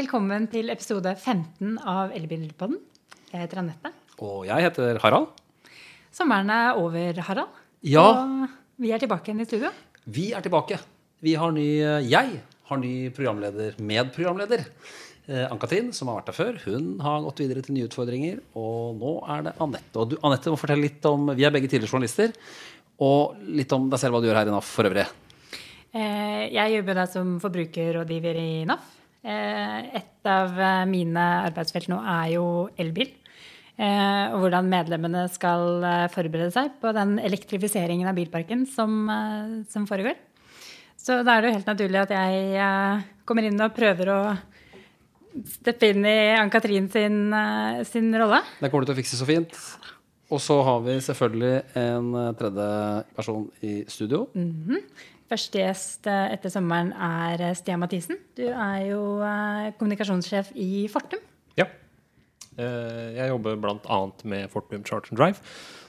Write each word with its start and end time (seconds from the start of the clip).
velkommen 0.00 0.46
til 0.48 0.70
episode 0.72 1.10
15 1.12 1.74
av 1.84 2.14
Elbilpodden. 2.16 2.78
Jeg 3.34 3.42
heter 3.42 3.58
Anette. 3.60 3.90
Og 4.24 4.46
jeg 4.48 4.64
heter 4.64 4.96
Harald. 5.02 5.26
Sommeren 6.14 6.48
er 6.54 6.78
over, 6.80 7.18
Harald. 7.26 7.58
Ja. 7.84 8.04
Og 8.08 8.46
vi 8.80 8.94
er 8.94 9.02
tilbake 9.02 9.28
igjen 9.28 9.42
i 9.42 9.46
studio. 9.48 9.68
Vi 10.08 10.30
er 10.32 10.44
tilbake. 10.46 10.78
Vi 11.20 11.34
har 11.36 11.52
ny, 11.52 11.66
jeg 12.06 12.38
har 12.70 12.80
ny 12.80 12.92
programleder, 13.12 13.76
medprogramleder. 13.76 14.62
Eh, 15.26 15.42
Ann-Katrin, 15.50 15.90
som 15.92 16.08
har 16.08 16.22
vært 16.22 16.30
der 16.30 16.38
før, 16.38 16.60
hun 16.64 16.86
har 17.04 17.26
gått 17.26 17.42
videre 17.42 17.64
til 17.66 17.76
nye 17.76 17.90
utfordringer. 17.90 18.38
Og 18.56 18.96
nå 19.02 19.12
er 19.34 19.44
det 19.50 19.52
Anette. 19.66 19.92
Og 20.00 20.14
du, 20.14 20.16
Anette 20.24 20.54
må 20.54 20.60
fortelle 20.60 20.86
litt 20.86 21.10
om 21.10 21.34
Vi 21.34 21.44
er 21.44 21.52
begge 21.52 21.68
tidligere 21.68 21.92
journalister. 21.92 22.32
Og 23.04 23.36
litt 23.58 23.76
om 23.76 23.90
deg 23.92 24.00
selv, 24.00 24.16
hva 24.16 24.22
du 24.24 24.30
gjør 24.30 24.40
her 24.40 24.48
i 24.48 24.56
NAF 24.56 24.72
for 24.78 24.88
øvrig. 24.88 25.04
Eh, 25.92 26.46
jeg 26.54 26.78
jobber 26.78 27.02
da 27.02 27.06
som 27.10 27.36
forbrukerrådgiver 27.44 28.40
i 28.40 28.48
NAF. 28.70 28.96
Eh, 29.20 29.78
et 30.00 30.28
av 30.28 30.54
eh, 30.56 30.84
mine 30.88 31.24
arbeidsfelt 31.46 31.90
nå 31.92 31.98
er 32.00 32.36
jo 32.36 32.44
elbil. 32.80 33.16
Og 33.80 34.42
hvordan 34.42 34.66
medlemmene 34.68 35.22
skal 35.32 35.80
forberede 36.12 36.50
seg 36.52 36.74
på 36.82 36.90
den 36.92 37.14
elektrifiseringen 37.24 38.10
av 38.10 38.18
bilparken 38.18 38.66
som, 38.68 39.08
som 39.72 39.86
foregår. 39.88 40.18
Så 41.00 41.22
da 41.24 41.32
er 41.32 41.40
det 41.40 41.48
jo 41.48 41.54
helt 41.54 41.70
naturlig 41.70 42.02
at 42.02 42.12
jeg 42.12 42.98
kommer 43.24 43.48
inn 43.48 43.64
og 43.64 43.72
prøver 43.72 44.10
å 44.12 44.18
steppe 45.48 45.94
inn 45.94 46.04
i 46.04 46.36
Ann-Katrin 46.36 46.90
sin, 46.92 47.32
sin 47.88 48.12
rolle. 48.20 48.42
Det 48.60 48.68
kommer 48.68 48.84
du 48.84 48.90
til 48.90 48.98
å 48.98 49.00
fikse 49.00 49.22
så 49.22 49.30
fint. 49.30 49.56
Og 50.28 50.44
så 50.44 50.60
har 50.66 50.84
vi 50.84 51.00
selvfølgelig 51.08 51.54
en 51.80 52.12
tredje 52.36 52.68
person 53.16 53.48
i 53.64 53.78
studio. 53.88 54.26
Mm 54.34 54.52
-hmm. 54.68 54.84
Første 55.30 55.60
gjest 55.62 56.08
eh, 56.10 56.32
etter 56.34 56.50
sommeren 56.50 56.90
er 56.90 57.42
eh, 57.44 57.54
Stian 57.54 57.78
Mathisen. 57.78 58.18
Du 58.34 58.48
er 58.48 58.80
jo 58.88 59.02
eh, 59.22 59.68
kommunikasjonssjef 59.78 60.50
i 60.58 60.88
Fortum. 60.90 61.22
Ja. 61.58 61.68
Jeg 62.60 63.30
jobber 63.30 63.54
bl.a. 63.56 63.98
med 64.28 64.50
Fortum 64.52 64.82
Charge 64.84 65.12
and 65.12 65.16
Drive, 65.16 65.38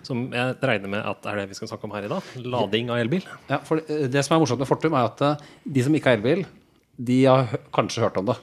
som 0.05 0.21
jeg 0.31 0.53
regner 0.63 0.91
med 0.93 1.01
at 1.09 1.25
er 1.27 1.41
det 1.41 1.47
vi 1.49 1.57
skal 1.57 1.71
snakke 1.71 1.87
om 1.89 1.95
her 1.97 2.05
i 2.05 2.11
dag. 2.11 2.27
Lading 2.45 2.91
av 2.93 3.01
elbil. 3.01 3.25
Ja, 3.49 3.57
for 3.65 3.81
Det 3.81 4.21
som 4.23 4.37
er 4.37 4.43
morsomt 4.43 4.61
med 4.61 4.69
Fortum, 4.69 4.95
er 4.95 5.09
at 5.09 5.41
de 5.65 5.83
som 5.83 5.97
ikke 5.97 6.13
har 6.13 6.19
elbil, 6.21 6.45
de 7.01 7.17
har 7.25 7.57
kanskje 7.75 8.05
hørt 8.05 8.21
om 8.21 8.29
det. 8.29 8.37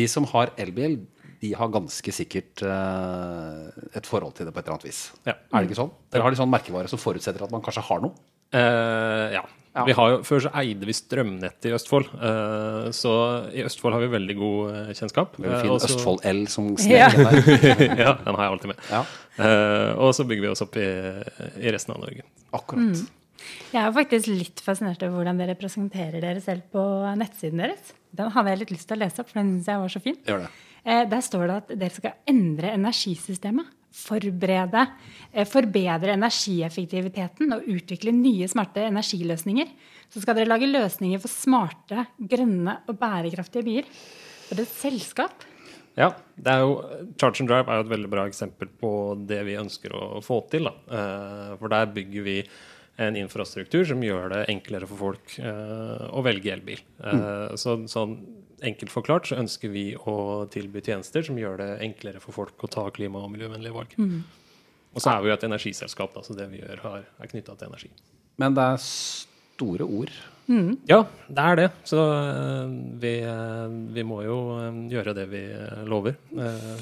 De 0.00 0.08
som 0.10 0.26
har 0.32 0.50
elbil, 0.58 0.96
de 1.44 1.52
har 1.60 1.70
ganske 1.70 2.16
sikkert 2.16 2.64
et 2.64 4.08
forhold 4.08 4.34
til 4.40 4.48
det 4.48 4.56
på 4.56 4.64
et 4.64 4.66
eller 4.66 4.80
annet 4.80 4.88
vis. 4.88 5.04
Ja. 5.28 5.36
Er 5.36 5.60
det 5.60 5.70
ikke 5.70 5.82
sånn? 5.84 5.94
Eller 6.10 6.26
har 6.26 6.34
de 6.34 6.40
sånn 6.40 6.54
merkevare 6.56 6.90
som 6.90 7.04
forutsetter 7.04 7.46
at 7.46 7.54
man 7.54 7.62
kanskje 7.62 7.84
har 7.92 8.02
noe? 8.02 8.16
Uh, 8.56 9.36
ja. 9.36 9.44
Ja. 9.76 9.82
Vi 9.84 9.92
har 9.92 10.12
jo, 10.14 10.20
før 10.24 10.40
så 10.46 10.50
eide 10.56 10.86
vi 10.88 10.94
strømnettet 10.96 11.68
i 11.68 11.72
Østfold, 11.76 12.06
uh, 12.16 12.86
så 12.96 13.12
i 13.52 13.60
Østfold 13.66 13.92
har 13.92 14.00
vi 14.06 14.08
veldig 14.14 14.36
god 14.38 14.70
uh, 14.72 14.94
kjennskap. 14.96 15.36
Veldig 15.36 15.58
fin 15.60 15.74
Også, 15.74 15.90
Østfold 15.92 16.24
L 16.30 16.40
som 16.48 16.70
sneker 16.80 17.20
ja. 17.20 17.26
der. 17.28 17.84
ja, 18.06 18.14
den 18.22 18.38
har 18.38 18.46
jeg 18.46 18.54
alltid 18.54 18.72
med. 18.72 18.80
Ja. 18.88 19.02
Uh, 19.36 19.90
og 20.06 20.14
så 20.16 20.24
bygger 20.24 20.46
vi 20.46 20.52
oss 20.54 20.64
opp 20.64 20.80
i, 20.80 20.88
i 21.60 21.74
resten 21.76 21.92
av 21.92 22.00
Norge. 22.06 22.24
Akkurat. 22.56 22.96
Mm. 22.96 23.44
Jeg 23.74 23.82
er 23.82 23.92
faktisk 23.98 24.32
litt 24.32 24.64
fascinert 24.64 25.04
over 25.04 25.20
hvordan 25.20 25.44
dere 25.44 25.58
presenterer 25.60 26.24
dere 26.24 26.40
selv 26.40 26.64
på 26.72 26.82
nettsiden 27.20 27.60
deres. 27.66 27.92
Den 28.16 28.32
hadde 28.32 28.54
jeg 28.54 28.64
litt 28.64 28.76
lyst 28.78 28.88
til 28.88 28.96
å 28.96 29.04
lese 29.04 29.20
opp, 29.20 29.28
for 29.28 29.42
den 29.42 29.58
syns 29.58 29.68
jeg 29.74 29.82
var 29.84 29.92
så 29.92 30.02
fin. 30.08 30.16
Gjør 30.24 30.46
det. 30.46 30.52
Der 31.12 31.22
står 31.26 31.50
det 31.50 31.60
at 31.60 31.76
dere 31.82 31.98
skal 31.98 32.16
endre 32.32 32.72
energisystemet 32.78 33.75
forberede, 33.96 34.84
eh, 35.32 35.46
forbedre 35.48 36.14
energieffektiviteten 36.14 37.56
og 37.56 37.66
utvikle 37.72 38.12
nye, 38.12 38.48
smarte 38.48 38.84
energiløsninger. 38.84 39.72
Så 40.12 40.22
skal 40.22 40.36
dere 40.36 40.52
lage 40.52 40.70
løsninger 40.70 41.20
for 41.22 41.32
smarte, 41.32 42.06
grønne 42.20 42.78
og 42.86 42.98
bærekraftige 43.00 43.66
byer. 43.66 43.90
For 44.46 44.62
et 44.62 44.68
selskap. 44.68 45.46
Ja. 45.96 46.12
det 46.36 46.52
er 46.52 46.60
jo, 46.60 46.76
Charge 47.18 47.40
and 47.40 47.48
Drive 47.48 47.72
er 47.72 47.80
jo 47.80 47.86
et 47.86 47.94
veldig 47.94 48.10
bra 48.12 48.26
eksempel 48.28 48.68
på 48.68 48.90
det 49.26 49.40
vi 49.48 49.56
ønsker 49.56 49.94
å 49.96 50.22
få 50.22 50.42
til. 50.52 50.68
Da. 50.68 50.74
Eh, 50.92 51.52
for 51.56 51.72
der 51.72 51.86
bygger 51.86 52.26
vi 52.26 52.42
en 52.98 53.16
infrastruktur 53.16 53.84
som 53.84 54.00
gjør 54.00 54.30
det 54.32 54.44
enklere 54.48 54.86
for 54.88 54.96
folk 54.96 55.34
uh, 55.44 56.06
å 56.16 56.22
velge 56.24 56.48
elbil. 56.48 56.78
Mm. 56.96 57.52
så, 57.60 57.74
sånn 57.92 58.14
enkelt 58.64 58.92
forklart 58.92 59.28
så 59.28 59.38
ønsker 59.40 59.72
vi 59.72 59.90
å 59.96 60.46
tilby 60.52 60.82
tjenester 60.84 61.24
som 61.26 61.38
gjør 61.40 61.60
det 61.60 61.70
enklere 61.84 62.22
for 62.22 62.36
folk 62.36 62.64
å 62.64 62.70
ta 62.72 62.86
klima- 62.94 63.24
og 63.24 63.32
miljøvennlige 63.34 63.76
valg. 63.76 63.96
Mm. 64.00 64.20
Og 64.96 65.02
så 65.04 65.12
er 65.12 65.22
vi 65.22 65.28
jo 65.30 65.36
et 65.36 65.48
energiselskap, 65.48 66.14
da, 66.14 66.24
så 66.24 66.36
det 66.36 66.48
vi 66.52 66.62
gjør, 66.62 66.80
har, 66.86 67.08
er 67.20 67.32
knytta 67.32 67.56
til 67.58 67.68
energi. 67.68 67.90
Men 68.40 68.56
det 68.56 68.64
er 68.64 68.80
store 69.56 69.84
ord. 69.84 70.12
Mm. 70.46 70.76
Ja, 70.86 71.00
det 71.26 71.42
er 71.42 71.58
det. 71.58 71.66
Så 71.88 71.98
uh, 71.98 72.70
vi, 73.02 73.12
uh, 73.26 73.66
vi, 73.96 74.04
må 74.06 74.20
jo 74.22 74.36
uh, 74.54 74.76
gjøre 74.92 75.14
det 75.16 75.24
vi 75.32 75.42
lover. 75.90 76.16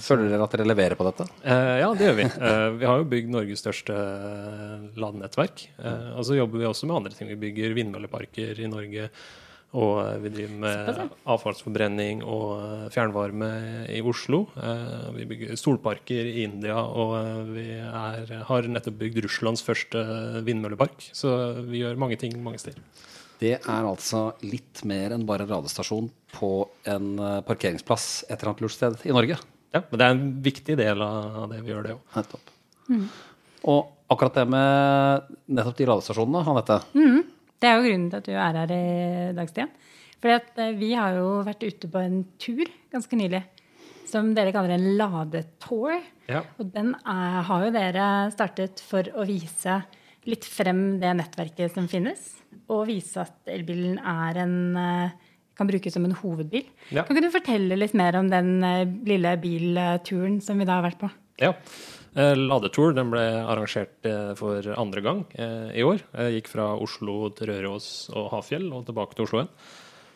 Føler 0.04 0.28
dere 0.28 0.44
at 0.44 0.56
dere 0.56 0.68
leverer 0.68 0.98
på 0.98 1.06
dette? 1.08 1.26
ja, 1.44 1.88
det 1.96 2.08
gjør 2.08 2.18
vi. 2.18 2.26
vi 2.80 2.88
har 2.90 3.00
jo 3.00 3.08
bygd 3.08 3.32
Norges 3.32 3.64
største 3.64 3.96
ladenettverk. 5.00 5.64
og 6.14 6.26
så 6.28 6.36
jobber 6.36 6.60
vi 6.60 6.68
også 6.68 6.90
med 6.90 7.00
andre 7.00 7.14
ting. 7.16 7.30
Vi 7.32 7.40
bygger 7.48 7.78
vindmølleparker 7.78 8.60
i 8.60 8.70
Norge. 8.70 9.08
Og 9.74 9.94
eh, 10.04 10.18
vi 10.22 10.32
driver 10.36 10.60
med 10.62 11.14
avfallsforbrenning 11.34 12.22
og 12.22 12.50
eh, 12.60 12.84
fjernvarme 12.94 13.48
i 13.90 14.00
Oslo. 14.06 14.44
Eh, 14.54 15.08
vi 15.16 15.26
bygger 15.32 15.58
solparker 15.58 16.30
i 16.30 16.44
India, 16.46 16.78
og 16.78 17.50
vi 17.50 17.66
er, 17.80 18.30
har 18.48 18.70
nettopp 18.70 19.00
bygd 19.02 19.24
Russlands 19.26 19.64
første 19.66 20.04
vindmøllepark. 20.46 21.08
Så 21.16 21.34
vi 21.66 21.82
gjør 21.82 21.98
mange 22.00 22.20
ting 22.20 22.36
mange 22.44 22.62
steder. 22.62 22.80
Det 23.40 23.56
er 23.58 23.88
altså 23.88 24.28
litt 24.46 24.84
mer 24.86 25.12
enn 25.16 25.26
bare 25.26 25.46
radiostasjon 25.48 26.06
på 26.36 26.52
en 26.88 27.18
parkeringsplass 27.44 28.24
et 28.28 28.38
eller 28.38 28.52
annet 28.52 28.62
lurt 28.64 28.76
sted 28.76 29.02
i 29.10 29.12
Norge. 29.14 29.40
Ja, 29.74 29.82
men 29.90 29.98
det 29.98 30.06
er 30.06 30.14
en 30.14 30.26
viktig 30.44 30.76
del 30.78 31.02
av 31.02 31.48
det 31.50 31.58
vi 31.64 31.74
gjør, 31.74 31.82
det 31.82 31.96
òg. 31.96 32.02
Nettopp. 32.14 32.52
Mm. 32.86 33.08
Og 33.74 33.90
akkurat 34.14 34.38
det 34.38 34.44
med 34.54 35.34
nettopp 35.50 35.80
de 35.80 35.88
radiostasjonene, 35.90 36.44
Anette. 36.54 36.78
Mm. 36.94 37.33
Det 37.64 37.70
er 37.70 37.78
jo 37.78 37.86
grunnen 37.86 38.10
til 38.12 38.20
at 38.20 38.26
du 38.28 38.34
er 38.36 38.56
her 38.60 38.72
i 38.76 39.32
dag, 39.32 39.48
Stian. 39.48 39.70
For 40.20 40.32
eh, 40.36 40.74
vi 40.76 40.90
har 40.92 41.16
jo 41.16 41.28
vært 41.46 41.64
ute 41.64 41.88
på 41.88 42.00
en 42.04 42.18
tur 42.40 42.68
ganske 42.92 43.16
nylig 43.16 43.40
som 44.14 44.28
dere 44.36 44.52
kaller 44.54 44.76
en 44.76 44.90
ladetour. 44.98 45.96
Ja. 46.28 46.44
Og 46.60 46.68
den 46.74 46.92
er, 46.94 47.40
har 47.48 47.64
jo 47.64 47.72
dere 47.74 48.08
startet 48.34 48.82
for 48.84 49.08
å 49.16 49.24
vise 49.28 49.80
litt 50.28 50.44
frem 50.48 50.98
det 51.00 51.12
nettverket 51.16 51.72
som 51.72 51.88
finnes. 51.88 52.34
Og 52.68 52.86
vise 52.92 53.24
at 53.24 53.50
elbilen 53.56 53.96
er 53.98 54.44
en 54.44 54.56
eh, 54.80 55.16
kan 55.56 55.68
brukes 55.70 55.96
som 55.96 56.04
en 56.04 56.16
hovedbil. 56.18 56.68
Ja. 56.90 57.04
Kan 57.04 57.16
ikke 57.16 57.28
du 57.28 57.34
fortelle 57.34 57.80
litt 57.80 57.96
mer 57.96 58.20
om 58.20 58.28
den 58.28 58.56
eh, 58.66 58.86
lille 59.08 59.36
bilturen 59.40 60.40
som 60.44 60.60
vi 60.60 60.68
da 60.68 60.82
har 60.82 60.88
vært 60.90 61.00
på? 61.00 61.10
Ja. 61.40 61.54
Eh, 62.14 62.34
Ladetour 62.38 62.92
den 62.94 63.10
ble 63.10 63.22
arrangert 63.42 64.06
eh, 64.06 64.34
for 64.38 64.66
andre 64.78 65.02
gang 65.02 65.24
eh, 65.34 65.72
i 65.80 65.86
år. 65.86 66.04
Jeg 66.14 66.36
gikk 66.38 66.52
fra 66.52 66.68
Oslo 66.78 67.16
til 67.34 67.50
Røros 67.50 67.88
og 68.14 68.30
Hafjell 68.36 68.68
og 68.70 68.86
tilbake 68.86 69.18
til 69.18 69.26
Oslo 69.26 69.40
igjen. 69.40 69.50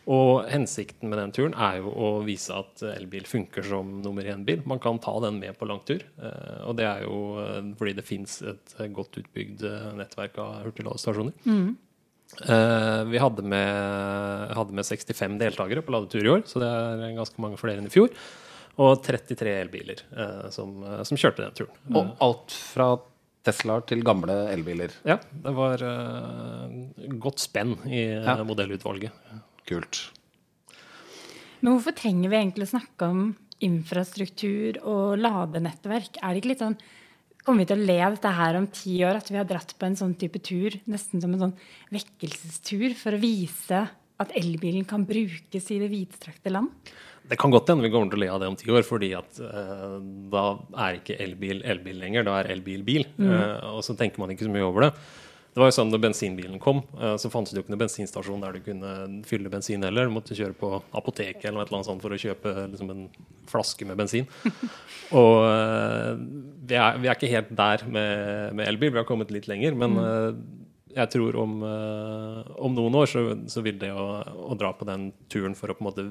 Og 0.08 0.46
hensikten 0.48 1.10
med 1.10 1.18
den 1.20 1.34
turen 1.36 1.56
er 1.58 1.82
jo 1.82 1.90
å 1.90 2.12
vise 2.24 2.54
at 2.56 2.80
elbil 2.94 3.26
funker 3.28 3.66
som 3.66 3.98
nummer 4.00 4.24
én-bil. 4.24 4.62
Man 4.64 4.80
kan 4.80 5.00
ta 5.04 5.12
den 5.20 5.36
med 5.42 5.58
på 5.58 5.68
langtur. 5.68 6.00
Og 6.64 6.78
det 6.78 6.86
er 6.88 7.02
jo 7.04 7.18
fordi 7.76 7.92
det 7.98 8.06
fins 8.08 8.38
et 8.40 8.72
godt 8.96 9.18
utbygd 9.20 9.66
nettverk 9.98 10.40
av 10.40 10.62
hurtigladestasjoner. 10.64 11.36
Mm. 11.44 11.76
Vi 13.12 13.20
hadde 13.20 13.44
med, 13.52 14.56
hadde 14.56 14.80
med 14.80 14.88
65 14.88 15.36
deltakere 15.44 15.84
på 15.84 15.92
ladetur 15.92 16.24
i 16.24 16.32
år, 16.38 16.46
så 16.48 16.64
det 16.64 16.72
er 16.72 17.18
ganske 17.20 17.44
mange 17.44 17.60
flere 17.60 17.82
enn 17.82 17.92
i 17.92 17.92
fjor 17.92 18.08
og 18.78 19.00
33 19.02 19.54
elbiler 19.64 20.02
eh, 20.14 20.48
som, 20.54 20.76
eh, 20.86 21.02
som, 21.06 21.18
kjørte 21.18 21.44
den 21.44 21.56
turen. 21.58 21.80
Og 21.98 22.12
alt 22.24 22.54
fra 22.54 22.92
Teslaer 23.48 23.84
til 23.88 24.04
gamle 24.06 24.34
elbiler? 24.52 24.92
Ja, 25.08 25.16
det 25.44 25.52
var 25.56 25.80
uh, 25.80 26.68
godt 27.22 27.40
spenn 27.40 27.76
i 27.86 28.02
ja. 28.10 28.34
modellutvalget. 28.44 29.14
Kult. 29.68 30.00
Men 31.60 31.74
hvorfor 31.74 31.94
trenger 31.96 32.32
vi 32.32 32.38
egentlig 32.38 32.68
å 32.68 32.72
snakke 32.74 33.08
om 33.08 33.22
infrastruktur 33.64 34.78
og 34.86 35.18
ladenettverk? 35.22 36.20
Er 36.20 36.34
det 36.34 36.42
ikke 36.42 36.54
litt 36.54 36.64
sånn 36.64 36.80
Kommer 37.48 37.64
vi 37.64 37.68
til 37.70 37.80
å 37.80 37.86
le 37.88 37.94
av 38.04 38.12
dette 38.12 38.30
her 38.36 38.56
om 38.58 38.66
ti 38.76 38.94
år, 39.08 39.16
at 39.22 39.30
vi 39.30 39.38
har 39.38 39.46
dratt 39.48 39.70
på 39.78 39.86
en 39.86 39.94
sånn 39.96 40.10
type 40.20 40.36
tur, 40.44 40.74
nesten 40.90 41.22
som 41.22 41.32
en 41.32 41.46
sånn 41.46 41.54
vekkelsestur, 41.94 42.92
for 42.98 43.16
å 43.16 43.20
vise 43.22 43.78
at 44.20 44.34
elbilen 44.36 44.84
kan 44.84 45.06
brukes 45.08 45.70
i 45.72 45.78
det 45.80 45.88
vidstrakte 45.88 46.52
land? 46.52 46.90
Det 47.28 47.36
kan 47.36 47.52
godt 47.52 47.68
hende 47.68 47.84
vi 47.84 47.92
kommer 47.92 48.08
til 48.08 48.20
å 48.20 48.22
le 48.22 48.28
av 48.32 48.40
det 48.40 48.48
om 48.48 48.56
ti 48.56 48.70
år, 48.72 48.84
fordi 48.88 49.12
at 49.18 49.40
uh, 49.44 49.98
da 50.32 50.44
er 50.86 51.00
ikke 51.00 51.18
elbil 51.20 51.60
elbil 51.66 51.98
lenger, 52.00 52.24
da 52.24 52.38
er 52.40 52.52
elbil 52.54 52.84
bil. 52.86 53.04
Mm. 53.18 53.28
Uh, 53.28 53.74
og 53.76 53.82
så 53.84 53.96
tenker 53.98 54.22
man 54.22 54.32
ikke 54.32 54.46
så 54.46 54.52
mye 54.52 54.64
over 54.64 54.86
det. 54.88 54.92
Det 55.48 55.62
var 55.62 55.70
jo 55.72 55.74
sånn 55.74 55.90
Da 55.90 55.98
bensinbilen 56.00 56.60
kom, 56.62 56.80
uh, 57.00 57.16
så 57.20 57.30
fantes 57.32 57.52
det 57.52 57.60
jo 57.60 57.66
ikke 57.66 57.74
noen 57.74 57.82
bensinstasjon 57.82 58.44
der 58.44 58.56
du 58.56 58.64
kunne 58.64 58.92
fylle 59.28 59.52
bensin 59.52 59.84
heller. 59.84 60.08
Du 60.08 60.14
måtte 60.14 60.36
kjøre 60.38 60.56
på 60.56 60.70
apoteket 60.96 61.50
eller 61.50 61.68
noe 61.74 61.84
sånt 61.84 62.04
for 62.04 62.14
å 62.14 62.20
kjøpe 62.20 62.54
liksom, 62.72 62.94
en 62.94 63.04
flaske 63.50 63.88
med 63.88 64.00
bensin. 64.00 64.28
og 65.20 65.42
vi 66.68 66.78
er, 66.78 66.96
vi, 67.02 67.10
er, 67.10 67.12
ikke 67.12 67.32
helt 67.34 67.52
der 67.60 67.84
med, 67.84 68.56
med, 68.56 68.64
elbil, 68.70 68.94
vi 68.94 69.02
har 69.02 69.08
kommet 69.08 69.34
litt 69.34 69.50
lenger. 69.50 69.76
men 69.76 70.00
mm 70.00 70.46
jeg 70.98 71.10
tror 71.12 71.36
om, 71.38 71.50
om, 71.62 72.72
noen 72.74 72.94
år 72.96 73.06
så, 73.06 73.20
så 73.46 73.60
vil 73.62 73.76
det 73.78 73.90
å, 73.92 74.06
å, 74.48 74.56
dra 74.58 74.72
på 74.74 74.86
den 74.88 75.10
turen 75.30 75.52
for 75.54 75.70
å 75.70 75.76
på 75.76 75.84
en 75.84 75.86
måte 75.86 76.06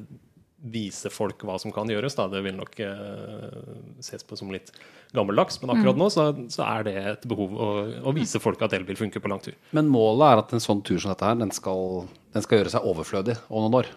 vise 0.58 1.10
folk 1.14 1.44
hva 1.46 1.58
som 1.62 1.74
kan 1.74 1.90
gjøres. 1.90 2.16
Da. 2.18 2.28
Det 2.32 2.42
vil 2.46 2.56
nok 2.58 2.80
uh, 2.82 3.76
ses 4.04 4.26
på 4.26 4.38
som 4.40 4.50
litt 4.54 4.72
gammeldags, 5.16 5.60
men 5.62 5.72
akkurat 5.76 5.96
mm. 5.96 6.02
nå 6.02 6.08
så, 6.12 6.26
så, 6.52 6.66
er 6.66 6.88
det 6.88 6.96
et 7.14 7.28
behov 7.30 7.54
å, 7.54 7.70
å, 8.10 8.14
vise 8.16 8.42
folk 8.44 8.62
at 8.66 8.76
elbil 8.76 8.98
funker 9.00 9.24
på 9.24 9.32
lang 9.32 9.44
tur. 9.44 9.56
Men 9.78 9.92
målet 9.92 10.34
er 10.34 10.42
at 10.42 10.58
en 10.58 10.64
sånn 10.64 10.84
tur 10.86 11.00
som 11.00 11.14
dette 11.14 11.30
her, 11.30 11.38
den 11.40 11.54
skal, 11.56 12.08
den 12.36 12.46
skal 12.46 12.62
gjøre 12.62 12.74
seg 12.74 12.90
overflødig 12.90 13.38
om 13.48 13.68
noen 13.68 13.82
år? 13.84 13.94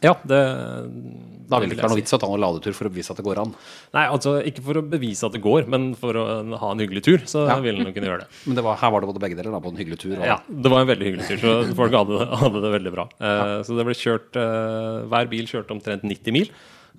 Ja, 0.00 0.14
det, 0.24 0.38
Da 1.50 1.58
vil 1.60 1.68
det 1.68 1.76
ikke 1.76 1.84
være 1.84 1.92
noe 1.92 1.98
vits 1.98 2.14
å 2.16 2.18
ta 2.20 2.28
noen 2.30 2.40
ladetur 2.40 2.74
for 2.76 2.88
å 2.88 2.92
bevise 2.92 3.12
at 3.12 3.18
det 3.20 3.24
går 3.26 3.40
an? 3.42 3.50
Nei, 3.96 4.04
altså 4.06 4.36
ikke 4.48 4.62
for 4.64 4.80
å 4.80 4.82
bevise 4.86 5.28
at 5.28 5.34
det 5.36 5.42
går, 5.44 5.66
men 5.72 5.90
for 5.98 6.16
å 6.16 6.24
ha 6.62 6.70
en 6.72 6.80
hyggelig 6.80 7.02
tur, 7.04 7.26
så 7.28 7.44
ja. 7.50 7.58
vil 7.64 7.82
kunne 7.90 8.08
gjøre 8.08 8.24
det. 8.24 8.30
Men 8.48 8.56
det 8.56 8.64
var, 8.64 8.78
her 8.80 8.94
var 8.94 9.04
det 9.04 9.10
både 9.10 9.22
begge 9.26 9.38
deler, 9.38 9.52
da, 9.52 9.60
på 9.62 9.72
en 9.72 9.80
hyggelig 9.80 10.00
tur? 10.00 10.14
Og... 10.16 10.24
Ja, 10.30 10.38
det 10.48 10.72
var 10.72 10.84
en 10.84 10.90
veldig 10.90 11.08
hyggelig 11.08 11.28
tur, 11.28 11.42
så 11.42 11.76
folk 11.76 11.96
hadde, 11.98 12.22
hadde 12.44 12.64
det 12.64 12.72
veldig 12.78 12.94
bra. 12.94 13.06
Ja. 13.18 13.34
Uh, 13.36 13.54
så 13.66 13.76
det 13.76 13.86
ble 13.88 13.96
kjørt 13.98 14.40
uh, 14.40 15.04
Hver 15.12 15.30
bil 15.34 15.50
kjørte 15.50 15.76
omtrent 15.76 16.06
90 16.08 16.36
mil, 16.38 16.54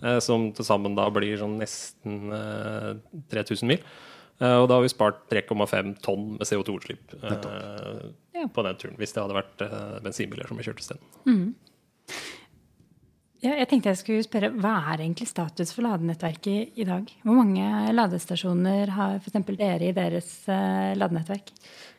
uh, 0.05 0.19
som 0.23 0.51
til 0.57 0.67
sammen 0.67 0.99
da 0.99 1.07
blir 1.13 1.41
sånn 1.41 1.57
nesten 1.61 2.29
3000 3.33 3.71
mil. 3.71 3.81
og 4.41 4.67
da 4.69 4.77
har 4.77 4.85
vi 4.85 4.89
spart 4.93 5.25
3,5 5.31 5.91
tonn 6.01 6.29
med 6.35 6.47
CO2-utslipp 6.49 7.17
på 8.51 8.63
den 8.65 8.79
turen, 8.81 8.95
hvis 8.97 9.13
det 9.13 9.21
hadde 9.21 9.37
vært 9.37 9.67
bensinbiler 10.05 10.49
som 10.49 10.57
vi 10.57 10.65
kjørte 10.65 10.81
isteden. 10.81 11.11
Mm. 11.29 11.51
Ja, 13.41 13.55
jeg 13.57 13.71
tenkte 13.71 13.89
jeg 13.89 13.97
skulle 13.97 14.23
spørre, 14.25 14.51
Hva 14.61 14.75
er 14.91 15.01
egentlig 15.01 15.25
status 15.29 15.71
for 15.73 15.85
ladenettverket 15.87 16.77
i 16.77 16.85
dag? 16.85 17.07
Hvor 17.25 17.39
mange 17.39 17.65
ladestasjoner 17.95 18.91
har 18.93 19.15
f.eks. 19.17 19.39
dere 19.57 19.87
i 19.87 19.95
deres 19.97 20.29
uh, 20.45 20.93
ladenettverk? 20.93 21.49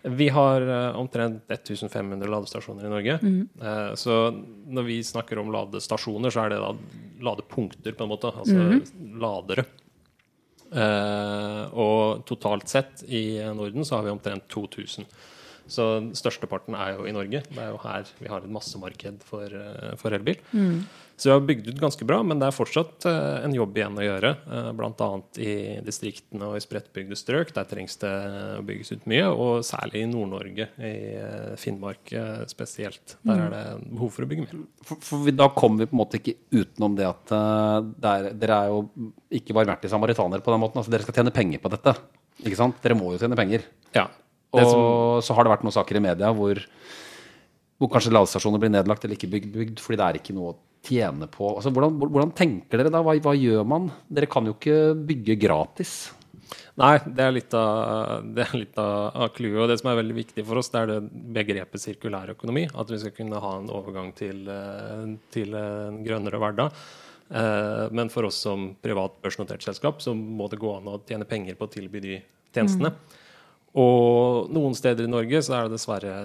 Vi 0.07 0.29
har 0.35 0.63
uh, 0.69 1.01
omtrent 1.01 1.43
1500 1.51 2.31
ladestasjoner 2.31 2.87
i 2.87 2.93
Norge. 2.95 3.19
Mm. 3.27 3.41
Uh, 3.59 3.91
så 3.99 4.21
når 4.31 4.87
vi 4.87 5.01
snakker 5.07 5.43
om 5.43 5.51
ladestasjoner, 5.55 6.31
så 6.31 6.45
er 6.45 6.55
det 6.55 6.63
da 6.63 6.71
ladepunkter, 7.27 7.99
på 7.99 8.07
en 8.07 8.15
måte. 8.15 8.31
Altså 8.31 8.59
mm. 8.63 9.19
ladere. 9.23 9.67
og 11.77 12.23
totalt 12.25 12.71
sett 12.71 13.03
i 13.05 13.43
Norden 13.53 13.85
så 13.85 13.99
har 13.99 14.07
vi 14.07 14.15
omtrent 14.15 14.47
2000. 14.49 15.11
Så 15.71 15.87
størsteparten 16.19 16.77
er 16.79 16.97
jo 16.97 17.07
i 17.09 17.15
Norge. 17.15 17.45
Det 17.49 17.63
er 17.63 17.71
jo 17.73 17.81
her 17.85 18.09
vi 18.19 18.31
har 18.31 18.43
et 18.43 18.53
massemarked 18.53 19.23
for, 19.27 19.55
for 20.01 20.15
elbil. 20.17 20.41
Mm. 20.53 20.83
Så 21.23 21.29
vi 21.29 21.33
har 21.33 21.45
bygd 21.47 21.69
ut 21.69 21.81
ganske 21.81 22.07
bra, 22.09 22.17
men 22.27 22.41
det 22.41 22.49
er 22.49 22.55
fortsatt 22.57 23.05
uh, 23.07 23.45
en 23.45 23.53
jobb 23.55 23.77
igjen 23.79 23.99
å 24.01 24.03
gjøre. 24.03 24.31
Eh, 24.43 24.71
Bl.a. 24.75 25.09
i 25.39 25.53
distriktene 25.87 26.49
og 26.49 26.57
i 26.59 26.63
spredtbygde 26.65 27.19
strøk. 27.19 27.53
Der 27.55 27.69
trengs 27.71 27.95
det 28.03 28.11
å 28.57 28.65
bygges 28.67 28.91
ut 28.97 29.07
mye. 29.11 29.29
Og 29.31 29.63
særlig 29.67 30.03
i 30.03 30.09
Nord-Norge, 30.11 30.67
i 30.83 30.95
Finnmark 31.63 32.11
spesielt. 32.51 33.17
Der 33.23 33.45
er 33.45 33.55
det 33.55 33.63
behov 33.93 34.11
for 34.17 34.27
å 34.27 34.31
bygge 34.33 34.49
mer. 34.49 34.65
For, 34.89 35.05
for 35.07 35.31
Da 35.37 35.47
kommer 35.55 35.85
vi 35.85 35.91
på 35.93 35.95
en 35.95 36.03
måte 36.03 36.19
ikke 36.19 36.35
utenom 36.51 36.99
det 36.99 37.07
at 37.07 37.37
der, 38.03 38.33
dere 38.43 38.59
er 38.59 38.73
jo 38.73 39.13
ikke 39.39 39.55
barmhjertige 39.61 39.95
samaritaner 39.95 40.43
på 40.43 40.55
den 40.55 40.65
måten. 40.65 40.83
Altså, 40.83 40.95
dere 40.95 41.07
skal 41.07 41.21
tjene 41.21 41.35
penger 41.35 41.63
på 41.63 41.71
dette. 41.77 41.95
Ikke 42.43 42.59
sant? 42.59 42.83
Dere 42.83 42.99
må 42.99 43.13
jo 43.15 43.23
tjene 43.23 43.39
penger. 43.39 43.69
Ja. 43.95 44.09
Og 44.53 44.69
som... 44.69 44.83
så 45.27 45.37
har 45.37 45.47
det 45.47 45.55
vært 45.55 45.65
noen 45.67 45.75
saker 45.75 45.99
i 45.99 46.05
media 46.05 46.33
hvor, 46.37 46.61
hvor 47.81 47.93
kanskje 47.93 48.13
ladestasjoner 48.13 48.61
blir 48.63 48.73
nedlagt 48.75 49.05
eller 49.07 49.17
ikke 49.17 49.31
bygd, 49.33 49.53
bygd 49.57 49.83
fordi 49.83 50.01
det 50.01 50.09
er 50.09 50.21
ikke 50.21 50.37
noe 50.37 50.53
å 50.53 50.59
tjene 50.83 51.29
på 51.31 51.53
altså, 51.55 51.71
hvordan, 51.75 52.01
hvordan, 52.03 52.33
tenker 52.37 52.81
dere 52.81 52.91
da? 52.93 53.03
Hva, 53.05 53.15
hva, 53.23 53.37
gjør 53.39 53.63
man? 53.69 53.87
Dere 54.11 54.29
kan 54.31 54.49
jo 54.49 54.57
ikke 54.57 54.81
bygge 55.09 55.39
gratis. 55.41 55.95
Nei, 56.81 56.97
det 57.05 57.25
er 57.25 57.35
litt 57.37 57.55
av, 57.57 58.27
det 58.35 58.45
er 58.45 58.65
av 58.81 59.31
clouet. 59.37 59.61
Og 59.63 59.71
det 59.71 59.79
som 59.81 59.93
er 59.93 60.01
veldig 60.01 60.17
viktig 60.17 60.45
for 60.49 60.61
oss, 60.61 60.71
det 60.73 60.83
er 60.83 60.91
det 60.91 60.99
begrepet 61.37 61.85
sirkulærøkonomi. 61.85 62.67
At 62.81 62.93
vi 62.93 63.01
skal 63.01 63.15
kunne 63.17 63.41
ha 63.45 63.55
en 63.61 63.71
overgang 63.73 64.11
til, 64.17 64.43
eh, 64.53 65.07
til 65.33 65.57
en 65.57 66.01
grønnere 66.05 66.41
hverdag. 66.43 66.83
Eh, 67.33 67.87
men 67.93 68.11
for 68.13 68.29
oss 68.29 68.43
som 68.45 68.73
privat 68.85 69.17
børsnotert 69.25 69.65
selskap 69.65 70.03
så 70.05 70.17
må 70.17 70.51
det 70.53 70.61
gå 70.61 70.73
an 70.77 70.91
å 70.93 71.01
tjene 71.09 71.29
penger 71.29 71.57
på 71.57 71.69
å 71.69 71.73
tilby 71.73 72.03
de 72.05 72.17
tjenestene. 72.53 72.93
Mm. 72.93 73.22
Og 73.73 74.51
noen 74.53 74.75
steder 74.77 75.07
i 75.07 75.11
Norge 75.11 75.41
så 75.45 75.55
er 75.57 75.65
det 75.65 75.79
dessverre 75.79 76.17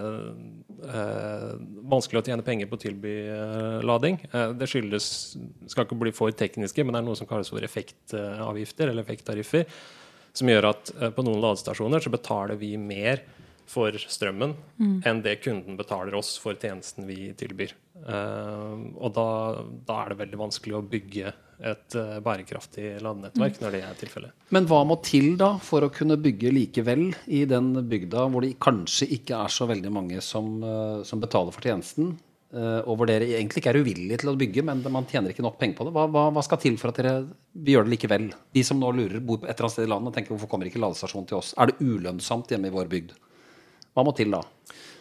eh, 0.83 1.51
vanskelig 1.87 2.19
å 2.19 2.25
tjene 2.27 2.43
penger 2.43 2.67
på 2.67 2.75
å 2.75 2.81
tilby 2.81 3.13
eh, 3.31 3.77
lading. 3.87 4.19
Eh, 4.27 4.51
det 4.59 4.67
skyldes 4.67 5.07
skal 5.71 5.87
ikke 5.87 5.99
bli 6.01 6.11
for 6.15 6.35
tekniske, 6.35 6.83
men 6.83 6.95
det 6.95 6.99
er 6.99 7.07
noe 7.07 7.19
som 7.19 7.29
kalles 7.29 7.51
for 7.53 7.63
effektavgifter 7.63 8.91
eller 8.91 9.05
effekttariffer. 9.05 9.63
Som 10.35 10.51
gjør 10.51 10.73
at 10.73 10.91
eh, 10.97 11.13
på 11.15 11.23
noen 11.23 11.39
ladestasjoner 11.45 12.03
så 12.03 12.11
betaler 12.11 12.59
vi 12.59 12.75
mer 12.81 13.23
for 13.67 13.95
strømmen 13.99 14.53
mm. 14.79 14.99
enn 15.07 15.23
det 15.23 15.39
kunden 15.43 15.79
betaler 15.79 16.15
oss 16.19 16.35
for 16.39 16.55
tjenesten 16.59 17.07
vi 17.07 17.31
tilbyr. 17.37 17.73
Uh, 17.97 18.93
og 18.95 19.11
da, 19.15 19.29
da, 19.87 19.97
er 20.03 20.13
det 20.13 20.21
veldig 20.21 20.39
vanskelig 20.39 20.77
å 20.77 20.85
bygge 20.87 21.33
et 21.57 21.97
uh, 21.97 22.17
bærekraftig 22.21 22.97
ladenettverk 23.01 23.57
mm. 23.57 23.63
når 23.63 23.73
det 23.73 23.81
er 23.85 23.97
tilfellet. 23.97 24.35
Men 24.53 24.67
hva 24.69 24.83
må 24.85 24.99
til 25.05 25.33
da 25.39 25.55
for 25.63 25.85
å 25.85 25.91
kunne 25.93 26.19
bygge 26.21 26.53
likevel 26.53 27.09
i 27.33 27.43
den 27.49 27.73
bygda 27.89 28.27
hvor 28.31 28.45
det 28.45 28.59
kanskje 28.61 29.09
ikke 29.17 29.41
er 29.41 29.53
så 29.53 29.67
veldig 29.69 29.91
mange 29.93 30.21
som, 30.25 30.57
uh, 30.61 31.03
som 31.07 31.23
betaler 31.23 31.55
for 31.55 31.69
tjenesten? 31.69 32.17
og 32.47 32.93
hvor 32.95 33.09
dere 33.09 33.25
egentlig 33.35 33.59
ikke 33.59 33.73
er 33.73 33.77
uvillige 33.83 34.17
til 34.21 34.29
å 34.31 34.33
bygge, 34.39 34.63
men 34.63 34.79
man 34.87 35.05
tjener 35.05 35.33
ikke 35.33 35.43
nok 35.43 35.57
penger 35.59 35.75
på 35.75 35.83
det. 35.83 35.91
Hva, 35.97 36.05
hva, 36.07 36.21
hva 36.31 36.43
skal 36.47 36.61
til 36.63 36.77
for 36.79 36.93
at 36.93 37.01
dere 37.01 37.11
gjør 37.67 37.83
det 37.83 37.91
likevel? 37.91 38.29
De 38.55 38.63
som 38.63 38.79
nå 38.79 38.87
lurer, 38.95 39.19
bor 39.19 39.41
et 39.43 39.49
eller 39.51 39.67
annet 39.67 39.75
sted 39.75 39.83
i 39.83 39.89
landet 39.91 40.09
og 40.09 40.15
tenker 40.15 40.31
hvorfor 40.31 40.49
kommer 40.53 40.69
ikke 40.69 40.79
ladestasjonen 40.79 41.27
til 41.27 41.41
oss? 41.41 41.51
Er 41.59 41.67
det 41.67 41.75
ulønnsomt 41.83 42.55
hjemme 42.55 42.71
i 42.71 42.73
vår 42.73 42.87
bygd? 42.93 43.11
Hva 43.91 44.07
må 44.07 44.15
til 44.15 44.31
da? 44.31 44.39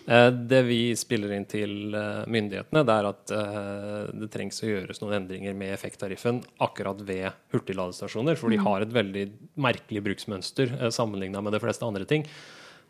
Eh, 0.06 0.28
det 0.30 0.62
vi 0.62 0.80
spiller 0.94 1.32
inn 1.34 1.48
til 1.50 1.94
eh, 1.98 2.22
myndighetene, 2.30 2.82
det 2.86 2.94
er 2.94 3.08
at 3.08 3.32
eh, 3.34 4.02
det 4.22 4.28
trengs 4.30 4.62
å 4.62 4.68
gjøres 4.68 5.02
noen 5.02 5.16
endringer 5.18 5.56
med 5.58 5.72
effekttariffen 5.74 6.38
akkurat 6.62 7.00
ved 7.08 7.26
hurtigladestasjoner. 7.54 8.38
For 8.38 8.54
de 8.54 8.60
mm. 8.60 8.66
har 8.68 8.84
et 8.84 8.94
veldig 8.94 9.24
merkelig 9.66 10.04
bruksmønster 10.06 10.76
sammenligna 10.94 11.42
med 11.42 11.56
de 11.56 11.62
fleste 11.64 11.88
andre 11.88 12.06
ting. 12.06 12.22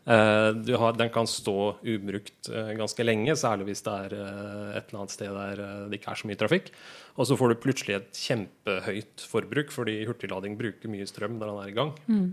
Eh, 0.06 0.76
har, 0.78 0.92
den 0.94 1.10
kan 1.10 1.26
stå 1.26 1.76
ubrukt 1.82 2.46
uh, 2.52 2.70
ganske 2.78 3.02
lenge, 3.02 3.34
særlig 3.34 3.64
hvis 3.66 3.82
det 3.82 3.94
er 4.04 4.12
uh, 4.14 4.68
et 4.78 4.84
eller 4.84 5.00
annet 5.00 5.14
sted 5.16 5.32
der 5.34 5.62
det 5.90 5.98
ikke 5.98 6.12
er 6.12 6.20
så 6.20 6.30
mye 6.30 6.38
trafikk. 6.38 6.70
Og 7.16 7.26
så 7.26 7.38
får 7.40 7.50
du 7.50 7.56
plutselig 7.64 7.96
et 7.96 8.20
kjempehøyt 8.20 9.24
forbruk, 9.26 9.74
fordi 9.74 9.96
hurtiglading 10.06 10.54
bruker 10.60 10.92
mye 10.92 11.08
strøm 11.10 11.40
når 11.40 11.50
den 11.50 11.60
er 11.64 11.72
i 11.72 11.76
gang. 11.80 11.92
Mm. 12.06 12.26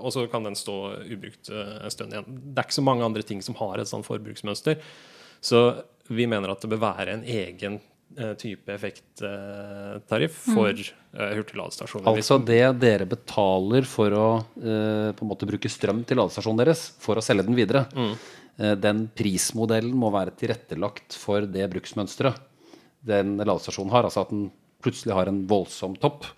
og 0.00 0.12
så 0.14 0.24
kan 0.30 0.46
den 0.46 0.56
stå 0.56 0.76
ubrukt 1.02 1.50
en 1.50 1.92
stund 1.92 2.14
igjen. 2.14 2.28
Det 2.30 2.62
er 2.62 2.68
ikke 2.68 2.78
så 2.78 2.86
mange 2.86 3.04
andre 3.04 3.26
ting 3.26 3.42
som 3.44 3.58
har 3.58 3.82
et 3.82 3.90
sånt 3.90 4.06
forbruksmønster. 4.06 4.78
Så 5.42 5.64
vi 6.08 6.30
mener 6.30 6.52
at 6.54 6.62
det 6.62 6.70
bør 6.70 6.84
være 6.86 7.18
en 7.18 7.26
egen 7.26 7.80
Eh, 8.18 8.32
type 8.34 8.72
effekttariff 8.72 10.46
mm. 10.48 10.54
for 10.54 10.72
mm. 10.72 10.84
Hurtigladestasjoner. 11.12 12.06
Altså 12.12 12.38
det 12.38 12.62
dere 12.82 13.06
betaler 13.10 13.86
for 13.88 14.14
å 14.14 14.26
uh, 14.40 15.10
på 15.16 15.24
en 15.24 15.30
måte 15.30 15.48
bruke 15.48 15.70
strøm 15.72 16.04
til 16.06 16.20
ladestasjonen 16.20 16.62
deres 16.62 16.84
for 17.02 17.18
å 17.18 17.24
selge 17.24 17.48
den 17.48 17.58
videre, 17.58 17.86
mm. 17.90 18.12
uh, 18.62 18.74
den 18.78 19.06
prismodellen 19.16 19.96
må 19.98 20.12
være 20.14 20.36
tilrettelagt 20.38 21.18
for 21.18 21.48
det 21.50 21.66
bruksmønsteret 21.72 22.46
den 23.10 23.38
ladestasjonen 23.40 23.94
har. 23.94 24.06
Altså 24.06 24.26
at 24.26 24.34
den 24.34 24.50
plutselig 24.84 25.16
har 25.16 25.30
en 25.30 25.42
voldsom 25.50 25.96
topp 26.00 26.28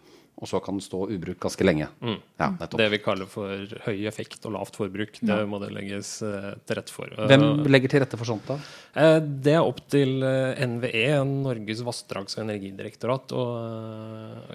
og 0.43 0.49
så 0.51 0.59
kan 0.59 0.75
den 0.75 0.83
stå 0.83 1.05
ubrukt 1.07 1.39
ganske 1.39 1.63
lenge. 1.63 1.87
Mm. 2.03 2.17
Ja, 2.41 2.49
det 2.75 2.89
vi 2.91 2.99
kaller 2.99 3.29
for 3.31 3.75
høy 3.85 4.01
effekt 4.11 4.43
og 4.49 4.57
lavt 4.57 4.75
forbruk, 4.75 5.21
det 5.21 5.37
ja. 5.39 5.45
må 5.47 5.61
det 5.63 5.69
legges 5.71 6.17
uh, 6.27 6.57
til 6.67 6.79
rette 6.81 6.91
for. 6.91 7.13
Hvem 7.31 7.45
legger 7.71 7.93
til 7.93 8.03
rette 8.03 8.19
for 8.19 8.27
sånt, 8.27 8.51
da? 8.51 8.57
Uh, 8.97 9.21
det 9.23 9.55
er 9.55 9.63
opp 9.63 9.79
til 9.93 10.25
eh, 10.27 10.65
NVE, 10.67 11.05
Norges 11.29 11.85
vassdrags- 11.87 12.35
og 12.41 12.43
energidirektorat, 12.49 13.37
å 13.39 13.45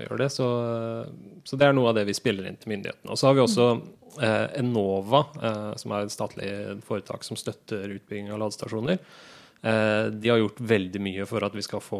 gjøre 0.03 0.19
det. 0.25 0.29
Så, 0.35 0.49
så, 1.47 1.55
det 1.55 1.69
er 1.69 1.77
noe 1.77 1.93
av 1.93 1.95
det 2.01 2.03
vi 2.11 2.17
spiller 2.17 2.49
inn 2.49 2.59
til 2.59 2.73
myndighetene. 2.73 3.13
Og 3.13 3.21
så 3.21 3.29
har 3.29 3.37
vi 3.37 3.45
også 3.45 3.69
Enova, 4.57 5.19
som 5.77 5.91
er 5.93 6.07
et 6.07 6.11
statlig 6.13 6.47
foretak 6.87 7.23
som 7.23 7.37
støtter 7.39 7.91
utbygging 7.99 8.31
av 8.33 8.41
ladestasjoner. 8.41 8.99
Eh, 9.61 10.05
de 10.05 10.29
har 10.29 10.37
gjort 10.37 10.61
veldig 10.69 11.01
mye 11.01 11.25
for 11.29 11.45
at 11.47 11.55
vi 11.57 11.65
skal 11.65 11.81
få 11.81 11.99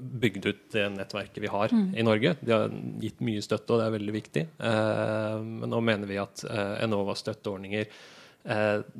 bygd 0.00 0.48
ut 0.48 0.66
det 0.72 0.88
nettverket 0.96 1.42
vi 1.44 1.52
har 1.52 1.72
mm. 1.74 1.86
i 2.00 2.06
Norge. 2.06 2.34
De 2.40 2.54
har 2.54 2.74
gitt 3.02 3.22
mye 3.24 3.44
støtte, 3.44 3.74
og 3.74 3.80
det 3.80 3.86
er 3.88 3.96
veldig 3.98 4.16
viktig. 4.16 4.44
Eh, 4.70 5.38
men 5.44 5.72
nå 5.72 5.80
mener 5.84 6.10
vi 6.10 6.20
at 6.22 6.44
eh, 6.48 6.76
Enovas 6.86 7.24
støtteordninger 7.24 8.12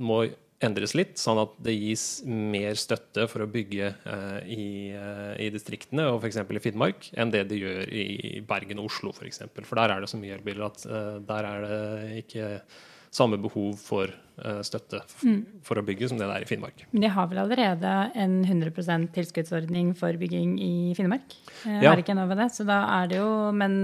må 0.00 0.22
endres 0.64 0.94
litt, 0.96 1.18
sånn 1.20 1.36
at 1.42 1.50
det 1.66 1.74
gis 1.74 2.22
mer 2.24 2.78
støtte 2.80 3.26
for 3.28 3.44
å 3.44 3.48
bygge 3.52 3.90
i, 4.48 4.68
i 4.96 5.48
distriktene 5.52 6.06
og 6.08 6.22
f.eks. 6.22 6.38
i 6.40 6.62
Finnmark 6.64 7.10
enn 7.20 7.34
det 7.34 7.42
de 7.50 7.58
gjør 7.60 7.92
i 7.92 8.40
Bergen 8.48 8.80
og 8.80 8.88
Oslo 8.88 9.12
f.eks. 9.12 9.18
For, 9.18 9.28
eksempel. 9.28 9.66
for 9.68 9.82
der 9.82 9.92
er 9.92 10.00
det 10.00 10.08
så 10.08 10.22
mye 10.22 10.38
elbiler 10.38 10.64
at 10.70 10.86
der 11.28 11.50
er 11.50 11.66
det 11.66 11.82
ikke 12.22 12.48
samme 13.14 13.38
behov 13.40 13.76
for 13.78 14.10
uh, 14.10 14.60
støtte 14.66 15.00
mm. 15.22 15.62
for 15.66 15.78
å 15.78 15.84
bygge 15.86 16.10
som 16.10 16.18
det 16.18 16.26
det 16.28 16.38
er 16.40 16.46
i 16.46 16.48
Finnmark. 16.48 16.84
Men 16.92 17.06
de 17.06 17.12
har 17.14 17.28
vel 17.30 17.42
allerede 17.44 17.92
en 18.24 18.40
100% 18.42 19.12
tilskuddsordning 19.14 19.92
for 19.98 20.18
bygging 20.20 20.56
i 20.62 20.74
Finnmark? 20.98 21.36
Uh, 21.62 21.78
ja. 21.78 21.92
Har 21.92 22.02
ikke 22.02 22.16
med 22.18 22.36
det? 22.40 22.50
Så 22.56 22.66
da 22.68 22.82
er 22.98 23.12
det 23.12 23.20
jo 23.20 23.30
Men 23.54 23.76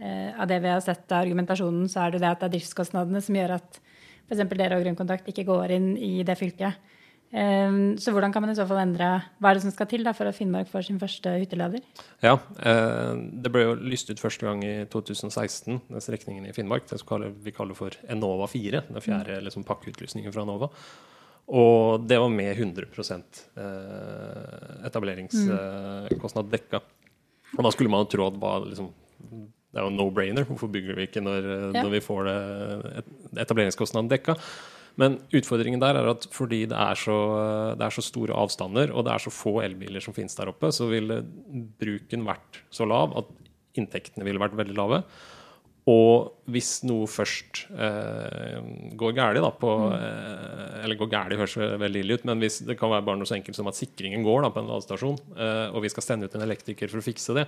uh, 0.00 0.30
av 0.38 0.48
det 0.50 0.60
vi 0.64 0.72
har 0.72 0.84
sett 0.84 1.06
av 1.10 1.24
argumentasjonen, 1.24 1.88
så 1.90 2.06
er 2.06 2.14
det 2.14 2.24
det 2.24 2.30
at 2.30 2.42
det 2.42 2.50
er 2.50 2.56
driftskostnadene 2.58 3.24
som 3.24 3.40
gjør 3.40 3.56
at 3.58 3.80
f.eks. 4.24 4.44
dere 4.54 4.78
og 4.78 4.84
Grønn 4.86 4.98
Kontakt 4.98 5.28
ikke 5.28 5.46
går 5.48 5.74
inn 5.76 5.94
i 6.00 6.16
det 6.26 6.38
fylket. 6.40 6.92
Um, 7.34 7.96
så 7.98 8.12
hvordan 8.14 8.30
kan 8.30 8.44
man 8.44 8.52
i 8.52 8.54
så 8.54 8.62
fall 8.62 8.78
endre 8.78 9.08
Hva 9.42 9.50
er 9.50 9.58
det 9.58 9.64
som 9.64 9.72
skal 9.74 9.88
til 9.90 10.04
da 10.06 10.12
for 10.14 10.30
at 10.30 10.36
Finnmark 10.36 10.68
får 10.70 10.84
sin 10.86 11.00
første 11.02 11.32
hyttelader? 11.42 11.82
Ja, 12.22 12.36
eh, 12.62 13.16
Det 13.42 13.50
ble 13.50 13.64
jo 13.64 13.72
lyst 13.74 14.12
ut 14.12 14.22
første 14.22 14.46
gang 14.46 14.62
i 14.62 14.84
2016, 14.92 15.80
den 15.88 16.04
strekningen 16.04 16.46
i 16.46 16.52
Finnmark. 16.54 16.86
Det 16.86 17.02
vi 17.42 17.50
kaller 17.50 17.74
for 17.74 17.96
Enova 18.06 18.46
4. 18.46 18.84
Den 18.86 19.02
fjerde 19.02 19.40
mm. 19.40 19.48
liksom, 19.48 19.66
pakkeutlysningen 19.66 20.30
fra 20.34 20.44
Enova. 20.46 20.68
Og 21.58 22.06
det 22.06 22.20
var 22.22 22.30
med 22.30 22.52
100 22.54 22.86
eh, 22.86 24.86
etableringskostnad 24.86 26.52
dekka. 26.52 26.84
Og 27.58 27.66
da 27.66 27.74
skulle 27.74 27.90
man 27.90 28.04
jo 28.04 28.12
tro 28.14 28.28
at 28.28 28.38
det 28.38 28.44
var 28.46 28.62
liksom, 28.68 28.92
det 29.74 29.82
er 29.82 29.88
jo 29.88 29.96
no-brainer. 29.96 30.46
Hvorfor 30.46 30.70
bygger 30.70 30.94
vi 30.94 31.08
ikke 31.08 31.24
når, 31.24 31.50
ja. 31.74 31.82
når 31.82 31.90
vi 31.98 32.04
får 32.04 32.30
det, 32.30 32.38
etableringskostnaden 33.42 34.14
dekka? 34.14 34.38
Men 35.00 35.18
utfordringen 35.34 35.82
der 35.82 35.98
er 35.98 36.08
at 36.12 36.26
fordi 36.30 36.64
det 36.70 36.78
er, 36.78 36.98
så, 36.98 37.16
det 37.78 37.86
er, 37.86 37.94
så, 37.94 38.04
store 38.04 38.36
avstander, 38.38 38.92
og 38.94 39.06
det 39.06 39.14
er 39.14 39.24
så 39.24 39.32
få 39.34 39.56
elbiler 39.64 40.04
som 40.04 40.14
finnes 40.14 40.36
der 40.38 40.52
oppe, 40.52 40.70
så 40.74 40.86
ville 40.90 41.20
bruken 41.80 42.26
vært 42.26 42.62
så 42.74 42.86
lav 42.86 43.16
at 43.18 43.32
inntektene 43.78 44.26
ville 44.26 44.42
vært 44.42 44.54
veldig 44.58 44.76
lave. 44.78 45.02
Og 45.90 46.46
hvis 46.48 46.78
noe 46.88 47.04
først 47.10 47.66
eh, 47.76 48.60
går 48.96 49.16
galt, 49.18 49.40
da 49.44 49.50
på 49.52 49.72
mm. 49.82 49.96
eh, 49.98 50.76
Eller 50.80 50.96
går 50.96 51.10
galt 51.12 51.36
høres 51.36 51.56
veldig 51.58 52.00
ille 52.00 52.16
ut, 52.16 52.24
men 52.30 52.40
hvis 52.40 52.62
det 52.64 52.78
kan 52.80 52.92
være 52.92 53.04
bare 53.04 53.20
noe 53.20 53.28
så 53.28 53.36
enkelt 53.36 53.58
som 53.58 53.68
at 53.68 53.76
sikringen 53.76 54.24
går 54.24 54.46
da, 54.46 54.52
på 54.54 54.62
en 54.62 54.70
ladestasjon, 54.72 55.18
eh, 55.36 55.66
og 55.74 55.84
vi 55.84 55.90
skal 55.92 56.06
sende 56.06 56.30
ut 56.30 56.38
en 56.38 56.46
elektriker 56.46 56.88
for 56.88 57.02
å 57.02 57.04
fikse 57.04 57.36
det, 57.36 57.44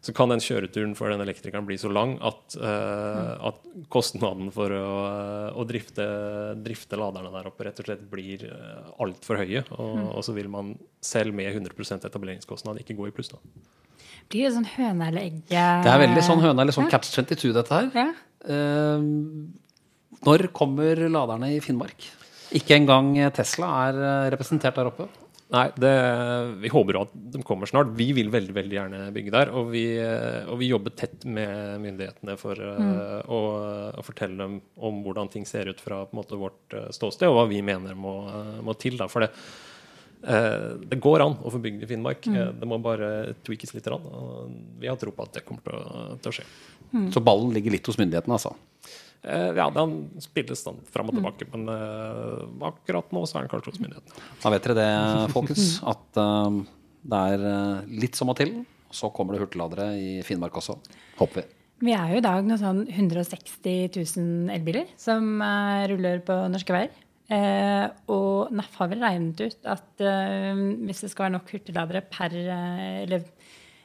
så 0.00 0.14
kan 0.16 0.30
den 0.32 0.40
kjøreturen 0.40 0.94
for 0.96 1.12
den 1.12 1.20
elektrikeren 1.20 1.66
bli 1.68 1.76
så 1.80 1.90
lang 1.92 2.14
at, 2.24 2.54
uh, 2.56 3.50
at 3.50 3.58
kostnaden 3.92 4.48
for 4.54 4.72
å, 4.72 4.92
å 5.52 5.66
drifte, 5.68 6.06
drifte, 6.64 6.96
laderne 7.00 7.32
der 7.34 7.50
oppe 7.50 7.66
rett 7.66 7.82
og 7.82 7.88
slett 7.88 8.06
blir 8.08 8.46
uh, 8.48 8.94
altfor 9.04 9.42
høye. 9.42 9.60
Og, 9.76 9.92
mm. 9.98 10.06
og, 10.14 10.22
så 10.24 10.36
vil 10.36 10.48
man 10.52 10.72
selv 11.04 11.36
med 11.36 11.52
100% 11.52 12.08
etableringskostnad 12.08 12.80
ikke 12.80 12.96
gå 12.96 13.10
i 13.10 13.14
pluss. 13.16 13.28
da. 13.34 13.40
Blir 14.32 14.48
det 14.48 14.54
sånn 14.56 14.70
høne 14.72 15.10
eller 15.10 15.26
egg? 15.26 15.42
Det 15.50 15.92
er 15.92 16.04
veldig 16.06 16.24
sånn 16.24 16.44
høne 16.46 16.64
eller 16.64 16.76
sånn 16.76 16.88
ja. 16.88 16.94
catch 16.96 17.12
22, 17.20 17.52
dette 17.60 17.82
her. 17.82 17.92
Ja. 18.00 18.08
Uh, 18.48 20.16
når 20.24 20.48
kommer 20.56 21.08
laderne 21.12 21.52
i 21.58 21.60
Finnmark? 21.64 22.08
Ikke 22.56 22.80
engang 22.80 23.12
Tesla 23.36 23.68
er 23.84 24.32
representert 24.32 24.80
der 24.80 24.88
oppe. 24.88 25.12
Nei, 25.50 25.64
det, 25.82 25.92
vi 26.62 26.70
håper 26.70 27.00
at 27.00 27.14
de 27.34 27.40
kommer 27.46 27.66
snart. 27.66 27.90
Vi 27.98 28.12
vil 28.14 28.30
veldig 28.30 28.54
veldig 28.54 28.76
gjerne 28.76 29.00
bygge 29.14 29.32
der. 29.34 29.50
Og 29.58 29.72
vi, 29.72 29.82
og 30.46 30.60
vi 30.60 30.68
jobber 30.70 30.94
tett 30.94 31.26
med 31.26 31.80
myndighetene 31.82 32.36
for 32.38 32.60
mm. 32.60 32.92
uh, 32.94 33.16
å, 33.26 33.40
å, 33.98 34.04
fortelle 34.06 34.38
dem 34.38 34.60
om 34.78 35.00
hvordan 35.02 35.32
ting 35.32 35.48
ser 35.48 35.72
ut 35.72 35.82
fra 35.82 36.04
måte, 36.14 36.38
vårt 36.38 36.76
uh, 36.78 36.86
ståsted, 36.94 37.26
og 37.26 37.40
hva 37.40 37.48
vi 37.50 37.64
mener 37.66 37.98
må, 37.98 38.14
uh, 38.30 38.60
må 38.62 38.76
til. 38.78 38.94
Da. 39.00 39.10
For 39.10 39.26
det, 39.26 39.32
det 40.20 40.98
går 41.00 41.22
an 41.24 41.38
å 41.42 41.50
få 41.50 41.58
bygd 41.64 41.82
i 41.82 41.88
Finnmark. 41.88 42.26
Mm. 42.30 42.58
det 42.60 42.70
må 42.70 42.78
bare 42.84 43.10
tweakes 43.42 43.74
litt. 43.74 43.90
Og 43.90 44.54
vi 44.78 44.90
har 44.90 45.00
tro 45.00 45.10
på 45.16 45.26
at 45.26 45.40
det 45.40 45.46
kommer 45.48 45.66
til 45.66 45.80
å, 45.80 46.10
til 46.20 46.30
å 46.30 46.36
skje. 46.38 46.46
Mm. 46.92 47.08
Så 47.14 47.22
ballen 47.26 47.54
ligger 47.56 47.74
litt 47.74 47.90
hos 47.90 47.98
myndighetene, 47.98 48.38
altså? 48.38 48.54
Uh, 49.20 49.52
ja, 49.52 49.66
den 49.68 49.96
spilles 50.24 50.62
den 50.64 50.78
fram 50.88 51.10
og 51.10 51.18
tilbake, 51.18 51.44
men 51.52 51.68
uh, 51.68 52.40
akkurat 52.70 53.10
nå 53.12 53.26
så 53.28 53.36
er 53.36 53.44
han 53.44 53.50
kanskje 53.52 53.74
hos 53.74 53.82
myndighetene. 53.82 54.22
Da 54.40 54.52
vet 54.54 54.64
dere 54.64 54.76
det, 54.78 55.32
folkens, 55.34 55.66
at 55.92 56.20
uh, 56.20 56.62
det 57.12 57.20
er 57.34 57.44
litt 58.00 58.16
som 58.16 58.30
må 58.32 58.36
til. 58.38 58.54
Og 58.90 58.96
så 58.96 59.10
kommer 59.14 59.36
det 59.36 59.42
hurtigladere 59.42 59.90
i 60.00 60.08
Finnmark 60.26 60.56
også. 60.56 60.78
Håper 61.20 61.42
vi. 61.42 61.44
Vi 61.84 61.92
er 61.96 62.14
jo 62.14 62.20
i 62.20 62.24
dag 62.24 62.48
noe 62.48 62.58
sånn 62.60 62.82
160 62.88 63.92
000 63.92 64.50
elbiler 64.56 64.88
som 65.00 65.38
ruller 65.88 66.20
på 66.26 66.34
norske 66.52 66.74
veier. 66.74 66.90
og 68.12 68.50
NAF 68.52 68.74
har 68.82 68.90
vel 68.90 69.04
regnet 69.06 69.40
ut 69.40 69.70
at 69.70 70.02
hvis 70.02 71.00
det 71.06 71.12
skal 71.12 71.28
være 71.28 71.36
nok 71.38 71.54
hurtigladere 71.54 72.02
per, 72.10 72.36
eller, 73.06 73.24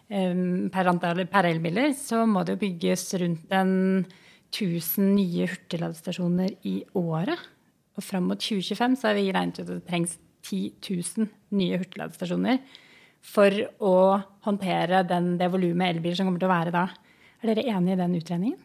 per, 0.09 0.91
antall, 0.91 1.23
per 1.31 1.47
elbiler, 1.53 1.93
så 1.95 2.25
må 2.27 2.43
det 2.43 2.57
jo 2.57 2.63
bygges 2.65 3.07
rundt 3.21 3.55
en 3.55 3.71
1000 4.55 5.13
nye 5.15 5.47
hurtigladestasjoner 5.51 6.55
i 6.67 6.79
året. 6.95 7.39
Og 7.95 8.03
fram 8.03 8.29
mot 8.29 8.39
2025 8.39 8.97
så 8.99 9.09
har 9.09 9.17
vi 9.17 9.31
regnet 9.31 9.59
ut 9.59 9.67
at 9.67 9.73
det 9.73 9.87
trengs 9.87 10.17
10 10.45 10.73
000 11.19 11.29
nye 11.57 11.79
hurtigladestasjoner 11.81 12.59
for 13.25 13.55
å 13.81 13.95
håndtere 14.45 15.01
den, 15.09 15.33
det 15.39 15.49
volumet 15.53 15.95
elbiler 15.95 16.17
som 16.17 16.29
kommer 16.29 16.41
til 16.41 16.49
å 16.49 16.55
være 16.55 16.75
da. 16.75 16.85
Er 17.41 17.51
dere 17.51 17.67
enig 17.73 17.95
i 17.95 17.99
den 17.99 18.17
utregningen? 18.19 18.64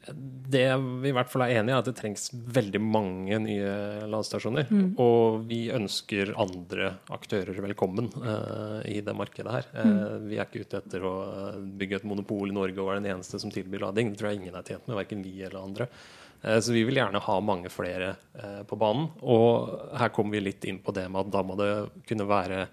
Det 0.00 0.64
vi 1.02 1.10
i 1.10 1.12
hvert 1.12 1.28
fall 1.28 1.44
er 1.44 1.58
enige 1.60 1.74
i, 1.74 1.76
er 1.76 1.82
at 1.82 1.88
det 1.90 1.96
trengs 1.98 2.30
veldig 2.32 2.80
mange 2.80 3.36
nye 3.44 3.72
ladestasjoner. 4.08 4.70
Mm. 4.72 4.86
Og 5.02 5.42
vi 5.50 5.58
ønsker 5.76 6.32
andre 6.40 6.94
aktører 7.12 7.58
velkommen 7.60 8.08
uh, 8.16 8.80
i 8.88 9.02
det 9.04 9.14
markedet 9.16 9.52
her. 9.58 9.68
Uh, 9.76 10.16
Vi 10.24 10.38
er 10.38 10.48
ikke 10.48 10.64
ute 10.64 10.80
etter 10.80 11.04
å 11.04 11.12
bygge 11.60 12.00
et 12.00 12.08
monopol 12.08 12.48
i 12.48 12.56
Norge 12.56 12.80
og 12.80 12.88
være 12.88 13.02
den 13.04 13.12
eneste 13.12 13.42
som 13.42 13.52
tilbyr 13.52 13.84
lading. 13.84 14.14
Det 14.14 14.22
tror 14.22 14.30
jeg 14.30 14.40
ingen 14.40 14.56
er 14.56 14.64
tjent 14.66 14.88
med, 14.88 14.96
verken 15.02 15.26
vi 15.26 15.34
eller 15.44 15.60
andre. 15.60 15.90
Uh, 16.40 16.56
så 16.64 16.72
vi 16.72 16.86
vil 16.88 17.02
gjerne 17.02 17.20
ha 17.26 17.36
mange 17.44 17.72
flere 17.72 18.14
på 18.66 18.78
banen. 18.80 19.10
Og 19.20 19.92
her 20.00 20.14
kommer 20.16 20.38
vi 20.38 20.46
litt 20.48 20.64
inn 20.64 20.80
på 20.80 20.96
det 20.96 21.04
med 21.12 21.26
at 21.26 21.34
da 21.36 21.44
må 21.44 21.60
det 21.60 21.72
kunne 22.08 22.28
være 22.30 22.64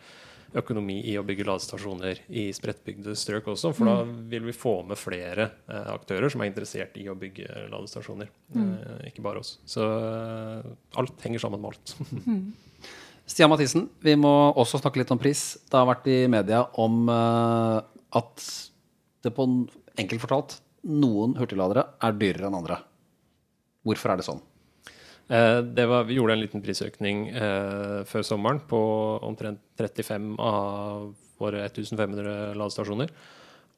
økonomi 0.58 1.00
i 1.10 1.16
å 1.20 1.24
bygge 1.28 1.46
ladestasjoner 1.48 2.22
i 2.28 2.48
spredtbygde 2.56 3.16
strøk 3.20 3.50
også. 3.54 3.74
For 3.76 3.88
mm. 3.88 3.90
da 3.90 4.28
vil 4.34 4.48
vi 4.48 4.56
få 4.56 4.76
med 4.88 5.00
flere 5.00 5.50
eh, 5.68 5.90
aktører 5.94 6.32
som 6.32 6.44
er 6.44 6.52
interessert 6.52 6.98
i 7.02 7.08
å 7.12 7.18
bygge 7.20 7.68
ladestasjoner. 7.72 8.32
Mm. 8.56 8.70
Eh, 8.72 9.04
ikke 9.12 9.26
bare 9.26 9.44
oss. 9.44 9.58
Så 9.68 9.84
eh, 9.84 10.72
alt 11.02 11.28
henger 11.28 11.44
sammen 11.44 11.64
med 11.64 11.74
alt. 11.74 11.96
mm. 12.30 12.88
Stian 13.28 13.52
Mathisen, 13.52 13.90
vi 14.00 14.16
må 14.16 14.32
også 14.56 14.80
snakke 14.80 15.02
litt 15.02 15.12
om 15.12 15.20
pris. 15.20 15.58
Det 15.68 15.76
har 15.76 15.90
vært 15.90 16.08
i 16.12 16.22
media 16.32 16.64
om 16.80 17.10
eh, 17.12 17.80
at 18.22 18.50
det 19.26 19.34
på 19.36 19.50
enkelt 19.98 20.24
fortalt 20.24 20.60
noen 20.88 21.34
hurtigladere 21.36 21.84
er 22.04 22.16
dyrere 22.16 22.48
enn 22.48 22.62
andre. 22.62 22.80
Hvorfor 23.88 24.14
er 24.14 24.20
det 24.20 24.28
sånn? 24.28 24.40
Eh, 25.28 25.88
var, 25.88 26.04
vi 26.08 26.18
gjorde 26.18 26.38
en 26.38 26.44
liten 26.44 26.64
prisøkning 26.64 27.28
eh, 27.36 28.04
før 28.08 28.24
sommeren 28.24 28.62
på 28.68 28.80
omtrent 29.28 29.60
35 29.80 30.36
av 30.40 31.10
våre 31.38 31.66
1500 31.68 32.56
ladestasjoner. 32.58 33.12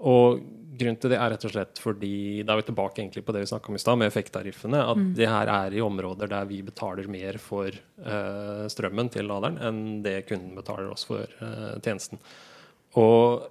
Og 0.08 0.40
grunnen 0.80 1.00
til 1.02 1.12
det 1.12 1.18
er 1.20 1.34
rett 1.34 1.44
og 1.44 1.52
slett 1.52 1.80
fordi 1.84 2.14
Da 2.48 2.54
er 2.54 2.62
vi 2.62 2.70
tilbake 2.70 3.02
egentlig 3.02 3.26
på 3.28 3.34
det 3.36 3.42
vi 3.44 3.50
snakka 3.52 3.72
om 3.72 3.76
i 3.76 3.82
stad, 3.84 4.00
med 4.00 4.08
effekttariffene. 4.08 4.80
At 4.94 5.02
mm. 5.02 5.12
det 5.18 5.28
her 5.28 5.52
er 5.52 5.76
i 5.76 5.84
områder 5.84 6.32
der 6.32 6.48
vi 6.48 6.62
betaler 6.64 7.10
mer 7.12 7.40
for 7.44 7.68
eh, 7.68 8.66
strømmen 8.72 9.12
til 9.12 9.28
laderen 9.28 9.60
enn 9.60 9.82
det 10.06 10.22
kunden 10.30 10.56
betaler 10.56 10.94
oss 10.94 11.08
for 11.10 11.26
eh, 11.26 11.74
tjenesten. 11.84 12.22
Og 13.00 13.50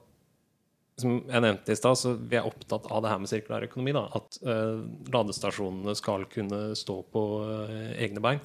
som 1.02 1.18
jeg 1.20 1.44
nevnte 1.44 1.74
i 1.74 1.78
stad, 1.78 1.98
så 1.98 2.14
vi 2.18 2.38
er 2.38 2.46
opptatt 2.46 2.88
av 2.90 3.02
det 3.04 3.12
her 3.12 3.20
med 3.22 3.30
sirkulær 3.30 3.66
økonomi. 3.68 3.94
Da, 3.96 4.06
at 4.18 4.38
uh, 4.46 4.80
ladestasjonene 5.14 5.94
skal 5.98 6.26
kunne 6.32 6.62
stå 6.78 7.00
på 7.12 7.24
uh, 7.44 7.92
egne 7.98 8.22
bein. 8.24 8.42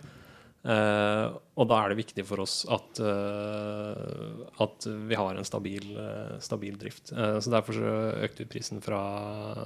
Uh, 0.64 1.36
og 1.60 1.68
da 1.68 1.82
er 1.82 1.92
det 1.92 2.00
viktig 2.00 2.24
for 2.24 2.40
oss 2.40 2.62
at, 2.72 3.02
at 4.64 4.86
vi 5.10 5.18
har 5.20 5.36
en 5.36 5.46
stabil, 5.46 5.90
stabil 6.42 6.78
drift. 6.80 7.12
så 7.12 7.52
Derfor 7.52 7.78
så 7.78 7.92
økte 8.26 8.46
vi 8.46 8.52
prisen 8.56 8.82
fra, 8.82 9.02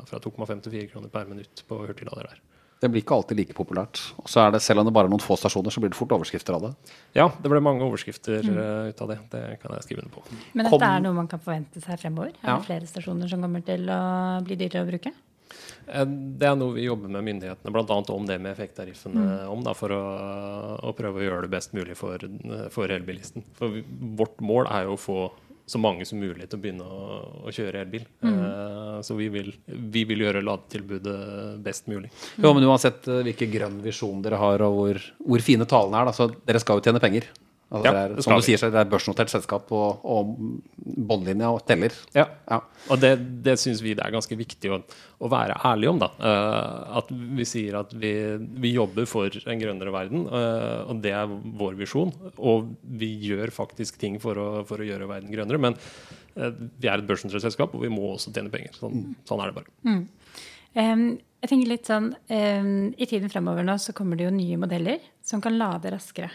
fra 0.10 0.20
2,5 0.24 0.66
til 0.66 0.76
4 0.80 0.90
kroner 0.92 1.14
per 1.14 1.30
minutt 1.30 1.64
på 1.70 1.80
hurtiglader 1.86 2.32
der. 2.32 2.42
Det 2.78 2.90
blir 2.94 3.02
ikke 3.02 3.16
alltid 3.16 3.40
like 3.40 3.56
populært. 3.58 4.00
Og 4.22 4.30
så 4.30 4.44
er 4.44 4.52
det, 4.54 4.62
Selv 4.62 4.84
om 4.84 4.88
det 4.88 4.94
bare 4.94 5.10
er 5.10 5.14
noen 5.14 5.24
få 5.24 5.38
stasjoner, 5.40 5.74
så 5.74 5.82
blir 5.82 5.90
det 5.94 5.98
fort 5.98 6.14
overskrifter 6.14 6.58
av 6.58 6.68
det. 6.68 6.74
Ja, 7.18 7.26
det 7.42 7.50
ble 7.50 7.62
mange 7.64 7.86
overskrifter 7.88 8.46
mm. 8.46 8.58
uh, 8.58 8.90
ut 8.92 9.02
av 9.02 9.14
det. 9.14 9.18
Det 9.34 9.46
kan 9.64 9.74
jeg 9.74 9.88
skrive 9.88 10.04
under 10.04 10.14
på. 10.14 10.26
Men 10.54 10.68
dette 10.68 10.76
Kom. 10.76 10.86
er 10.86 11.06
noe 11.06 11.18
man 11.18 11.32
kan 11.32 11.42
forvente 11.42 11.82
seg 11.82 11.98
fremover? 12.04 12.36
Er 12.38 12.52
ja. 12.52 12.60
det 12.60 12.70
flere 12.70 12.90
stasjoner 12.90 13.32
som 13.32 13.42
kommer 13.42 13.66
til 13.66 13.90
å 13.90 14.02
bli 14.46 14.60
dyrere 14.60 14.86
å 14.86 14.92
bruke? 14.92 15.14
Eh, 15.88 16.06
det 16.06 16.50
er 16.50 16.58
noe 16.60 16.76
vi 16.76 16.86
jobber 16.86 17.12
med 17.12 17.26
myndighetene 17.28 17.74
bl.a. 17.74 17.98
om 18.14 18.30
det 18.30 18.38
med 18.44 18.54
effekttariffene 18.54 19.26
mm. 19.26 19.52
om, 19.54 19.66
da, 19.66 19.74
for 19.78 19.94
å, 19.96 20.04
å, 20.84 20.94
prøve 20.98 21.22
å 21.22 21.28
gjøre 21.28 21.48
det 21.48 21.54
best 21.54 21.74
mulig 21.78 21.98
for, 21.98 22.24
for 22.74 22.94
elbilisten. 22.94 23.46
For 23.58 23.74
vi, 23.74 23.84
vårt 24.20 24.44
mål 24.44 24.70
er 24.70 24.88
jo 24.88 24.98
å 24.98 25.02
få 25.02 25.20
så 25.68 25.80
mange 25.84 26.06
som 26.08 26.20
mulig 26.22 26.48
til 26.48 26.58
å 26.58 26.62
begynne 26.64 26.86
å, 26.88 27.08
å 27.44 27.52
kjøre 27.54 27.82
elbil. 27.84 28.06
Mm. 28.24 28.38
Uh, 28.40 29.00
så 29.04 29.18
vi 29.18 29.28
vil, 29.34 29.52
vi 29.68 30.06
vil, 30.08 30.24
gjøre 30.24 30.44
ladetilbudet 30.46 31.18
best 31.64 31.90
mulig. 31.92 32.12
Jo, 32.40 32.54
men 32.56 32.64
Uansett 32.70 33.10
uh, 33.12 33.20
hvilken 33.26 33.52
grønn 33.52 33.82
visjon 33.84 34.24
dere 34.24 34.40
har, 34.40 34.64
og 34.64 34.78
hvor, 34.78 35.02
hvor 35.28 35.44
fine 35.44 35.68
talene 35.68 36.00
er, 36.00 36.08
da, 36.08 36.16
så 36.16 36.30
dere 36.48 36.64
skal 36.64 36.80
jo 36.80 36.88
tjene 36.88 37.04
penger. 37.04 37.28
Altså, 37.68 37.92
ja, 37.92 38.04
er, 38.06 38.22
som 38.24 38.38
du 38.38 38.46
sier, 38.46 38.62
det 38.72 38.80
er 38.80 38.88
børsnotert 38.88 39.32
selskap, 39.32 39.72
og, 39.76 40.04
og 40.08 40.30
båndlinja 41.10 41.50
teller. 41.68 41.96
Ja. 42.16 42.24
ja. 42.48 42.62
Og 42.88 43.02
det, 43.02 43.12
det 43.44 43.58
syns 43.60 43.82
vi 43.84 43.92
det 43.98 44.06
er 44.06 44.14
ganske 44.16 44.38
viktig 44.40 44.72
å, 44.72 44.78
å 45.20 45.32
være 45.32 45.58
ærlig 45.68 45.90
om. 45.92 46.00
da. 46.00 46.08
Uh, 46.16 47.02
at 47.02 47.12
vi 47.12 47.48
sier 47.50 47.76
at 47.82 47.92
vi, 47.92 48.14
vi, 48.64 48.72
jobber 48.78 49.10
for 49.12 49.36
en 49.44 49.60
grønnere 49.60 49.92
verden, 49.92 50.24
uh, 50.32 50.88
og 50.88 51.04
det 51.04 51.12
er 51.18 51.36
vår 51.60 51.76
visjon. 51.82 52.16
Og 52.38 52.72
vi 52.88 53.12
gjør 53.28 53.52
faktisk 53.56 54.00
ting 54.00 54.16
for 54.24 54.40
å, 54.40 54.48
for 54.70 54.80
å 54.80 54.88
gjøre 54.88 55.12
verden 55.12 55.36
grønnere. 55.36 55.60
Men 55.68 55.76
uh, 55.76 56.50
vi 56.56 56.88
er 56.88 57.02
et 57.02 57.12
børsnotert 57.12 57.44
selskap, 57.50 57.76
og 57.76 57.84
vi 57.84 57.92
må 57.92 58.14
også 58.14 58.32
tjene 58.32 58.54
penger. 58.54 58.80
Sånn, 58.80 58.96
mm. 59.04 59.22
sånn 59.28 59.44
er 59.44 59.52
det 59.52 59.60
bare. 59.60 59.76
Mm. 59.84 60.04
Um, 60.78 61.08
jeg 61.44 61.52
tenker 61.52 61.76
litt 61.76 61.92
sånn, 61.92 62.14
um, 62.16 62.74
I 62.96 63.12
tiden 63.12 63.32
fremover 63.34 63.66
nå 63.68 63.76
så 63.82 63.92
kommer 63.98 64.16
det 64.16 64.30
jo 64.30 64.36
nye 64.40 64.56
modeller 64.62 65.04
som 65.26 65.44
kan 65.44 65.60
lade 65.60 65.92
raskere. 65.92 66.32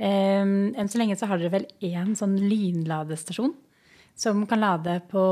Enn 0.00 0.88
så 0.88 1.00
lenge 1.00 1.18
så 1.20 1.28
har 1.28 1.40
dere 1.40 1.52
vel 1.52 1.66
én 1.84 2.14
sånn 2.16 2.38
lynladestasjon 2.40 3.52
som 4.16 4.46
kan 4.48 4.62
lade 4.62 4.94
på 5.10 5.24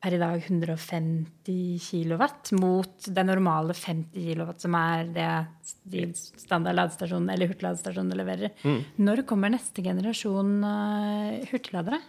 per 0.00 0.14
i 0.16 0.20
dag 0.20 0.40
150 0.40 1.80
kW 1.84 2.22
mot 2.56 3.08
den 3.12 3.28
normale 3.28 3.74
50 3.76 4.14
kW, 4.30 4.52
som 4.62 4.76
er 4.78 5.10
det 5.12 5.26
de 5.92 6.06
standard 6.16 6.78
ladestasjonene 6.78 7.34
eller 7.34 7.50
hurtigladestasjonene 7.50 8.16
leverer. 8.16 8.54
Mm. 8.64 8.78
Når 9.04 9.26
kommer 9.28 9.52
neste 9.52 9.84
generasjon 9.84 10.54
uh, 10.64 11.36
hurtigladere? 11.50 12.00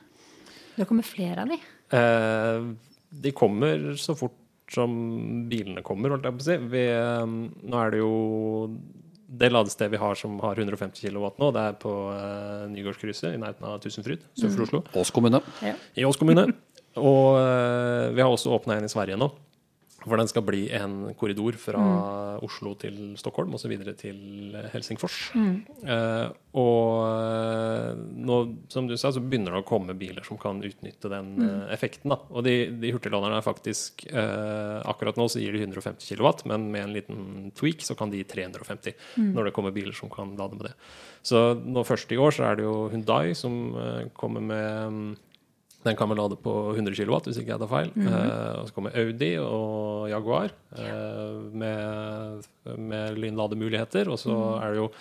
Når 0.79 0.87
kommer 0.87 1.03
flere 1.03 1.43
av 1.43 1.51
de? 1.51 1.57
Eh, 1.91 2.69
de 3.11 3.33
kommer 3.35 3.91
så 3.99 4.15
fort 4.15 4.39
som 4.71 4.93
bilene 5.51 5.83
kommer, 5.83 6.13
holdt 6.13 6.29
jeg 6.29 6.37
på 6.37 6.45
å 6.45 6.47
si. 6.47 6.57
Vi, 6.71 6.85
nå 7.67 7.81
er 7.81 7.91
det 7.91 7.99
jo 7.99 8.13
det 9.31 9.47
ladestedet 9.51 9.93
vi 9.93 9.99
har 10.01 10.17
som 10.19 10.35
har 10.43 10.59
150 10.59 10.99
kW 10.99 11.29
nå, 11.39 11.51
det 11.55 11.61
er 11.63 11.77
på 11.79 11.91
uh, 12.11 12.65
Nygårdskrysset 12.71 13.31
i 13.31 13.39
nærheten 13.39 13.67
av 13.67 13.79
Tusenfryd 13.83 14.25
sør 14.35 14.49
for 14.49 14.59
mm. 14.59 14.65
Oslo. 14.65 14.81
Ås 14.99 15.13
kommune. 15.15 15.39
Ja. 15.63 15.77
I 15.95 16.07
Ås 16.07 16.19
kommune. 16.19 16.49
Og 16.99 17.37
uh, 17.39 18.11
vi 18.11 18.19
har 18.23 18.27
også 18.27 18.51
åpna 18.51 18.77
en 18.77 18.89
i 18.89 18.91
Sverige 18.91 19.19
nå. 19.19 19.29
For 20.01 20.17
den 20.17 20.29
skal 20.29 20.43
bli 20.45 20.63
en 20.73 21.13
korridor 21.17 21.57
fra 21.61 21.81
mm. 21.81 22.45
Oslo 22.45 22.73
til 22.81 22.95
Stockholm 23.21 23.53
og 23.53 23.61
så 23.61 23.69
videre 23.69 23.93
til 23.97 24.55
Helsingfors. 24.73 25.17
Mm. 25.37 25.53
Eh, 25.85 26.31
og 26.57 27.99
nå, 28.17 28.37
som 28.73 28.89
du 28.89 28.95
sa, 28.97 29.11
så 29.13 29.21
begynner 29.21 29.53
det 29.53 29.61
å 29.61 29.67
komme 29.67 29.95
biler 29.97 30.25
som 30.25 30.39
kan 30.41 30.63
utnytte 30.65 31.11
den 31.11 31.31
mm. 31.37 31.45
uh, 31.45 31.67
effekten. 31.75 32.15
Da. 32.15 32.17
Og 32.33 32.45
de, 32.47 32.55
de 32.81 32.93
hurtigladerne 32.95 33.37
er 33.37 33.45
faktisk 33.45 34.07
eh, 34.09 34.81
Akkurat 34.91 35.19
nå 35.19 35.27
så 35.31 35.39
gir 35.39 35.53
de 35.55 35.61
150 35.63 36.01
kW, 36.09 36.27
men 36.49 36.69
med 36.73 36.87
en 36.87 36.95
liten 36.95 37.23
tweak 37.57 37.85
så 37.85 37.95
kan 37.97 38.11
de 38.11 38.23
gi 38.23 38.27
350 38.33 38.97
mm. 38.97 39.31
når 39.35 39.47
det 39.47 39.55
kommer 39.55 39.75
biler 39.75 39.95
som 39.95 40.11
kan 40.11 40.33
lade 40.39 40.57
med 40.57 40.71
det. 40.71 40.75
Så 41.23 41.51
nå 41.61 41.85
først 41.85 42.11
i 42.11 42.19
år 42.19 42.33
så 42.35 42.49
er 42.49 42.57
det 42.57 42.65
jo 42.65 42.87
Hundai 42.91 43.35
som 43.37 43.59
kommer 44.17 44.43
med 44.43 44.87
um, 44.89 45.03
den 45.83 45.97
kan 45.97 46.09
vel 46.09 46.19
lade 46.21 46.37
på 46.37 46.53
100 46.75 46.93
kW, 46.93 47.15
hvis 47.25 47.41
ikke 47.41 47.55
jeg 47.55 47.61
tar 47.61 47.71
feil. 47.71 47.89
Mm 47.95 48.07
-hmm. 48.07 48.21
eh, 48.21 48.59
og 48.61 48.67
så 48.67 48.73
kommer 48.73 48.97
Audi 48.97 49.37
og 49.37 50.09
Jaguar 50.09 50.51
eh, 50.77 51.41
med, 51.53 52.45
med 52.77 53.17
lynlademuligheter. 53.17 54.09
Og 54.09 54.19
så 54.19 54.29
mm. 54.29 54.63
er 54.63 54.69
det 54.69 54.77
jo 54.77 54.91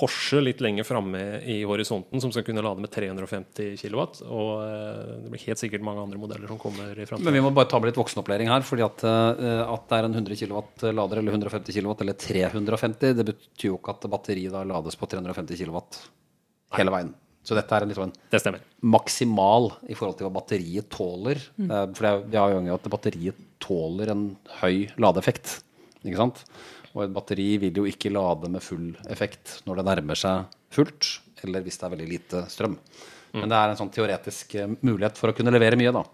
Porsche 0.00 0.40
litt 0.40 0.60
lenger 0.60 0.84
framme 0.84 1.42
i 1.42 1.64
horisonten 1.64 2.20
som 2.20 2.30
skal 2.30 2.44
kunne 2.44 2.62
lade 2.62 2.80
med 2.80 2.90
350 2.90 3.76
kW. 3.76 4.00
Og 4.30 4.62
eh, 4.62 5.18
det 5.24 5.30
blir 5.30 5.46
helt 5.46 5.58
sikkert 5.58 5.82
mange 5.82 6.02
andre 6.02 6.18
modeller 6.18 6.46
som 6.46 6.58
kommer 6.58 6.92
i 6.94 7.06
framtiden. 7.06 7.24
Men 7.24 7.34
vi 7.34 7.40
må 7.40 7.50
bare 7.50 7.68
ta 7.68 7.80
med 7.80 7.90
litt 7.90 7.98
voksenopplæring 7.98 8.48
her. 8.48 8.62
fordi 8.62 8.82
at, 8.82 9.04
at 9.04 9.88
det 9.88 9.98
er 9.98 10.04
en 10.04 10.14
100 10.14 10.36
kW 10.36 10.92
lader 10.94 11.18
eller 11.18 11.32
150 11.32 11.74
kW 11.74 11.94
eller 12.00 12.14
350, 12.14 13.14
det 13.14 13.26
betyr 13.26 13.68
jo 13.68 13.78
ikke 13.78 13.90
at 13.90 14.10
batteriet 14.10 14.52
da 14.52 14.62
lades 14.62 14.96
på 14.96 15.06
350 15.06 15.58
kW 15.58 15.78
hele 16.78 16.90
veien. 16.90 17.14
Så 17.46 17.56
dette 17.56 17.72
er 17.72 17.84
en 17.84 17.90
liksom 17.90 18.10
en 18.10 18.58
maksimal 18.92 19.70
i 19.88 19.96
forhold 19.96 20.18
til 20.18 20.28
hva 20.28 20.34
batteriet 20.34 20.90
tåler. 20.92 21.40
Mm. 21.56 21.70
Eh, 21.70 21.86
for 21.96 22.08
er, 22.08 22.20
vi 22.28 22.38
har 22.40 22.52
jo 22.52 22.76
at 22.76 22.90
batteriet 22.92 23.46
tåler 23.62 24.12
en 24.12 24.26
høy 24.60 24.90
ladeeffekt. 25.00 25.58
Ikke 26.04 26.20
sant? 26.20 26.44
Og 26.94 27.04
et 27.04 27.14
batteri 27.14 27.48
vil 27.62 27.82
jo 27.82 27.86
ikke 27.88 28.12
lade 28.12 28.50
med 28.50 28.64
full 28.64 28.92
effekt 29.12 29.60
når 29.66 29.80
det 29.80 29.86
nærmer 29.88 30.18
seg 30.18 30.56
fullt, 30.74 31.10
eller 31.44 31.64
hvis 31.64 31.78
det 31.78 31.86
er 31.86 31.94
veldig 31.94 32.08
lite 32.10 32.44
strøm. 32.50 32.76
Mm. 33.30 33.42
Men 33.42 33.52
det 33.52 33.58
er 33.58 33.72
en 33.72 33.78
sånn 33.78 33.92
teoretisk 33.94 34.56
eh, 34.58 34.72
mulighet 34.82 35.20
for 35.20 35.30
å 35.30 35.36
kunne 35.36 35.54
levere 35.54 35.78
mye, 35.80 35.94
da. 35.94 36.04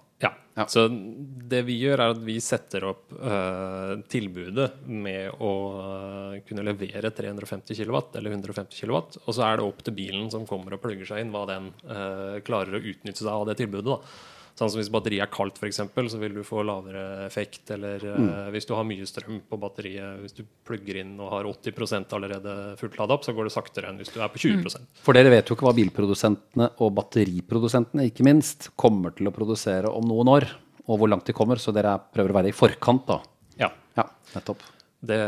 Ja. 0.57 0.65
Så 0.73 0.87
det 0.89 1.61
vi 1.69 1.75
gjør, 1.77 2.01
er 2.01 2.15
at 2.15 2.21
vi 2.25 2.39
setter 2.41 2.87
opp 2.89 3.11
uh, 3.13 3.99
tilbudet 4.09 4.71
med 4.89 5.43
å 5.45 5.51
uh, 5.77 6.39
kunne 6.49 6.65
levere 6.65 7.11
350 7.13 7.77
kW 7.77 7.99
eller 8.17 8.33
150 8.39 8.81
kW. 8.81 8.97
Og 9.27 9.37
så 9.37 9.45
er 9.45 9.61
det 9.61 9.67
opp 9.67 9.85
til 9.85 9.99
bilen 9.99 10.31
som 10.33 10.49
kommer 10.49 10.79
og 10.79 10.81
plugger 10.81 11.11
seg 11.11 11.21
inn, 11.21 11.35
hva 11.35 11.45
den 11.51 11.69
uh, 11.91 12.41
klarer 12.47 12.79
å 12.79 12.81
utnytte 12.81 13.21
seg 13.21 13.35
av 13.35 13.45
det 13.51 13.59
tilbudet. 13.61 13.85
da 13.93 14.35
Sånn 14.57 14.71
som 14.73 14.81
Hvis 14.81 14.89
batteriet 14.93 15.27
er 15.27 15.33
kaldt, 15.33 15.59
for 15.61 15.69
eksempel, 15.69 16.07
så 16.09 16.17
vil 16.21 16.39
du 16.39 16.41
få 16.47 16.63
lavere 16.65 17.27
effekt. 17.27 17.69
Eller 17.75 18.01
mm. 18.01 18.29
uh, 18.29 18.47
hvis 18.55 18.69
du 18.69 18.73
har 18.73 18.87
mye 18.89 19.05
strøm 19.09 19.43
på 19.45 19.59
batteriet, 19.61 20.23
hvis 20.23 20.37
du 20.39 20.47
plugger 20.65 21.03
inn 21.03 21.13
og 21.21 21.33
har 21.35 21.49
80 21.51 22.15
allerede 22.17 22.55
fullt 22.81 22.97
lada 22.97 23.19
opp, 23.19 23.27
så 23.27 23.35
går 23.37 23.51
det 23.51 23.53
saktere 23.53 23.91
enn 23.91 24.01
hvis 24.01 24.15
du 24.15 24.21
er 24.23 24.33
på 24.33 24.41
20% 24.41 24.81
mm. 24.81 24.87
For 25.05 25.17
dere 25.17 25.35
vet 25.35 25.51
jo 25.51 25.59
ikke 25.59 25.69
hva 25.69 25.75
bilprodusentene 25.77 26.71
og 26.81 26.95
batteriprodusentene 26.97 28.09
ikke 28.09 28.25
minst 28.27 28.71
kommer 28.81 29.13
til 29.17 29.29
å 29.29 29.35
produsere 29.37 29.93
om 29.93 30.09
noen 30.09 30.33
år, 30.39 30.49
og 30.87 31.03
hvor 31.03 31.13
langt 31.13 31.29
de 31.29 31.37
kommer. 31.37 31.61
Så 31.61 31.75
dere 31.77 31.99
prøver 32.15 32.33
å 32.33 32.39
være 32.41 32.55
i 32.55 32.57
forkant, 32.57 33.05
da. 33.13 33.21
Ja. 33.61 33.71
ja 34.01 34.09
nettopp. 34.33 34.65
Det, 35.07 35.19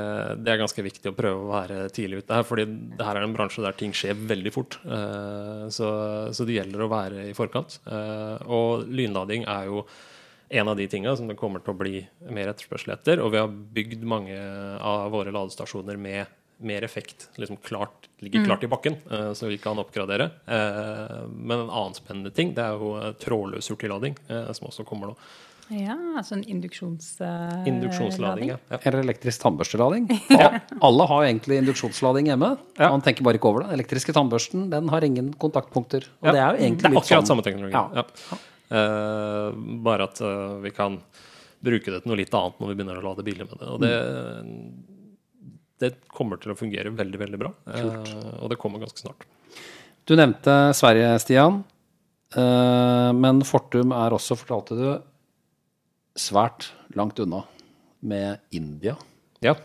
det, 0.43 0.53
er 0.53 0.61
ganske 0.61 0.85
viktig 0.85 1.11
å 1.11 1.17
prøve 1.17 1.45
å 1.45 1.53
være 1.53 1.89
tidlig 1.95 2.23
ute 2.23 2.39
her. 2.39 2.47
fordi 2.47 2.67
det 2.69 3.07
her 3.07 3.19
er 3.19 3.27
en 3.27 3.35
bransje 3.37 3.65
der 3.65 3.77
ting 3.79 3.95
skjer 3.97 4.19
veldig 4.29 4.53
fort. 4.55 4.79
Uh, 4.85 5.69
så, 5.73 5.89
så, 6.35 6.47
det 6.49 6.59
gjelder 6.59 6.85
å 6.85 6.91
være 6.93 7.29
i 7.31 7.37
forkant. 7.37 7.79
Uh, 7.89 8.37
og 8.45 8.89
lynlading 8.89 9.47
er 9.49 9.69
jo 9.71 9.85
en 10.49 10.71
av 10.73 10.79
de 10.79 10.87
tinga 10.89 11.13
som 11.17 11.29
det 11.29 11.37
kommer 11.37 11.61
til 11.61 11.75
å 11.75 11.81
bli 11.81 12.03
mer 12.33 12.51
etterspørsel 12.53 12.95
etter. 12.97 13.23
Og 13.23 13.35
vi 13.35 13.41
har 13.43 13.49
bygd 13.53 14.05
mange 14.09 14.37
av 14.81 15.11
våre 15.13 15.35
ladestasjoner 15.35 16.01
med 16.01 16.37
mer 16.65 16.83
effekt. 16.83 17.29
liksom 17.37 17.61
klart, 17.63 18.09
Ligger 18.19 18.49
klart 18.49 18.65
i 18.67 18.71
bakken, 18.71 18.97
uh, 19.13 19.33
så 19.37 19.47
vi 19.47 19.61
kan 19.63 19.79
oppgradere. 19.79 20.31
men 20.49 21.59
en 21.61 21.71
annen 21.71 21.95
spennende 21.95 22.33
ting 22.35 22.55
det 22.55 22.65
er 22.65 22.75
jo 22.75 22.97
trådløs 23.23 23.71
hurtiglading, 23.71 24.17
som 24.27 24.67
også 24.73 24.87
kommer 24.89 25.13
nå. 25.13 25.21
Ja, 25.69 25.95
altså 26.17 26.39
en 26.39 26.45
induksjonslading. 26.49 27.67
Induksjonslading, 27.69 28.53
ja. 28.55 28.79
Eller 28.79 29.03
elektrisk 29.05 29.43
tannbørstelading. 29.45 30.09
Ja. 30.39 30.61
Alle 30.85 31.05
har 31.11 31.25
egentlig 31.27 31.59
induksjonslading 31.63 32.29
hjemme. 32.31 32.53
Ja. 32.79 32.89
Man 32.93 33.03
tenker 33.05 33.27
bare 33.27 33.41
ikke 33.41 33.51
over 33.51 33.65
det. 33.65 33.73
Den 33.73 33.81
elektriske 33.81 34.15
tannbørsten 34.17 34.69
den 34.73 34.89
har 34.93 35.05
ingen 35.05 35.33
kontaktpunkter. 35.41 36.07
Og 36.23 36.31
det 36.31 36.41
er 36.41 36.55
jo 36.55 36.63
egentlig 36.63 36.87
det 36.87 36.93
er 36.93 37.01
akkurat 37.01 37.27
sånn. 37.27 37.31
samme 37.33 37.45
teknologi. 37.45 38.39
Uh, 38.69 39.51
bare 39.85 40.09
at 40.09 40.21
uh, 40.25 40.59
vi 40.63 40.73
kan 40.77 40.99
bruke 41.65 41.91
det 41.91 42.03
til 42.05 42.13
noe 42.13 42.19
litt 42.21 42.35
annet 42.37 42.61
når 42.61 42.71
vi 42.71 42.77
begynner 42.79 43.01
å 43.01 43.07
lade 43.09 43.25
biler 43.27 43.49
med 43.49 43.61
det. 43.61 43.71
Og 43.73 43.83
det, 43.83 43.95
det 45.85 45.93
kommer 46.13 46.41
til 46.41 46.55
å 46.55 46.59
fungere 46.59 46.93
veldig, 46.95 47.21
veldig 47.25 47.41
bra. 47.41 47.53
Uh, 47.69 48.39
og 48.45 48.53
det 48.53 48.61
kommer 48.61 48.85
ganske 48.85 49.05
snart. 49.05 49.29
Du 50.09 50.15
nevnte 50.17 50.55
Sverige, 50.77 51.11
Stian. 51.21 51.61
men 52.33 53.43
Fortum 53.45 53.93
er 53.93 54.15
også, 54.17 54.39
fortalte 54.41 54.77
du, 54.79 54.87
svært 56.19 56.71
langt 56.97 57.19
unna 57.23 57.45
med 58.01 58.39
India. 58.55 58.97
Ja. 59.45 59.57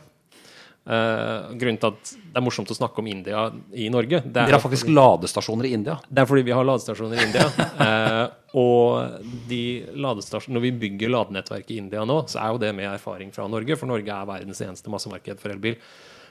Uh, 0.84 1.54
grunnen 1.56 1.78
til 1.80 1.94
at 1.94 2.10
det 2.12 2.36
er 2.36 2.44
morsomt 2.44 2.72
å 2.74 2.76
snakke 2.76 3.00
om 3.00 3.08
India 3.08 3.46
i 3.72 3.86
Norge 3.88 4.18
Dere 4.20 4.52
har 4.52 4.60
faktisk 4.60 4.90
fordi, 4.90 4.98
ladestasjoner 4.98 5.70
i 5.70 5.72
India? 5.78 5.94
Det 6.10 6.20
er 6.20 6.28
fordi 6.28 6.44
vi 6.44 6.52
har 6.52 6.68
ladestasjoner 6.68 7.22
i 7.22 7.28
India. 7.30 7.46
uh, 7.80 8.26
og 8.66 9.30
de 9.48 9.62
når 9.96 10.66
vi 10.66 10.74
bygger 10.84 11.14
ladenettverk 11.14 11.72
i 11.72 11.80
India 11.80 12.04
nå, 12.04 12.18
så 12.28 12.42
er 12.44 12.52
jo 12.52 12.60
det 12.66 12.74
med 12.76 12.90
erfaring 12.92 13.32
fra 13.32 13.48
Norge, 13.48 13.80
for 13.80 13.88
Norge 13.94 14.12
er 14.12 14.28
verdens 14.28 14.60
eneste 14.66 14.92
massemarked 14.92 15.40
for 15.40 15.56
elbil. 15.56 15.80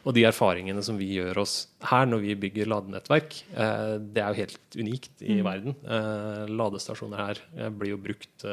Og 0.02 0.14
de 0.16 0.24
erfaringene 0.26 0.82
som 0.82 0.96
vi 0.98 1.12
gjør 1.14 1.42
oss 1.44 1.54
her 1.86 2.08
når 2.08 2.22
vi 2.24 2.38
bygger 2.44 2.70
ladenettverk, 2.70 3.36
eh, 3.54 3.92
det 4.02 4.22
er 4.22 4.32
jo 4.32 4.40
helt 4.40 4.78
unikt 4.78 5.22
i 5.22 5.36
mm. 5.38 5.42
verden. 5.46 5.76
Eh, 5.86 6.42
ladestasjoner 6.50 7.22
her 7.22 7.42
eh, 7.56 7.68
blir 7.70 7.94
jo 7.94 8.00
brukt 8.02 8.46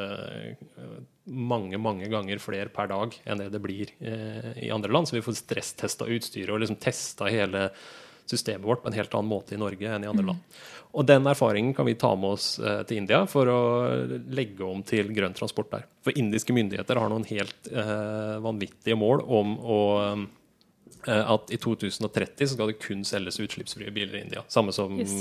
mange 1.30 1.78
mange 1.78 2.08
ganger 2.10 2.40
flere 2.42 2.70
per 2.74 2.88
dag 2.90 3.14
enn 3.28 3.42
det 3.42 3.50
det 3.54 3.60
blir 3.62 3.90
i 4.00 4.70
andre 4.72 4.90
land. 4.90 5.08
Så 5.08 5.18
vi 5.18 5.24
får 5.24 5.40
stresstesta 5.40 6.06
utstyret 6.10 6.52
og 6.54 6.62
liksom 6.62 6.78
testa 6.82 7.28
hele 7.30 7.68
systemet 8.30 8.66
vårt 8.66 8.82
på 8.84 8.90
en 8.90 8.96
helt 8.98 9.14
annen 9.14 9.30
måte 9.30 9.54
i 9.54 9.58
Norge 9.58 9.90
enn 9.90 10.06
i 10.06 10.10
andre 10.10 10.24
mm. 10.24 10.30
land. 10.30 10.60
Og 10.90 11.06
den 11.06 11.26
erfaringen 11.30 11.74
kan 11.74 11.86
vi 11.86 11.96
ta 11.98 12.10
med 12.18 12.34
oss 12.34 12.48
til 12.58 12.98
India 12.98 13.22
for 13.30 13.50
å 13.50 13.60
legge 14.30 14.66
om 14.66 14.82
til 14.86 15.10
grønn 15.14 15.34
transport 15.38 15.70
der. 15.74 15.86
For 16.06 16.18
indiske 16.18 16.54
myndigheter 16.54 16.98
har 16.98 17.10
noen 17.12 17.26
helt 17.30 17.70
vanvittige 18.42 18.98
mål 18.98 19.22
om 19.38 19.54
å 19.60 19.80
Eh, 20.10 20.26
at 21.08 21.52
i 21.54 21.58
2030 21.60 22.48
så 22.48 22.54
skal 22.54 22.70
det 22.70 22.80
kun 22.82 23.04
selges 23.08 23.38
utslippsfrie 23.40 23.92
biler 23.94 24.18
i 24.18 24.22
India. 24.26 24.42
Samme 24.52 24.74
som 24.74 24.98
yes. 25.00 25.12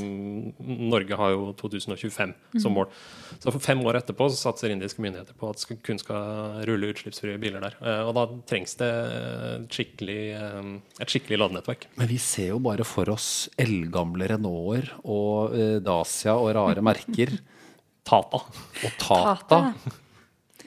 Norge 0.59 1.17
har 1.19 1.33
jo 1.35 1.51
2025 1.59 2.33
mm. 2.33 2.59
som 2.59 2.75
mål. 2.75 2.89
Så 3.37 3.53
for 3.53 3.63
fem 3.63 3.81
år 3.87 4.01
etterpå 4.01 4.27
så 4.31 4.39
satser 4.39 4.73
indiske 4.73 5.03
myndigheter 5.03 5.37
på 5.39 5.51
at 5.53 5.63
det 5.69 5.79
kun 5.85 6.01
skal 6.01 6.63
rulle 6.67 6.91
utslippsfrie 6.93 7.39
biler 7.41 7.63
der. 7.63 7.77
Eh, 7.79 8.01
og 8.07 8.15
da 8.17 8.25
trengs 8.49 8.75
det 8.81 8.89
et 8.89 9.79
skikkelig, 9.79 10.19
eh, 10.39 10.73
et 10.99 11.13
skikkelig 11.13 11.39
ladenettverk. 11.43 11.87
Men 12.01 12.11
vi 12.11 12.19
ser 12.23 12.51
jo 12.53 12.59
bare 12.63 12.87
for 12.87 13.13
oss 13.13 13.47
eldgamle 13.59 14.29
Renaulter 14.33 14.91
og 15.05 15.55
Dacia 15.85 16.35
og 16.35 16.53
rare 16.57 16.83
merker. 16.85 17.37
Tata. 18.09 18.41
Og 18.85 18.99
Tata. 18.99 19.61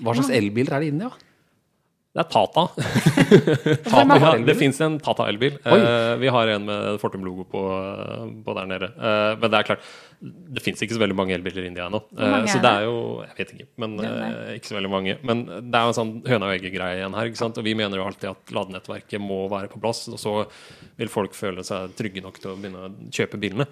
Hva 0.02 0.14
slags 0.16 0.32
elbiler 0.34 0.76
er 0.76 0.82
det 0.82 0.88
i 0.88 0.94
India? 0.94 1.10
Det 2.12 2.20
er 2.20 2.26
Tata. 2.28 2.66
Tata 3.86 4.16
ja, 4.20 4.30
det 4.44 4.54
fins 4.60 4.76
en 4.84 4.98
Tata 5.00 5.24
elbil. 5.32 5.54
Uh, 5.64 6.12
vi 6.20 6.28
har 6.28 6.50
en 6.52 6.66
med 6.68 6.98
Fortum-logo 7.00 7.46
på, 7.48 7.62
på, 8.44 8.56
der 8.58 8.68
nede. 8.68 8.90
Uh, 8.98 9.32
men 9.40 9.46
det 9.46 9.60
er 9.62 9.68
klart, 9.70 9.86
det 10.20 10.60
fins 10.60 10.82
ikke 10.84 10.98
så 10.98 11.00
veldig 11.00 11.16
mange 11.16 11.32
elbiler 11.38 11.64
i 11.64 11.70
India 11.70 11.86
ennå. 11.88 12.02
Uh, 12.12 12.42
så 12.44 12.58
det 12.60 12.68
er 12.68 12.84
jo 12.84 12.98
Jeg 13.24 13.38
vet 13.38 13.54
ikke, 13.56 13.68
men 13.80 13.96
ikke 14.58 14.68
så 14.68 14.76
veldig 14.76 14.92
mange. 14.92 15.16
Men 15.24 15.40
det 15.48 15.72
er 15.72 15.88
jo 15.88 15.94
en 15.94 15.98
sånn 16.02 16.12
høna 16.28 16.50
og 16.50 16.58
egget-greie 16.58 17.00
igjen 17.00 17.16
her. 17.16 17.32
Og 17.48 17.64
vi 17.64 17.76
mener 17.80 18.02
jo 18.02 18.06
alltid 18.10 18.34
at 18.34 18.54
ladenettverket 18.60 19.24
må 19.32 19.46
være 19.48 19.72
på 19.72 19.80
plass. 19.80 20.04
Og 20.12 20.20
så 20.20 20.36
vil 21.00 21.12
folk 21.12 21.32
føle 21.38 21.64
seg 21.64 21.96
trygge 21.96 22.20
nok 22.24 22.36
til 22.44 22.52
å 22.52 22.58
begynne 22.60 22.90
å 22.90 22.94
kjøpe 23.08 23.40
bilene. 23.40 23.70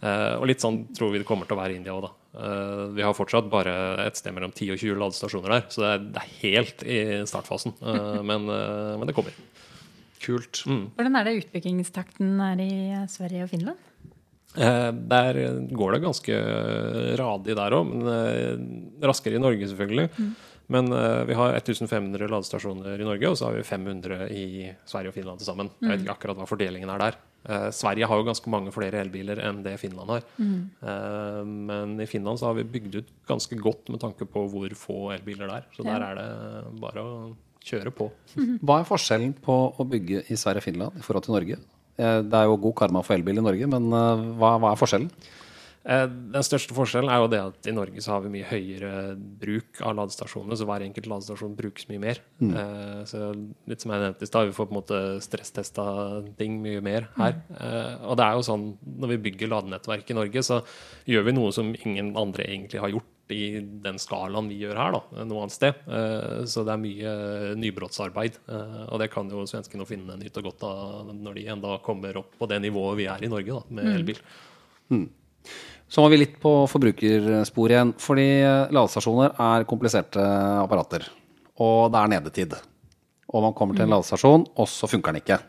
Uh, 0.00 0.40
og 0.40 0.46
litt 0.48 0.62
sånn 0.62 0.82
tror 0.96 1.12
vi 1.12 1.20
det 1.20 1.28
kommer 1.28 1.48
til 1.48 1.58
å 1.58 1.60
være 1.60 1.74
i 1.74 1.80
India 1.80 1.92
òg, 1.92 2.06
da. 2.06 2.12
Uh, 2.30 2.84
vi 2.96 3.04
har 3.04 3.16
fortsatt 3.16 3.50
bare 3.52 3.74
et 4.06 4.16
sted 4.16 4.32
mellom 4.32 4.52
10 4.54 4.72
og 4.74 4.80
20 4.80 5.00
ladestasjoner 5.02 5.54
der, 5.56 5.66
så 5.68 5.82
det 5.82 5.90
er, 5.90 6.06
det 6.14 6.22
er 6.22 6.34
helt 6.40 6.84
i 6.84 6.98
startfasen. 7.28 7.76
Uh, 7.82 8.20
men, 8.30 8.48
men, 8.48 9.06
det 9.08 9.16
kommer. 9.16 9.36
Kult. 10.20 10.62
Mm. 10.68 10.86
Hvordan 10.96 11.20
er 11.20 11.28
det 11.28 11.38
utbyggingstakten 11.42 12.32
er 12.50 12.64
i 12.64 12.72
Sverige 13.12 13.46
og 13.46 13.54
Finland? 13.54 13.86
der 14.50 15.36
går 15.78 15.92
det 15.94 15.98
ganske 16.02 16.36
radig 17.20 17.54
der 17.54 17.74
òg, 17.76 17.86
men 17.86 19.04
raskere 19.06 19.38
i 19.38 19.42
Norge, 19.42 19.68
selvfølgelig. 19.70 20.08
Mm. 20.10 20.32
Men 20.70 20.92
uh, 20.92 21.24
vi 21.26 21.34
har 21.34 21.56
1500 21.58 22.28
ladestasjoner 22.30 23.00
i 23.00 23.06
Norge, 23.06 23.30
og 23.30 23.38
så 23.38 23.48
har 23.48 23.58
vi 23.58 23.66
500 23.66 24.28
i 24.30 24.44
Sverige 24.86 25.10
og 25.10 25.16
Finland 25.16 25.40
til 25.40 25.48
sammen. 25.50 25.70
Jeg 25.80 25.88
vet 25.88 25.96
mm. 25.98 26.04
ikke 26.04 26.14
akkurat 26.14 26.38
hva 26.38 26.46
fordelingen 26.46 26.92
er 26.94 27.02
der. 27.02 27.18
Uh, 27.40 27.70
Sverige 27.72 28.04
har 28.04 28.20
jo 28.20 28.26
ganske 28.26 28.52
mange 28.52 28.72
flere 28.74 29.00
elbiler 29.00 29.40
enn 29.46 29.62
det 29.64 29.78
Finland 29.80 30.12
har. 30.12 30.24
Mm. 30.36 30.58
Eh, 30.84 31.38
men 31.70 31.94
i 32.04 32.08
Finland 32.10 32.40
så 32.40 32.50
har 32.50 32.58
vi 32.58 32.66
bygd 32.68 32.98
ut 33.00 33.12
ganske 33.28 33.56
godt 33.56 33.88
med 33.88 34.02
tanke 34.02 34.28
på 34.28 34.44
hvor 34.52 34.74
få 34.76 34.98
elbiler 35.16 35.48
det 35.48 35.60
er. 35.62 35.68
Så 35.72 35.86
ja. 35.86 35.94
der 35.94 36.06
er 36.10 36.20
det 36.20 36.80
bare 36.82 37.04
å 37.04 37.14
kjøre 37.64 37.92
på. 37.96 38.10
Hva 38.60 38.80
er 38.80 38.88
forskjellen 38.88 39.34
på 39.44 39.56
å 39.72 39.88
bygge 39.88 40.26
i 40.28 40.36
Sverige 40.36 40.60
og 40.60 40.68
Finland 40.68 41.00
i 41.00 41.04
forhold 41.04 41.26
til 41.26 41.36
Norge? 41.36 41.60
Det 42.00 42.36
er 42.36 42.48
jo 42.48 42.60
god 42.60 42.76
karma 42.78 43.02
for 43.04 43.16
elbil 43.16 43.40
i 43.40 43.44
Norge, 43.44 43.66
men 43.68 43.88
hva, 44.40 44.54
hva 44.60 44.70
er 44.70 44.78
forskjellen? 44.80 45.10
Eh, 45.80 46.06
den 46.06 46.44
største 46.44 46.74
forskjellen 46.76 47.08
er 47.08 47.22
jo 47.22 47.28
det 47.32 47.38
at 47.40 47.68
i 47.70 47.72
Norge 47.72 48.02
så 48.04 48.12
har 48.12 48.24
vi 48.24 48.32
mye 48.34 48.48
høyere 48.48 49.14
bruk 49.16 49.80
av 49.80 49.94
ladestasjonene, 49.96 50.58
så 50.58 50.66
hver 50.68 50.84
enkelt 50.84 51.06
ladestasjon 51.08 51.54
brukes 51.56 51.86
mye 51.88 52.02
mer. 52.02 52.20
Mm. 52.42 52.50
Eh, 52.52 52.98
så 53.08 53.30
litt 53.70 53.80
som 53.80 53.94
jeg 53.94 54.04
nevnte 54.04 54.26
i 54.26 54.28
stad, 54.28 54.50
vi 54.50 54.56
får 54.56 54.68
på 54.68 54.74
en 54.74 54.80
måte 54.80 54.98
stresstesta 55.24 55.84
ting 56.40 56.58
mye 56.60 56.82
mer 56.84 57.08
her. 57.16 57.38
Mm. 57.48 58.10
Og 58.10 58.18
det 58.20 58.26
er 58.26 58.36
jo 58.36 58.44
sånn 58.50 58.66
når 59.00 59.14
vi 59.14 59.22
bygger 59.28 59.52
ladenettverk 59.54 60.12
i 60.12 60.18
Norge, 60.18 60.42
så 60.44 60.60
gjør 61.08 61.24
vi 61.30 61.34
noe 61.38 61.54
som 61.56 61.72
ingen 61.72 62.12
andre 62.20 62.44
egentlig 62.50 62.82
har 62.82 62.92
gjort 62.92 63.16
i 63.30 63.60
den 63.62 63.96
skalaen 64.02 64.48
vi 64.50 64.58
gjør 64.58 64.74
her, 64.74 64.96
da, 64.96 65.22
noe 65.22 65.44
annet 65.44 65.54
sted. 65.54 65.84
Så 66.50 66.64
det 66.66 66.72
er 66.74 66.80
mye 66.82 67.12
nybrottsarbeid. 67.62 68.40
Og 68.90 68.98
det 68.98 69.06
kan 69.14 69.30
jo 69.30 69.44
svenskene 69.46 69.86
finne 69.86 70.16
nytt 70.18 70.40
og 70.42 70.48
godt 70.48 70.66
av 70.66 71.12
når 71.14 71.38
de 71.38 71.46
enda 71.54 71.76
kommer 71.86 72.18
opp 72.24 72.34
på 72.40 72.50
det 72.50 72.58
nivået 72.66 72.98
vi 72.98 73.06
er 73.12 73.22
i 73.22 73.30
Norge, 73.30 73.60
da, 73.60 73.76
med 73.78 73.86
mm. 73.86 73.94
elbil. 74.00 74.20
Mm. 74.90 75.06
Så 75.90 76.02
må 76.04 76.10
vi 76.12 76.20
litt 76.20 76.36
på 76.42 76.52
forbrukerspor 76.70 77.72
igjen. 77.72 77.94
Fordi 77.98 78.26
ladestasjoner 78.70 79.34
er 79.42 79.66
kompliserte 79.68 80.22
apparater. 80.62 81.08
Og 81.60 81.90
det 81.90 82.00
er 82.00 82.12
nedetid. 82.14 82.54
Og 83.30 83.44
man 83.44 83.56
kommer 83.56 83.76
til 83.76 83.84
en 83.84 83.90
mm. 83.90 83.96
ladestasjon, 83.96 84.46
og 84.54 84.70
så 84.70 84.88
funker 84.90 85.14
den 85.14 85.22
ikke. 85.22 85.40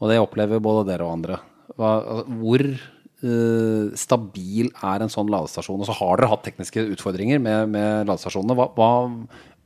Og 0.00 0.10
det 0.10 0.18
opplever 0.20 0.62
både 0.62 0.86
dere 0.88 1.06
og 1.06 1.14
andre. 1.18 1.38
Hvor 1.76 2.64
uh, 2.64 3.92
stabil 3.96 4.72
er 4.72 5.04
en 5.04 5.12
sånn 5.12 5.30
ladestasjon? 5.32 5.84
Og 5.84 5.88
så 5.88 5.96
har 6.00 6.20
dere 6.20 6.32
hatt 6.32 6.44
tekniske 6.48 6.88
utfordringer 6.96 7.40
med, 7.40 7.70
med 7.76 8.08
ladestasjonene. 8.08 8.56
Hva, 8.56 8.70
hva, 8.76 8.90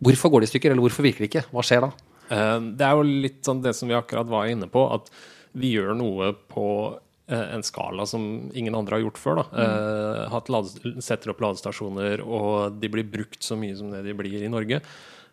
hvorfor 0.03 0.35
går 0.35 0.45
de 0.45 0.51
i 0.51 0.55
stykker, 0.55 0.75
eller 0.75 0.87
hvorfor 0.87 1.07
virker 1.07 1.25
de 1.25 1.31
ikke? 1.31 1.47
Hva 1.55 1.67
skjer 1.67 1.87
da? 1.87 1.95
Uh, 2.27 2.59
det 2.75 2.87
er 2.87 2.99
jo 2.99 3.09
litt 3.27 3.43
sånn 3.47 3.63
det 3.65 3.75
som 3.79 3.91
vi 3.91 3.99
akkurat 3.99 4.31
var 4.31 4.51
inne 4.51 4.71
på, 4.71 4.87
at 4.99 5.11
vi 5.57 5.73
gjør 5.79 5.95
noe 5.97 6.35
på 6.51 6.69
Eh, 6.85 7.06
en 7.27 7.65
skala 7.67 8.07
som 8.07 8.51
ingen 8.55 8.75
andre 8.79 8.99
har 8.99 9.07
gjort 9.07 9.19
før. 9.19 9.41
Da. 9.41 9.47
Mm. 9.51 10.43
Uh, 10.47 11.01
setter 11.03 11.33
opp 11.33 11.43
ladestasjoner, 11.43 12.23
og 12.23 12.79
de 12.79 12.91
blir 12.93 13.09
brukt 13.11 13.43
så 13.43 13.59
mye 13.59 13.77
som 13.79 13.91
det 13.91 14.05
de 14.07 14.15
blir 14.15 14.45
i 14.47 14.53
Norge. 14.53 14.83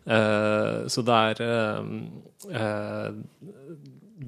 Uh, 0.04 0.90
så 0.92 1.04
det 1.06 1.20
er 1.30 1.44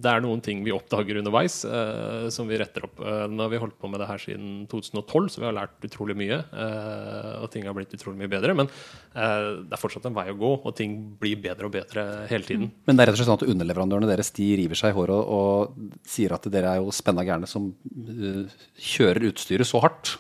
det 0.02 0.12
er 0.12 0.24
noen 0.24 0.42
ting 0.44 0.62
vi 0.66 0.74
oppdager 0.76 1.20
underveis 1.20 1.60
eh, 1.68 2.28
som 2.34 2.50
vi 2.50 2.58
retter 2.60 2.88
opp. 2.88 3.00
Eh, 3.00 3.26
nå 3.32 3.46
har 3.46 3.52
vi 3.54 3.60
holdt 3.62 3.78
på 3.82 3.90
med 3.92 4.02
det 4.02 4.10
her 4.10 4.22
siden 4.22 4.66
2012, 4.72 5.30
så 5.34 5.42
vi 5.42 5.48
har 5.48 5.56
lært 5.56 5.88
utrolig 5.88 6.18
mye. 6.20 6.40
Eh, 6.42 7.32
og 7.42 7.48
ting 7.54 7.68
har 7.68 7.76
blitt 7.78 7.96
utrolig 7.96 8.20
mye 8.22 8.32
bedre. 8.32 8.56
Men 8.58 8.70
det 9.16 9.72
er 9.72 9.80
fortsatt 9.80 10.08
en 10.10 10.18
vei 10.18 10.28
å 10.32 10.38
gå, 10.40 10.52
og 10.68 10.76
ting 10.76 10.98
blir 11.22 11.40
bedre 11.44 11.70
og 11.70 11.76
bedre 11.76 12.06
hele 12.32 12.48
tiden. 12.48 12.70
Mm. 12.70 12.76
Men 12.90 12.98
det 12.98 13.06
er 13.06 13.12
rett 13.12 13.18
og 13.18 13.22
slett 13.22 13.32
sånn 13.32 13.40
at 13.40 13.50
underleverandørene 13.56 14.12
deres 14.12 14.34
de 14.36 14.50
river 14.60 14.80
seg 14.80 14.92
i 14.92 14.98
håret 14.98 15.16
og, 15.16 15.26
og 15.40 16.08
sier 16.10 16.36
at 16.36 16.50
dere 16.52 16.76
er 16.76 16.84
jo 16.84 16.94
spenna 16.96 17.26
gærne 17.28 17.50
som 17.50 17.72
kjører 18.76 19.30
utstyret 19.32 19.70
så 19.70 19.82
hardt? 19.86 20.18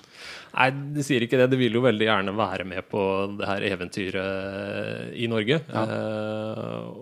Nei, 0.55 0.69
de 0.95 1.03
sier 1.03 1.23
ikke 1.25 1.39
det. 1.41 1.49
De 1.51 1.59
vil 1.59 1.75
jo 1.75 1.83
veldig 1.83 2.07
gjerne 2.07 2.33
være 2.37 2.65
med 2.67 2.87
på 2.87 3.01
det 3.35 3.49
her 3.49 3.65
eventyret 3.73 5.15
i 5.19 5.27
Norge. 5.31 5.59
Ja. 5.67 5.83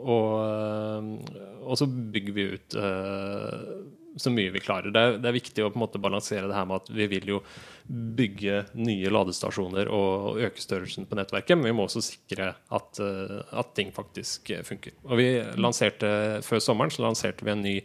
og 0.02 1.43
og 1.64 1.80
så 1.80 1.88
bygger 1.88 2.36
vi 2.36 2.48
ut 2.54 2.78
uh, 2.80 3.84
så 4.20 4.30
mye 4.34 4.54
vi 4.54 4.62
klarer. 4.62 4.94
Det 4.94 5.02
er, 5.02 5.18
det 5.18 5.30
er, 5.30 5.36
viktig 5.36 5.66
å 5.66 5.72
på 5.72 5.80
en 5.80 5.84
måte 5.86 6.02
balansere 6.02 6.46
det 6.50 6.58
her 6.58 6.68
med 6.70 6.84
at 6.84 6.92
vi 6.94 7.08
vil 7.16 7.32
jo 7.34 7.40
bygge 7.88 8.62
nye 8.78 9.12
ladestasjoner 9.12 9.90
og 9.92 10.40
øke 10.46 10.62
størrelsen 10.62 11.08
på 11.10 11.18
nettverket, 11.18 11.58
men 11.58 11.72
vi 11.72 11.76
må 11.80 11.88
også 11.88 12.04
sikre 12.06 12.54
at, 12.54 13.02
uh, 13.02 13.40
at 13.60 13.74
ting 13.78 13.94
faktisk 13.96 14.54
funker. 14.68 14.96
Og 15.10 15.18
vi 15.20 15.30
lanserte 15.58 16.12
Før 16.46 16.62
sommeren 16.62 16.94
så 16.94 17.06
lanserte 17.06 17.46
vi 17.46 17.54
en 17.54 17.66
ny 17.66 17.78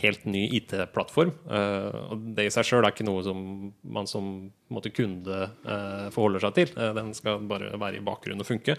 helt 0.00 0.24
ny 0.24 0.46
IT-plattform. 0.56 1.32
Uh, 1.50 2.12
og 2.12 2.26
Det 2.36 2.46
i 2.48 2.52
seg 2.54 2.66
sjøl 2.66 2.84
er 2.84 2.94
ikke 2.94 3.06
noe 3.08 3.24
som 3.26 3.40
man 3.82 4.08
som 4.10 4.50
måte, 4.72 4.92
kunde 4.94 5.40
uh, 5.66 6.06
forholder 6.14 6.46
seg 6.46 6.56
til. 6.58 6.74
Uh, 6.78 6.92
den 6.96 7.12
skal 7.16 7.42
bare 7.50 7.72
være 7.80 8.00
i 8.00 8.04
bakgrunnen 8.04 8.44
og 8.44 8.48
funke. 8.48 8.78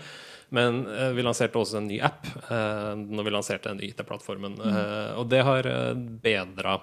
Men 0.51 0.83
vi 1.15 1.23
lanserte 1.23 1.55
også 1.55 1.77
en 1.79 1.85
ny 1.87 2.01
app 2.03 2.25
når 2.51 3.23
vi 3.23 3.31
lanserte 3.31 3.69
den 3.69 3.77
nye 3.79 3.93
IT-plattformen. 3.93 4.57
Mm. 4.59 4.79
og 5.21 5.29
det 5.31 5.39
har 5.47 5.69
bedra 6.19 6.73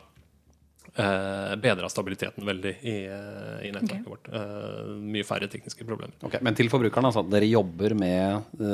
Uh, 0.99 1.57
bedra 1.61 1.87
stabiliteten 1.88 2.47
veldig 2.49 2.71
i, 2.83 2.95
uh, 3.07 3.59
i 3.62 3.69
nettverket 3.71 4.07
okay. 4.07 4.09
vårt. 4.09 4.29
Uh, 4.33 4.97
mye 4.99 5.27
færre 5.27 5.47
tekniske 5.51 5.85
problemer. 5.87 6.17
Okay, 6.25 6.41
men 6.43 6.57
til 6.59 6.71
forbrukerne, 6.73 7.12
altså, 7.12 7.23
dere 7.29 7.47
jobber 7.47 7.95
med 7.99 8.64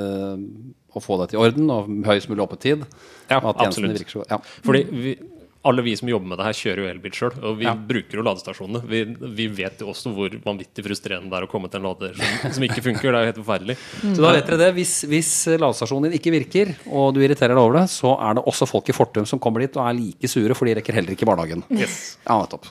å 0.95 1.03
få 1.03 1.19
det 1.21 1.33
til 1.33 1.43
orden 1.43 1.73
og 1.75 1.91
høyest 2.07 2.31
mulig 2.31 2.45
oppetid? 2.47 2.87
Ja, 3.29 3.43
absolutt. 3.43 3.99
Virker, 3.99 4.25
ja. 4.31 4.39
Fordi 4.65 4.85
vi, 4.89 5.17
alle 5.65 5.83
vi 5.83 5.95
som 5.97 6.09
jobber 6.09 6.29
med 6.29 6.39
det 6.41 6.45
her, 6.45 6.57
kjører 6.59 6.83
jo 6.83 6.89
elbil 6.91 7.15
sjøl. 7.17 7.37
Og 7.49 7.55
vi 7.61 7.65
ja. 7.65 7.73
bruker 7.91 8.19
jo 8.19 8.25
ladestasjonene. 8.27 8.83
Vi, 8.89 9.01
vi, 9.39 9.47
vet 9.57 9.81
jo 9.81 9.89
også 9.93 10.13
hvor 10.13 10.35
vanvittig 10.45 10.85
frustrerende 10.85 11.33
det 11.33 11.39
er 11.39 11.47
å 11.47 11.51
komme 11.51 11.71
til 11.73 11.81
en 11.81 11.87
lader 11.89 12.19
som, 12.19 12.57
som 12.59 12.67
ikke 12.67 12.83
funker. 12.85 13.09
Det 13.09 13.21
er 13.21 13.25
jo 13.25 13.31
helt 13.31 13.41
forferdelig. 13.41 13.77
Mm. 14.03 14.11
Så 14.17 14.25
da 14.25 14.33
vet 14.37 14.51
dere 14.51 14.59
det. 14.61 14.71
Hvis, 14.77 14.95
hvis 15.09 15.31
ladestasjonen 15.55 16.11
din 16.11 16.19
ikke 16.19 16.35
virker, 16.35 16.75
og 16.91 17.15
du 17.17 17.23
irriterer 17.25 17.57
deg 17.57 17.63
over 17.63 17.79
det, 17.81 17.87
så 17.95 18.13
er 18.27 18.37
det 18.37 18.45
også 18.53 18.69
folk 18.69 18.91
i 18.93 18.97
Fortum 18.97 19.29
som 19.29 19.41
kommer 19.43 19.65
dit 19.65 19.79
og 19.79 19.87
er 19.87 19.97
like 19.97 20.31
sure, 20.31 20.57
for 20.59 20.69
de 20.69 20.75
rekker 20.81 20.99
heller 20.99 21.17
ikke 21.17 21.29
barnehagen. 21.29 21.65
Yes. 21.73 22.19
Ja, 22.27 22.37
nettopp. 22.43 22.69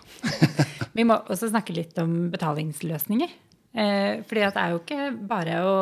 vi 0.98 1.06
må 1.10 1.18
også 1.24 1.50
snakke 1.50 1.74
litt 1.76 1.98
om 2.04 2.28
betalingsløsninger. 2.34 3.34
Eh, 3.74 4.22
fordi 4.30 4.44
det 4.44 4.62
er 4.62 4.76
jo 4.76 4.84
ikke 4.84 5.08
bare 5.32 5.64
å 5.66 5.78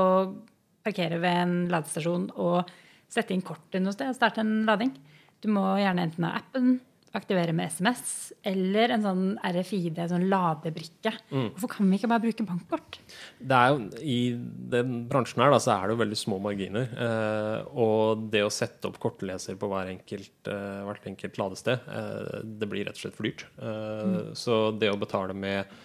parkere 0.85 1.19
ved 1.21 1.41
en 1.41 1.57
ladestasjon 1.73 2.29
og 2.39 2.71
sette 3.11 3.35
inn 3.35 3.43
kortet 3.43 3.83
noe 3.83 3.91
sted 3.91 4.13
og 4.13 4.15
starte 4.15 4.45
en 4.45 4.61
lading. 4.69 4.95
Du 5.43 5.49
må 5.51 5.65
gjerne 5.81 6.07
enten 6.07 6.29
ha 6.29 6.37
appen 6.39 6.77
aktivere 7.17 7.53
med 7.55 7.71
SMS 7.71 8.31
eller 8.47 8.93
en 8.95 9.03
sånn 9.03 9.23
RFID, 9.43 9.99
sånn 10.09 10.27
ladebrikke. 10.31 11.13
Mm. 11.31 11.49
Hvorfor 11.53 11.73
kan 11.75 11.91
vi 11.91 11.99
ikke 11.99 12.09
bare 12.11 12.23
bruke 12.23 12.45
bankkort? 12.47 12.99
Det 13.37 13.57
er 13.57 13.73
jo, 13.73 13.83
I 13.99 14.19
den 14.75 15.03
bransjen 15.11 15.43
her 15.43 15.51
da, 15.53 15.59
så 15.61 15.75
er 15.75 15.85
det 15.87 15.97
jo 15.97 16.01
veldig 16.03 16.19
små 16.21 16.39
marginer. 16.43 16.87
Eh, 17.07 17.77
og 17.83 18.27
det 18.31 18.45
å 18.45 18.53
sette 18.53 18.87
opp 18.87 18.99
kortleser 19.03 19.59
på 19.59 19.69
hver 19.71 19.91
enkelt, 19.91 20.35
eh, 20.47 20.81
hvert 20.87 21.07
enkelt 21.11 21.39
ladested, 21.41 21.87
eh, 21.91 22.41
det 22.47 22.71
blir 22.71 22.87
rett 22.87 22.99
og 22.99 23.03
slett 23.05 23.17
for 23.19 23.27
dyrt. 23.27 23.45
Eh, 23.59 24.03
mm. 24.11 24.19
Så 24.39 24.63
det 24.79 24.91
å 24.93 24.99
betale 24.99 25.35
med 25.35 25.79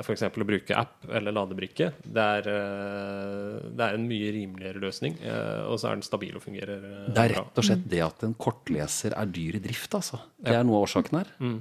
F.eks. 0.00 0.24
å 0.24 0.46
bruke 0.48 0.76
app 0.78 1.04
eller 1.12 1.34
ladebrikke. 1.36 1.90
Det 2.00 2.22
er, 2.38 2.48
eh, 2.48 3.58
det 3.68 3.84
er, 3.84 3.98
en 3.98 4.08
mye 4.08 4.30
rimeligere 4.32 4.80
løsning, 4.80 5.18
eh, 5.20 5.60
og 5.68 5.76
så 5.80 5.90
er 5.90 5.98
den 5.98 6.06
stabil 6.06 6.38
og 6.38 6.44
fungerer 6.46 6.80
bra. 6.80 7.04
Det 7.12 7.26
er 7.26 7.36
rett 7.36 7.60
og 7.60 7.68
slett 7.68 7.84
det 7.92 8.00
at 8.06 8.24
en 8.24 8.34
kortleser 8.40 9.18
er 9.18 9.28
dyr 9.28 9.60
i 9.60 9.62
drift, 9.64 9.92
altså. 9.98 10.22
Det 10.40 10.56
er 10.56 10.64
noe 10.64 10.80
av 10.80 10.88
årsaken 10.88 11.20
her. 11.20 11.36
Mm. 11.44 11.60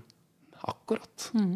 Akkurat. 0.71 1.29
Mm. 1.35 1.53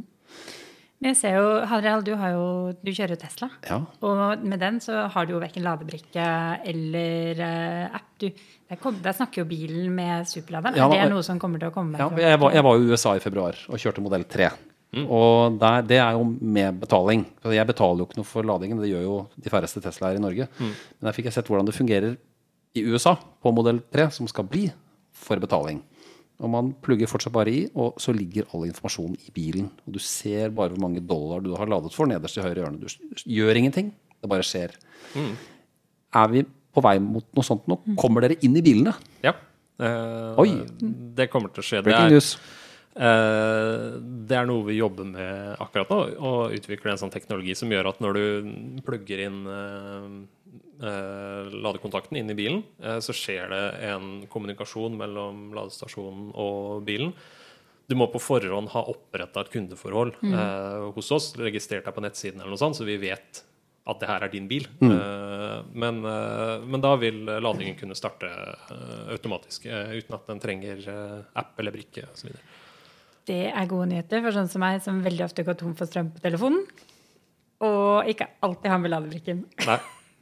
Men 0.96 1.12
jeg 1.12 1.20
ser 1.20 1.36
jo, 1.38 1.48
Hadriel, 1.70 2.04
du, 2.08 2.14
har 2.20 2.36
jo, 2.36 2.46
du 2.80 2.90
kjører 2.90 3.16
jo 3.16 3.22
Tesla. 3.22 3.50
Ja. 3.68 3.82
Og 4.08 4.44
med 4.48 4.62
den 4.64 4.80
så 4.84 5.06
har 5.12 5.28
du 5.28 5.36
jo 5.36 5.42
verken 5.44 5.66
ladebrikke 5.66 6.28
eller 6.72 7.42
uh, 7.44 7.98
app. 8.00 8.14
Du, 8.20 8.30
der, 8.32 8.80
kom, 8.82 8.96
der, 9.04 9.16
snakker 9.16 9.44
jo 9.44 9.50
bilen 9.50 9.92
med 9.96 10.28
superladeren. 10.32 10.80
Ja, 10.80 10.88
er 10.96 11.12
noe 11.12 11.24
som 11.28 11.40
kommer 11.40 11.62
til 11.62 11.70
å 11.70 11.76
komme? 11.76 12.00
Ja, 12.00 12.08
jeg 12.32 12.40
var, 12.42 12.56
jeg 12.56 12.66
var 12.68 12.80
i 12.80 12.88
USA 12.90 13.14
i 13.20 13.24
februar 13.24 13.60
og 13.68 13.84
kjørte 13.84 14.04
modell 14.04 14.24
3. 14.32 14.50
Mm. 14.96 15.08
Og 15.12 15.58
der, 15.60 15.82
det 15.84 15.98
er 16.00 16.16
jo 16.16 16.24
med 16.26 16.80
betaling. 16.80 17.26
Jeg 17.52 17.68
betaler 17.68 18.02
jo 18.02 18.08
ikke 18.08 18.20
noe 18.22 18.30
for 18.30 18.48
ladingen. 18.48 18.80
Det 18.80 18.92
gjør 18.94 19.04
jo 19.04 19.18
de 19.36 19.52
færreste 19.52 19.84
Teslaer 19.84 20.20
i 20.20 20.24
Norge. 20.24 20.48
Mm. 20.56 20.72
Men 20.72 21.10
der 21.10 21.18
fikk 21.18 21.28
jeg 21.30 21.36
sett 21.36 21.52
hvordan 21.52 21.68
det 21.68 21.76
fungerer 21.76 22.16
i 22.76 22.84
USA 22.88 23.16
på 23.16 23.52
modell 23.56 23.82
3, 23.94 24.08
som 24.16 24.30
skal 24.32 24.48
bli 24.48 24.70
for 25.16 25.40
betaling. 25.44 25.82
Og 26.44 26.52
man 26.52 26.74
plugger 26.84 27.08
fortsatt 27.08 27.34
bare 27.36 27.52
i, 27.52 27.62
og 27.80 28.00
så 28.02 28.12
ligger 28.16 28.48
all 28.52 28.66
informasjonen 28.68 29.16
i 29.28 29.32
bilen. 29.36 29.70
Og 29.86 29.96
du 29.96 30.02
ser 30.04 30.52
bare 30.56 30.74
hvor 30.74 30.84
mange 30.84 31.04
dollar 31.04 31.44
du 31.44 31.54
har 31.56 31.70
ladet 31.72 31.94
for 31.96 32.10
nederst 32.12 32.40
i 32.40 32.44
høyre 32.44 32.64
hjørne. 32.64 32.82
Du 32.84 33.32
gjør 33.38 33.60
ingenting. 33.62 33.94
Det 34.20 34.32
bare 34.32 34.48
skjer. 34.48 34.76
Mm. 35.16 35.34
Er 36.20 36.32
vi 36.34 36.44
på 36.76 36.84
vei 36.84 36.98
mot 37.04 37.28
noe 37.36 37.48
sånt 37.48 37.68
nå? 37.72 37.80
Kommer 38.00 38.26
dere 38.26 38.40
inn 38.44 38.56
i 38.60 38.64
bilene? 38.66 38.96
Ja. 39.24 39.36
Eh, 39.80 40.44
Oi! 40.44 40.50
Det 41.16 41.30
kommer 41.32 41.52
til 41.56 41.64
å 41.64 41.68
skje. 41.68 41.84
Breaking 41.86 42.16
news. 42.16 42.36
Eh, 42.96 43.86
det 44.00 44.38
er 44.40 44.48
noe 44.48 44.64
vi 44.70 44.78
jobber 44.78 45.08
med 45.10 45.60
akkurat 45.60 45.90
nå, 45.92 46.00
og 46.16 46.56
utvikler 46.56 46.94
en 46.94 47.02
sånn 47.02 47.14
teknologi 47.14 47.56
som 47.58 47.72
gjør 47.72 47.92
at 47.92 48.00
når 48.04 48.16
du 48.16 48.52
plugger 48.88 49.26
inn 49.26 49.42
eh, 49.52 50.06
eh, 50.80 51.56
ladekontakten 51.66 52.22
inn 52.22 52.32
i 52.32 52.38
bilen, 52.38 52.62
så 53.04 53.16
skjer 53.16 53.52
det 53.52 53.64
en 53.92 54.14
kommunikasjon 54.32 54.96
mellom 55.02 55.50
ladestasjonen 55.58 56.30
og 56.40 56.86
bilen. 56.88 57.12
Du 57.86 57.98
må 58.00 58.08
på 58.10 58.22
forhånd 58.24 58.72
ha 58.74 58.86
oppretta 58.90 59.44
et 59.44 59.52
kundeforhold 59.54 60.16
mm. 60.24 60.38
hos 60.96 61.12
oss, 61.14 61.28
registrert 61.38 61.86
deg 61.86 61.94
på 61.94 62.02
nettsiden, 62.02 62.40
eller 62.40 62.56
noe 62.56 62.62
sånt, 62.62 62.80
så 62.80 62.88
vi 62.88 62.96
vet 62.98 63.44
at 63.86 64.00
det 64.02 64.10
her 64.10 64.24
er 64.26 64.32
din 64.34 64.48
bil. 64.50 64.66
Mm. 64.82 64.96
Men, 65.78 66.00
men, 66.02 66.82
da 66.82 66.96
vil 66.98 67.20
ladingen 67.30 67.78
kunne 67.78 67.94
starte 67.94 68.32
automatisk 69.14 69.68
uten 69.70 70.18
at 70.18 70.32
den 70.32 70.42
trenger 70.42 70.82
app 71.38 71.62
eller 71.62 71.76
brikke 71.76 72.08
osv. 72.10 72.34
Det 73.26 73.44
er 73.50 73.70
gode 73.70 73.90
nyheter 73.90 74.22
for 74.22 74.36
sånne 74.36 74.52
som 74.52 74.62
meg, 74.62 74.82
som 74.86 75.02
veldig 75.06 75.26
ofte 75.26 75.46
går 75.48 75.58
tom 75.60 75.74
for 75.78 75.90
strøm 75.90 76.12
på 76.14 76.24
telefonen. 76.24 76.64
Og 77.66 78.10
ikke 78.12 78.28
alltid 78.46 78.70
har 78.70 78.82
med 78.84 78.92
ladebrikken. 78.92 79.46
Nei, 79.66 79.78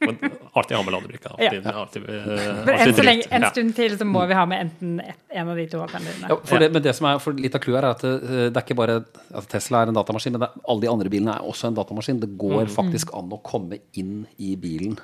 men 0.06 0.18
alltid 0.52 0.76
har 0.76 0.84
med 0.84 0.92
ladebrikka. 0.92 1.34
Ja. 1.38 1.72
alltid 1.72 2.08
en, 2.08 3.04
lenge, 3.04 3.26
en, 3.30 3.46
stund 3.50 3.74
til 3.76 3.96
så 3.98 4.06
må 4.08 4.24
vi 4.30 4.36
ha 4.38 4.44
med 4.48 4.66
enten 4.66 5.00
et, 5.02 5.18
en 5.34 5.50
av 5.50 5.58
de 5.58 5.66
to 5.70 5.80
alternativene. 5.82 6.30
Ja, 6.30 6.38
for 6.50 6.62
det, 6.62 6.70
men 6.74 6.84
det 6.84 6.94
som 6.96 7.08
er 7.10 7.22
for 7.22 7.38
litt 7.38 7.56
av 7.56 7.64
clouet 7.64 7.80
er 7.80 7.88
at 7.90 8.04
det, 8.04 8.12
eh, 8.14 8.44
det, 8.48 8.52
er 8.52 8.62
ikke 8.62 8.78
bare 8.78 9.00
at 9.40 9.50
Tesla 9.50 9.82
er 9.82 9.92
en 9.92 9.98
datamaskin, 9.98 10.36
men 10.36 10.44
det, 10.46 10.50
alle 10.62 10.86
de 10.86 10.92
andre 10.92 11.12
bilene 11.12 11.34
er 11.36 11.50
også 11.50 11.70
en 11.70 11.78
datamaskin. 11.78 12.22
Det 12.22 12.30
går 12.40 12.68
mm. 12.68 12.74
faktisk 12.76 13.14
an 13.18 13.34
å 13.34 13.40
komme 13.44 13.80
inn 13.98 14.22
i 14.38 14.54
bilen 14.60 14.98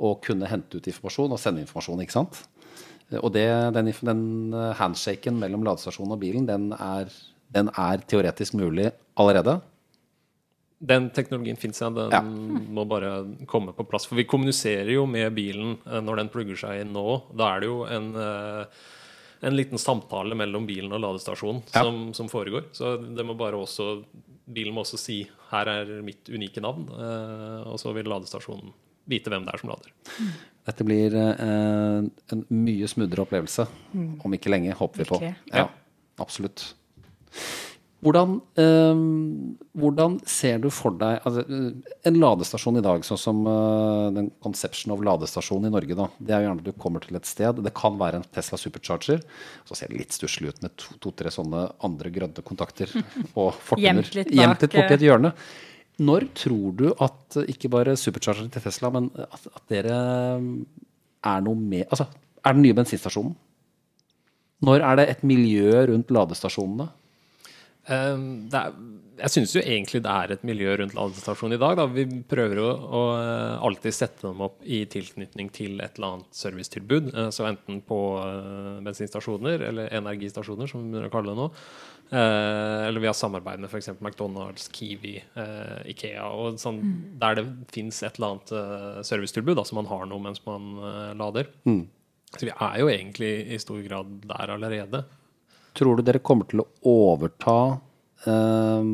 og 0.00 0.22
kunne 0.24 0.48
hente 0.48 0.80
ut 0.80 0.88
informasjon 0.88 1.36
og 1.36 1.40
sende 1.40 1.64
informasjon. 1.66 2.00
ikke 2.04 2.16
sant? 2.16 2.42
Og 3.18 3.32
det, 3.34 3.46
den, 3.74 3.90
den 4.06 4.22
eh, 4.54 4.70
handshaken 4.78 5.40
mellom 5.40 5.64
ladestasjonen 5.66 6.14
og 6.14 6.22
bilen, 6.22 6.46
den 6.46 6.70
er, 6.76 7.10
den 7.50 7.72
er 7.74 8.04
teoretisk 8.06 8.54
mulig 8.58 8.90
allerede. 9.18 9.58
Den 10.80 11.10
teknologien 11.12 11.58
fins, 11.60 11.82
ja. 11.82 11.90
Den 11.92 12.14
ja. 12.14 12.22
må 12.22 12.86
bare 12.88 13.12
komme 13.50 13.74
på 13.76 13.84
plass. 13.88 14.06
For 14.08 14.16
vi 14.16 14.28
kommuniserer 14.30 14.92
jo 14.94 15.04
med 15.10 15.32
bilen 15.36 15.76
eh, 15.84 16.00
når 16.04 16.22
den 16.22 16.32
plugger 16.32 16.62
seg 16.62 16.84
inn 16.84 16.94
nå. 16.94 17.06
Da 17.34 17.50
er 17.54 17.64
det 17.64 17.70
jo 17.72 17.80
en, 17.90 18.10
eh, 18.14 18.84
en 19.50 19.58
liten 19.58 19.82
samtale 19.82 20.38
mellom 20.38 20.68
bilen 20.68 20.94
og 20.94 21.02
ladestasjonen 21.02 21.64
ja. 21.74 21.82
som, 21.82 22.04
som, 22.16 22.30
foregår. 22.32 22.70
Så 22.76 22.94
det 23.02 23.26
må 23.26 23.34
bare 23.38 23.58
også 23.58 23.96
bilen 24.50 24.74
må 24.74 24.82
også 24.82 24.98
si 24.98 25.22
'her 25.50 25.68
er 25.70 25.90
mitt 26.02 26.26
unike 26.26 26.58
navn', 26.62 26.88
og 27.70 27.76
så 27.78 27.92
vil 27.94 28.08
ladestasjonen 28.10 28.72
vite 29.10 29.32
hvem 29.32 29.46
det 29.46 29.54
er 29.54 29.62
som 29.62 29.72
lader. 29.72 29.92
Dette 30.70 30.86
blir 30.86 31.16
eh, 31.16 31.98
en 32.34 32.44
mye 32.52 32.90
smuddere 32.90 33.24
opplevelse 33.24 33.66
mm. 33.92 34.12
om 34.24 34.36
ikke 34.36 34.52
lenge, 34.52 34.76
håper 34.76 35.02
vi 35.02 35.08
på. 35.08 35.20
Ja, 35.52 35.66
absolutt. 36.20 36.68
Hvordan, 38.00 38.38
eh, 38.56 39.00
hvordan, 39.76 40.14
ser 40.24 40.60
du 40.62 40.70
for 40.72 40.94
deg 40.96 41.18
altså, 41.28 41.42
En 42.08 42.16
ladestasjon 42.16 42.80
i 42.80 42.84
dag, 42.84 43.02
sånn 43.04 43.20
som 43.20 43.42
eh, 43.44 44.06
den 44.16 44.30
Conception 44.40 44.94
of 44.94 45.02
ladestasjon 45.04 45.68
i 45.68 45.72
Norge, 45.72 45.96
da, 45.98 46.06
det 46.16 46.32
er 46.32 46.40
jo 46.40 46.48
gjerne 46.48 46.64
at 46.64 46.70
du 46.70 46.80
kommer 46.80 47.04
til 47.04 47.18
et 47.20 47.28
sted. 47.28 47.60
Det 47.60 47.74
kan 47.76 47.98
være 48.00 48.22
en 48.22 48.28
Tesla 48.32 48.56
Supercharger. 48.60 49.20
Så 49.68 49.76
ser 49.76 49.92
det 49.92 50.00
litt 50.00 50.16
stusslig 50.16 50.54
ut 50.54 50.62
med 50.64 50.76
to-tre 50.80 51.28
to, 51.28 51.34
sånne 51.40 51.66
andre 51.84 52.14
grønne 52.14 52.46
kontakter 52.46 52.92
og 53.40 53.52
fortenner 53.58 54.00
gjemt 54.00 54.16
litt, 54.16 54.32
bak, 54.32 54.64
litt 54.64 54.78
borti 54.78 54.96
et 54.96 55.06
hjørne. 55.10 55.34
Når 56.00 56.30
tror 56.38 56.76
du 56.78 56.86
at 56.96 57.36
ikke 57.50 57.70
bare 57.72 57.96
superchargeren 57.98 58.50
til 58.52 58.64
Tesla, 58.64 58.90
men 58.94 59.10
at, 59.20 59.44
at 59.50 59.64
dere 59.68 59.98
er 61.20 61.42
noe 61.44 61.58
med 61.58 61.84
Altså, 61.90 62.08
er 62.40 62.56
den 62.56 62.64
nye 62.64 62.76
bensinstasjonen? 62.78 63.36
Når 64.64 64.84
er 64.84 64.96
det 65.00 65.06
et 65.12 65.22
miljø 65.24 65.84
rundt 65.90 66.10
ladestasjonene? 66.12 66.88
Um, 67.90 68.24
er, 68.52 68.74
jeg 69.20 69.32
syns 69.32 69.54
jo 69.56 69.62
egentlig 69.62 70.02
det 70.04 70.12
er 70.12 70.34
et 70.34 70.42
miljø 70.46 70.74
rundt 70.80 70.96
ladestasjonen 70.96 71.56
i 71.56 71.60
dag. 71.60 71.78
Da. 71.80 71.86
Vi 71.92 72.04
prøver 72.28 72.60
å, 72.60 72.68
å, 72.70 73.00
alltid 73.68 73.96
sette 73.96 74.28
dem 74.28 74.42
opp 74.44 74.60
i 74.64 74.82
tilknytning 74.88 75.48
til 75.52 75.80
et 75.80 75.96
eller 75.96 76.16
annet 76.16 76.40
servicetilbud. 76.42 77.08
Eh, 77.12 77.30
så 77.34 77.48
enten 77.48 77.80
på 77.88 78.00
uh, 78.20 78.80
bensinstasjoner, 78.84 79.64
eller 79.70 79.92
energistasjoner, 80.00 80.70
som 80.70 80.86
vi 80.92 81.08
kaller 81.12 81.32
det 81.32 81.40
nå, 81.40 81.48
Eh, 81.99 81.99
eller 82.10 83.00
vi 83.02 83.06
har 83.06 83.14
samarbeid 83.14 83.62
med 83.62 83.70
f.eks. 83.70 83.92
McDonald's, 84.00 84.66
Kiwi, 84.74 85.14
eh, 85.38 85.78
Ikea. 85.92 86.26
Og 86.34 86.58
sånn, 86.58 86.80
mm. 86.82 86.98
Der 87.22 87.38
det 87.38 87.46
fins 87.70 88.02
et 88.02 88.18
eller 88.18 88.34
annet 88.34 88.52
uh, 88.56 89.00
servicetilbud, 89.06 89.62
som 89.68 89.78
man 89.78 89.90
har 89.90 90.04
noe 90.10 90.24
mens 90.24 90.42
man 90.46 90.72
lader. 91.18 91.52
Mm. 91.68 91.84
Så 92.36 92.46
vi 92.46 92.52
er 92.54 92.78
jo 92.78 92.90
egentlig 92.90 93.30
i 93.50 93.58
stor 93.58 93.80
grad 93.82 94.12
der 94.30 94.54
allerede. 94.54 95.02
Tror 95.74 95.98
du 95.98 96.04
dere 96.06 96.22
kommer 96.22 96.46
til 96.50 96.62
å 96.62 96.68
overta 96.90 97.58
eh, 98.26 98.90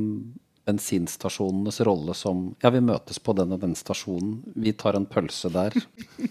bensinstasjonenes 0.67 1.81
rolle 1.87 2.17
som 2.17 2.49
Ja, 2.63 2.73
vi 2.75 2.83
møtes 2.85 3.21
på 3.23 3.37
den 3.37 3.55
og 3.57 3.63
den 3.63 3.77
stasjonen. 3.79 4.41
Vi 4.57 4.73
tar 4.73 4.99
en 4.99 5.09
pølse 5.09 5.53
der. 5.53 5.77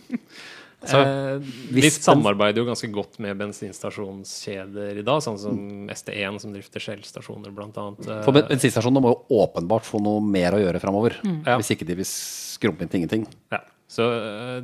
Så, 0.86 1.02
eh, 1.02 1.52
vi 1.74 1.90
samarbeider 1.90 2.62
jo 2.62 2.68
ganske 2.70 2.90
godt 2.94 3.20
med 3.24 3.38
bensinstasjonskjeder 3.40 5.00
i 5.02 5.06
dag, 5.06 5.22
sånn 5.26 5.40
som 5.42 5.60
ST1, 5.92 6.40
som 6.44 6.56
drifter 6.56 6.84
Shell-stasjoner, 6.84 7.54
bl.a. 7.56 7.86
For 8.26 8.36
bensinstasjonene 8.36 9.04
må 9.04 9.14
jo 9.14 9.40
åpenbart 9.44 9.88
få 9.88 10.02
noe 10.04 10.24
mer 10.24 10.58
å 10.58 10.62
gjøre 10.62 10.82
framover. 10.84 11.18
Mm. 11.26 11.40
Hvis 11.48 11.74
ikke 11.76 11.88
de 11.90 11.98
vil 12.02 12.10
skrumpe 12.10 12.86
inn 12.86 12.92
til 12.92 13.04
ingenting. 13.04 13.26
Ja. 13.54 13.64
Så 13.88 14.06
uh, 14.10 14.62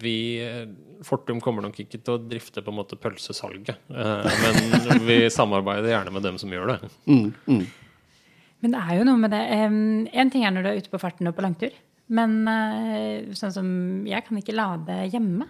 vi 0.00 0.16
Fortum 1.04 1.40
kommer 1.44 1.66
nok 1.66 1.76
ikke 1.82 1.98
til 2.00 2.14
å 2.16 2.20
drifte 2.22 2.62
på 2.64 2.72
en 2.72 2.78
måte 2.78 2.96
pølsesalget, 2.96 3.76
men 3.92 5.02
vi 5.08 5.18
samarbeider 5.28 5.90
gjerne 5.90 6.14
med 6.14 6.24
dem 6.24 6.38
som 6.40 6.52
gjør 6.54 6.72
det. 6.72 6.92
Mm, 7.04 7.26
mm. 7.44 7.66
Men 8.64 8.72
det 8.72 8.80
er 8.80 8.96
jo 8.96 9.04
noe 9.04 9.20
med 9.20 9.34
det. 9.34 9.42
Én 9.52 9.74
en 10.08 10.30
ting 10.32 10.46
er 10.48 10.54
når 10.54 10.64
du 10.64 10.68
er 10.70 10.78
ute 10.80 10.92
på 10.92 11.00
farten 11.02 11.28
og 11.28 11.36
på 11.36 11.44
langtur. 11.44 11.74
Men 12.12 12.40
eh, 12.50 13.34
sånn 13.36 13.54
som 13.54 13.68
jeg 14.08 14.26
kan 14.26 14.40
ikke 14.40 14.56
lade 14.56 14.98
hjemme. 15.12 15.46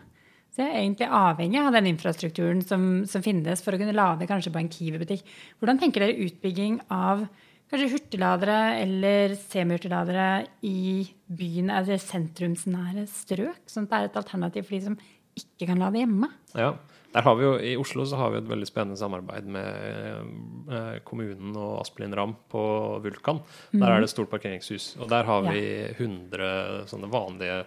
Så 0.54 0.62
jeg 0.62 0.70
er 0.70 0.82
egentlig 0.84 1.08
avhengig 1.10 1.58
av 1.58 1.74
den 1.74 1.88
infrastrukturen 1.90 2.60
som, 2.62 2.84
som 3.10 3.24
finnes 3.24 3.62
for 3.64 3.74
å 3.74 3.80
kunne 3.80 3.96
lade 3.96 4.28
kanskje 4.30 4.52
på 4.54 4.60
en 4.60 4.70
Kiwi-butikk. 4.70 5.24
Hvordan 5.58 5.80
tenker 5.80 6.04
dere 6.04 6.28
utbygging 6.28 6.78
av 6.94 7.24
kanskje 7.72 7.90
hurtigladere 7.96 8.58
eller 8.84 9.34
semihurtigladere 9.48 10.28
i 10.68 11.08
byen, 11.26 11.72
eller 11.74 11.98
sentrumsnære 11.98 13.08
strøk? 13.10 13.64
Sånn 13.66 13.88
at 13.88 13.90
det 13.90 13.98
er 13.98 14.10
et 14.12 14.20
alternativ 14.22 14.68
for 14.68 14.76
de 14.76 14.84
som 14.86 14.98
ikke 15.34 15.72
kan 15.72 15.82
lade 15.82 15.98
hjemme? 16.04 16.30
Ja, 16.54 16.70
der 17.14 17.22
har 17.22 17.36
vi 17.38 17.44
jo, 17.44 17.52
I 17.62 17.76
Oslo 17.78 18.02
så 18.10 18.18
har 18.18 18.32
vi 18.34 18.40
et 18.40 18.48
veldig 18.50 18.66
spennende 18.66 18.98
samarbeid 18.98 19.46
med 19.54 20.72
eh, 20.74 20.96
kommunen 21.06 21.54
og 21.54 21.76
Asplin 21.84 22.14
Ram 22.16 22.32
på 22.50 22.62
Vulkan. 23.04 23.38
Mm. 23.70 23.78
Der 23.78 23.86
er 23.86 24.02
det 24.02 24.08
et 24.08 24.14
stort 24.16 24.32
parkeringshus. 24.32 24.88
Og 24.98 25.06
der 25.12 25.28
har 25.28 25.46
vi 25.46 25.62
100 25.92 26.88
sånne 26.90 27.10
vanlige, 27.12 27.60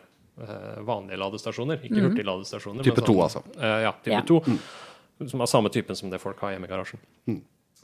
eh, 0.43 0.81
vanlige 0.87 1.21
ladestasjoner. 1.23 1.79
Ikke 1.79 1.95
mm. 1.95 2.09
hurtigladestasjoner. 2.09 2.89
Type 2.89 3.05
2, 3.07 3.07
sånn, 3.07 3.23
altså. 3.29 3.43
Eh, 3.55 3.77
ja, 3.85 3.95
type 4.09 4.25
2. 4.33 4.41
Mm. 4.51 5.31
Som 5.31 5.45
er 5.45 5.53
samme 5.53 5.71
typen 5.73 5.97
som 5.97 6.11
det 6.11 6.19
folk 6.21 6.43
har 6.43 6.57
hjemme 6.57 6.67
i 6.67 6.73
garasjen. 6.75 7.07
Mm. 7.31 7.39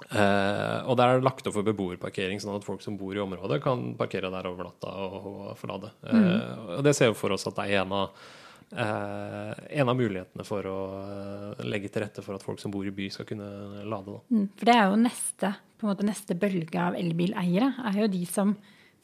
Eh, 0.10 0.78
og 0.84 1.00
der 1.00 1.08
er 1.08 1.20
det 1.22 1.28
lagt 1.30 1.48
opp 1.48 1.56
for 1.56 1.72
beboerparkering, 1.72 2.44
sånn 2.44 2.58
at 2.58 2.68
folk 2.68 2.84
som 2.84 3.00
bor 3.00 3.16
i 3.16 3.24
området, 3.24 3.64
kan 3.64 3.94
parkere 3.96 4.32
der 4.34 4.52
over 4.52 4.68
natta 4.68 4.92
og, 5.08 5.18
og 5.32 5.58
forlade. 5.64 5.96
Mm. 6.04 6.24
Eh, 6.28 6.64
og 6.80 6.88
det 6.92 6.98
ser 6.98 7.14
jo 7.14 7.18
for 7.18 7.36
oss 7.36 7.48
at 7.48 7.56
det 7.62 7.72
er 7.72 7.86
en 7.86 8.02
av 8.04 8.26
Eh, 8.74 9.80
en 9.80 9.90
av 9.90 9.98
mulighetene 9.98 10.46
for 10.48 10.66
å 10.66 10.78
eh, 11.04 11.66
legge 11.68 11.92
til 11.94 12.04
rette 12.04 12.24
for 12.26 12.38
at 12.38 12.46
folk 12.46 12.62
som 12.62 12.74
bor 12.74 12.88
i 12.88 12.94
by, 12.96 13.10
skal 13.14 13.28
kunne 13.30 13.84
lade. 13.90 14.18
Mm, 14.34 14.48
for 14.58 14.70
det 14.70 14.76
er 14.76 14.88
jo 14.90 15.00
neste, 15.04 15.52
måte 15.84 16.08
neste 16.08 16.38
bølge 16.40 16.82
av 16.82 16.98
elbileiere. 16.98 17.70
er 17.92 18.00
jo 18.02 18.10
de 18.12 18.24
som 18.30 18.56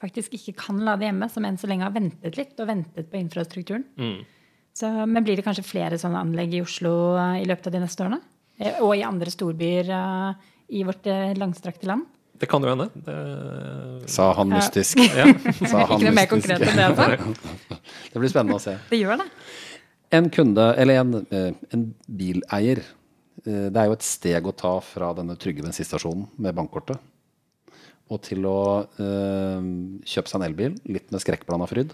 faktisk 0.01 0.35
ikke 0.37 0.55
kan 0.63 0.79
lade 0.87 1.05
hjemme, 1.05 1.29
som 1.29 1.45
enn 1.45 1.59
så 1.59 1.69
lenge 1.69 1.85
har 1.85 1.95
ventet 1.95 2.39
litt 2.39 2.59
og 2.59 2.69
ventet 2.71 3.11
på 3.11 3.19
infrastrukturen. 3.19 3.85
Mm. 3.99 4.19
Så, 4.79 4.89
men 5.05 5.25
blir 5.25 5.37
det 5.37 5.45
kanskje 5.45 5.67
flere 5.67 5.99
sånne 5.99 6.21
anlegg 6.23 6.55
i 6.55 6.63
Oslo 6.65 6.93
eh, 7.19 7.41
i 7.43 7.49
løpet 7.49 7.69
av 7.69 7.75
de 7.75 7.83
neste 7.83 8.05
årene? 8.07 8.21
Og 8.83 8.91
i 8.97 9.05
andre 9.07 9.31
storbyer 9.31 9.87
i 10.75 10.81
vårt 10.83 11.05
langstrakte 11.39 11.87
land? 11.87 12.09
Det 12.39 12.47
kan 12.49 12.63
jo 12.63 12.71
hende. 12.71 12.87
Det... 13.05 13.15
Sa 14.11 14.29
han 14.37 14.53
mystisk. 14.53 15.01
Ja. 15.19 15.27
Sa 15.67 15.85
han 15.89 15.99
Ikke 15.99 16.07
noe 16.07 16.15
mer 16.15 16.29
konkret 16.31 16.63
enn 16.63 16.79
det. 16.79 16.87
Da. 16.95 17.79
Det 18.13 18.21
blir 18.21 18.31
spennende 18.31 18.57
å 18.57 18.63
se. 18.63 18.77
Det 18.89 19.01
gjør 19.01 19.19
det. 19.21 19.27
En 20.15 20.31
kunde, 20.33 20.65
eller 20.81 21.03
en, 21.03 21.19
eh, 21.35 21.51
en 21.75 21.83
bileier, 22.07 22.81
eh, 23.43 23.67
det 23.69 23.77
er 23.77 23.91
jo 23.91 23.97
et 23.97 24.07
steg 24.07 24.47
å 24.49 24.55
ta 24.57 24.71
fra 24.81 25.11
denne 25.17 25.35
trygge 25.37 25.61
bensinstasjonen 25.67 26.25
med 26.41 26.57
bankkortet 26.57 26.97
og 28.09 28.21
til 28.25 28.45
å 28.49 28.59
øh, 28.81 29.65
kjøpe 30.01 30.31
seg 30.31 30.39
en 30.39 30.45
elbil, 30.47 30.77
litt 30.89 31.11
med 31.13 31.21
skrekkblanda 31.21 31.67
fryd. 31.69 31.93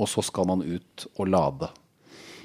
Og 0.00 0.08
så 0.10 0.24
skal 0.24 0.48
man 0.50 0.64
ut 0.64 1.06
og 1.14 1.30
lade. 1.30 1.70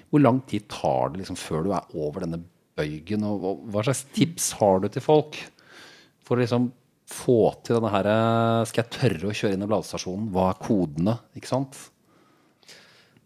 Hvor 0.07 0.23
lang 0.23 0.39
tid 0.47 0.69
tar 0.71 1.11
det 1.11 1.21
liksom 1.21 1.39
før 1.39 1.65
du 1.65 1.73
er 1.75 1.97
over 1.97 2.23
denne 2.23 2.39
bøygen? 2.79 3.25
Og 3.27 3.65
hva 3.73 3.83
slags 3.83 4.05
tips 4.15 4.53
har 4.61 4.79
du 4.83 4.87
til 4.91 5.03
folk 5.03 5.39
for 6.23 6.37
å 6.37 6.43
liksom 6.43 6.69
få 7.07 7.41
til 7.63 7.77
denne 7.77 7.91
her 7.93 8.07
Skal 8.67 8.83
jeg 8.83 8.93
tørre 8.97 9.29
å 9.29 9.35
kjøre 9.35 9.55
inn 9.55 9.63
i 9.63 9.69
ladestasjonen? 9.69 10.31
Hva 10.33 10.49
er 10.51 10.59
kodene? 10.63 11.15
Ikke 11.39 11.51
sant? 11.51 11.79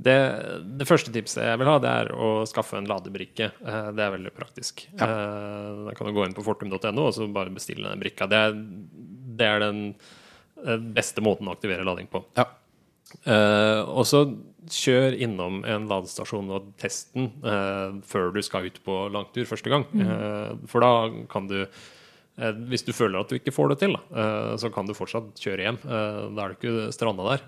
Det, 0.02 0.16
det, 0.80 0.88
første 0.90 1.12
tipset 1.14 1.44
jeg 1.46 1.60
vil 1.62 1.70
ha, 1.70 1.76
det 1.82 1.90
er 1.90 2.08
å 2.18 2.30
skaffe 2.50 2.80
en 2.80 2.88
ladebrikke. 2.90 3.52
Eh, 3.62 3.90
det 3.94 4.02
er 4.02 4.16
veldig 4.16 4.32
praktisk. 4.34 4.88
Ja. 4.96 5.06
Eh, 5.06 5.84
da 5.86 5.94
kan 5.98 6.10
du 6.10 6.16
gå 6.16 6.26
inn 6.26 6.34
på 6.34 6.46
fortum.no 6.46 7.04
og 7.04 7.14
så 7.14 7.28
bare 7.30 7.54
bestille 7.54 7.86
den 7.86 8.02
brikka. 8.02 8.26
Det 8.32 8.40
er, 8.48 8.58
det 9.38 9.46
er 9.50 9.62
den 9.62 9.84
eh, 9.92 10.82
beste 10.98 11.22
måten 11.22 11.50
å 11.50 11.54
aktivere 11.54 11.86
lading 11.86 12.10
på. 12.10 12.24
Ja. 12.40 12.50
Og 13.92 14.06
så 14.08 14.22
kjør 14.72 15.18
innom 15.20 15.66
en 15.68 15.90
ladestasjon 15.90 16.48
og 16.56 16.70
test 16.80 17.10
den 17.12 17.26
før 18.08 18.30
du 18.32 18.40
skal 18.40 18.70
ut 18.72 18.78
på 18.86 19.00
langtur 19.12 19.44
første 19.50 19.68
gang. 19.74 19.84
Mm. 19.92 20.62
For 20.72 20.80
da 20.80 21.26
kan 21.28 21.50
du 21.50 21.58
Eh, 21.60 22.01
hvis 22.72 22.86
du 22.88 22.92
føler 22.96 23.22
at 23.22 23.32
du 23.32 23.38
ikke 23.38 23.54
får 23.54 23.74
det 23.74 23.80
til, 23.84 23.96
eh, 23.96 24.54
så 24.62 24.72
kan 24.74 24.88
du 24.88 24.96
fortsatt 24.98 25.42
kjøre 25.42 25.68
hjem. 25.68 25.82
Eh, 25.86 26.22
da 26.36 26.44
er 26.44 26.54
du 26.54 26.58
ikke 26.58 26.94
stranda 26.96 27.28
der. 27.28 27.44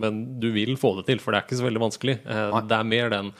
Men 0.00 0.22
du 0.40 0.50
vil 0.54 0.76
få 0.80 0.94
det 1.00 1.08
til, 1.10 1.20
for 1.22 1.32
det 1.32 1.40
er 1.40 1.48
ikke 1.48 1.60
så 1.60 1.66
veldig 1.68 1.82
vanskelig. 1.82 2.16
Det 2.22 2.78
er 2.78 2.88
mer 2.88 3.12
den 3.12 3.34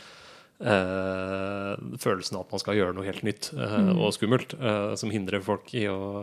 følelsen 0.62 2.36
av 2.38 2.44
at 2.44 2.52
man 2.54 2.60
skal 2.62 2.76
gjøre 2.78 2.94
noe 2.94 3.06
helt 3.08 3.24
nytt 3.26 3.48
mm. 3.50 3.88
og 3.96 4.12
skummelt, 4.14 4.52
som 5.00 5.10
hindrer 5.10 5.42
folk 5.42 5.72
i 5.74 5.88
å, 5.90 6.22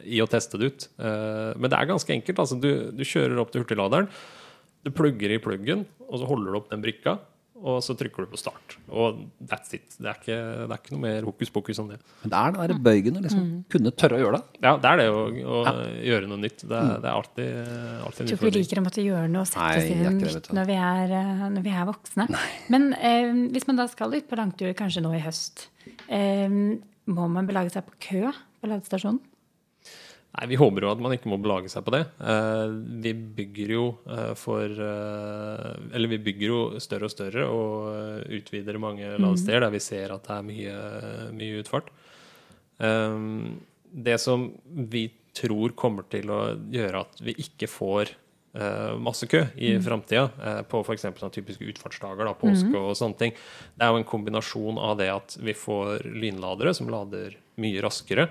i 0.00 0.22
å 0.24 0.28
teste 0.32 0.56
det 0.56 0.70
ut. 0.70 0.86
men 0.96 1.68
det 1.68 1.76
er 1.76 1.90
ganske 1.90 2.14
enkelt. 2.14 2.40
Altså, 2.40 2.56
du, 2.56 2.70
du, 2.96 3.04
kjører 3.04 3.42
opp 3.42 3.52
til 3.52 3.66
hurtigladeren, 3.66 4.08
du 4.80 4.88
plugger 4.96 5.34
i 5.34 5.42
pluggen, 5.44 5.84
og 6.08 6.22
så 6.22 6.30
holder 6.30 6.54
du 6.54 6.60
opp 6.62 6.72
den 6.72 6.86
brikka 6.86 7.18
og 7.56 7.78
så 7.84 7.94
trykker 7.96 8.26
du 8.26 8.30
på 8.32 8.38
start. 8.40 8.76
Og 8.92 9.22
that's 9.40 9.72
it. 9.76 9.94
Det 9.96 10.10
er 10.10 10.18
ikke, 10.18 10.36
det 10.36 10.74
er 10.74 10.80
ikke 10.80 10.92
noe 10.94 11.02
mer 11.02 11.26
hokus 11.28 11.52
pokus 11.52 11.80
enn 11.80 11.88
det. 11.94 11.98
Men 12.22 12.32
det 12.32 12.40
er 12.40 12.52
den 12.52 12.60
derre 12.60 12.78
bøygen 12.88 13.16
å 13.16 13.22
liksom 13.24 13.44
mm. 13.44 13.54
kunne 13.72 13.92
tørre 13.96 14.18
å 14.18 14.22
gjøre 14.22 14.40
det. 14.40 14.60
Ja, 14.66 14.72
det 14.82 14.90
er 14.90 15.00
det 15.00 15.06
å, 15.12 15.22
å 15.26 15.60
ja. 15.64 15.74
gjøre 16.10 16.30
noe 16.32 16.42
nytt. 16.42 16.58
Det, 16.64 16.80
mm. 16.80 16.90
det 17.04 17.10
er 17.10 17.12
alltid, 17.12 17.70
alltid 18.08 18.20
Jeg 18.22 18.30
tror 18.30 18.36
ikke 18.36 18.50
vi 18.50 18.54
liker 18.58 18.82
å 18.82 18.84
måtte 18.88 19.06
gjøre 19.06 19.30
noe 19.32 19.44
og 19.44 19.50
sette 19.50 19.70
oss 19.78 19.92
inn 19.94 20.20
nytt 20.20 20.50
når, 20.58 20.68
vi 20.72 20.80
er, 20.88 21.14
eh, 21.20 21.46
når 21.56 21.64
vi 21.68 21.76
er 21.76 21.88
voksne. 21.92 22.28
Nei. 22.36 22.50
Men 22.74 22.90
eh, 22.98 23.30
hvis 23.56 23.68
man 23.70 23.80
da 23.80 23.88
skal 23.92 24.18
ut 24.18 24.28
på 24.28 24.40
langtur, 24.40 24.74
kanskje 24.76 25.04
nå 25.06 25.14
i 25.16 25.22
høst, 25.24 25.68
eh, 26.12 26.60
må 27.06 27.30
man 27.32 27.48
belage 27.48 27.72
seg 27.72 27.88
på 27.88 27.98
kø 28.10 28.22
på 28.60 28.70
ladestasjonen? 28.70 29.22
Nei, 30.36 30.48
Vi 30.52 30.58
håper 30.60 30.84
jo 30.84 30.90
at 30.92 31.02
man 31.02 31.14
ikke 31.16 31.30
må 31.32 31.38
belage 31.40 31.70
seg 31.72 31.84
på 31.86 31.94
det. 31.94 32.02
Uh, 32.20 32.68
vi 33.02 33.12
bygger 33.14 33.72
jo 33.76 33.84
uh, 34.08 34.34
for 34.38 34.68
uh, 34.68 35.70
Eller 35.96 36.12
vi 36.12 36.20
bygger 36.28 36.52
jo 36.52 36.60
større 36.82 37.08
og 37.08 37.14
større 37.14 37.46
og 37.48 38.34
utvider 38.36 38.80
mange 38.82 39.14
mm. 39.14 39.20
ladesteder 39.22 39.64
der 39.66 39.72
vi 39.72 39.82
ser 39.82 40.12
at 40.14 40.26
det 40.26 40.36
er 40.36 40.46
mye, 40.46 40.76
mye 41.36 41.62
utfart. 41.62 41.88
Det 42.76 44.16
som 44.20 44.50
vi 44.92 45.06
tror 45.36 45.72
kommer 45.78 46.04
til 46.12 46.28
å 46.32 46.40
gjøre 46.72 47.00
at 47.06 47.20
vi 47.24 47.32
ikke 47.40 47.68
får 47.70 48.12
masse 49.00 49.28
kø 49.28 49.42
i 49.60 49.74
mm. 49.76 49.82
framtida, 49.84 50.62
på 50.68 50.80
f.eks. 50.80 51.06
sånne 51.06 51.32
typiske 51.32 51.64
utfartsdager, 51.72 52.24
da, 52.24 52.32
påske 52.36 52.68
mm. 52.72 52.76
og 52.82 52.94
sånne 52.96 53.20
ting, 53.20 53.34
det 53.76 53.84
er 53.84 53.92
jo 53.92 54.00
en 54.00 54.08
kombinasjon 54.08 54.80
av 54.80 54.94
det 55.00 55.08
at 55.12 55.36
vi 55.44 55.52
får 55.56 56.04
lynladere 56.08 56.72
som 56.76 56.88
lader 56.92 57.36
mye 57.60 57.84
raskere. 57.84 58.28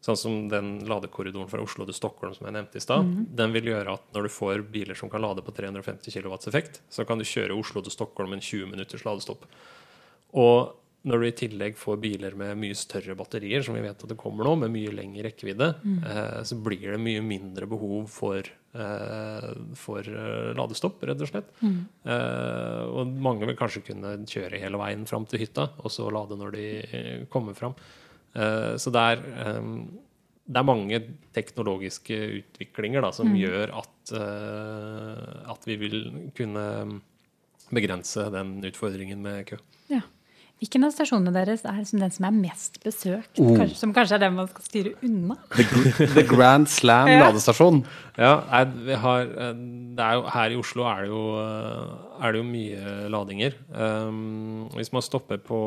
Sånn 0.00 0.16
som 0.16 0.36
den 0.48 0.78
ladekorridoren 0.88 1.50
fra 1.50 1.60
Oslo 1.60 1.84
til 1.84 1.96
Stockholm 1.96 2.32
som 2.32 2.46
jeg 2.48 2.56
nevnte 2.56 2.80
i 2.80 2.84
stad. 2.84 3.04
Mm. 3.04 3.24
Den 3.36 3.52
vil 3.52 3.68
gjøre 3.68 3.98
at 3.98 4.06
når 4.16 4.26
du 4.26 4.32
får 4.32 4.62
biler 4.72 4.96
som 4.96 5.12
kan 5.12 5.20
lade 5.20 5.44
på 5.44 5.52
350 5.52 6.14
kW 6.14 6.36
effekt, 6.48 6.80
så 6.88 7.04
kan 7.04 7.20
du 7.20 7.28
kjøre 7.28 7.56
Oslo 7.56 7.82
til 7.84 7.92
Stockholm 7.92 8.32
med 8.32 8.40
en 8.40 8.46
20 8.46 8.70
minutters 8.72 9.04
ladestopp. 9.04 9.44
Og 10.40 10.72
når 11.08 11.20
du 11.20 11.26
i 11.26 11.36
tillegg 11.36 11.78
får 11.80 12.00
biler 12.00 12.34
med 12.36 12.58
mye 12.60 12.76
større 12.76 13.14
batterier, 13.16 13.62
som 13.64 13.76
vi 13.76 13.84
vet 13.84 14.02
at 14.04 14.10
det 14.10 14.18
kommer 14.20 14.44
nå, 14.44 14.56
med 14.62 14.72
mye 14.74 14.92
lengre 14.92 15.24
rekkevidde, 15.30 15.70
mm. 15.80 16.00
eh, 16.04 16.40
så 16.48 16.58
blir 16.60 16.90
det 16.92 17.00
mye 17.00 17.22
mindre 17.24 17.68
behov 17.70 18.10
for, 18.12 18.44
eh, 18.44 19.46
for 19.80 20.04
uh, 20.04 20.50
ladestopp, 20.58 21.00
rett 21.08 21.24
og 21.24 21.30
slett. 21.30 21.48
Mm. 21.64 21.78
Eh, 22.04 22.82
og 22.92 23.16
mange 23.28 23.48
vil 23.48 23.56
kanskje 23.56 23.84
kunne 23.88 24.18
kjøre 24.28 24.60
hele 24.60 24.80
veien 24.80 25.08
fram 25.08 25.24
til 25.28 25.40
hytta, 25.44 25.70
og 25.80 25.92
så 25.92 26.08
lade 26.12 26.36
når 26.40 26.56
de 26.56 26.68
kommer 27.32 27.56
fram. 27.56 27.76
Eh, 28.34 28.74
så 28.80 28.92
det 28.94 29.04
er, 29.14 29.24
det 30.50 30.58
er 30.58 30.66
mange 30.66 31.00
teknologiske 31.36 32.16
utviklinger 32.40 33.04
da, 33.04 33.12
som 33.14 33.30
mm. 33.30 33.36
gjør 33.38 33.74
at, 33.82 34.14
eh, 34.18 35.50
at 35.54 35.68
vi 35.68 35.76
vil 35.78 36.00
kunne 36.36 36.64
begrense 37.70 38.26
den 38.34 38.56
utfordringen 38.66 39.22
med 39.22 39.44
kø. 39.52 39.60
Ja. 39.92 40.02
Hvilken 40.60 40.84
av 40.84 40.90
stasjonene 40.92 41.32
deres 41.32 41.62
er 41.64 41.78
den 41.88 42.12
som 42.12 42.26
er 42.28 42.34
mest 42.36 42.74
besøkt? 42.84 43.38
Oh. 43.40 43.54
Kanskje, 43.56 43.78
som 43.80 43.94
kanskje 43.96 44.18
er 44.18 44.20
den 44.26 44.34
man 44.36 44.48
skal 44.50 44.66
styre 44.66 44.90
unna? 45.06 45.38
The, 45.54 45.64
the 46.12 46.24
Grand 46.28 46.68
Slam 46.68 47.08
ja. 47.14 47.22
ladestasjon. 47.22 47.80
Ja, 48.20 48.34
vi 48.76 48.98
har, 49.00 49.30
det 49.96 50.04
er 50.04 50.18
jo, 50.18 50.26
her 50.34 50.52
i 50.52 50.60
Oslo 50.60 50.84
er 50.90 51.06
det 51.06 51.08
jo, 51.14 51.22
er 52.20 52.36
det 52.36 52.42
jo 52.42 52.48
mye 52.50 52.92
ladinger. 53.16 53.56
Um, 53.72 54.68
hvis 54.76 54.92
man 54.92 55.06
stopper 55.06 55.40
på 55.40 55.62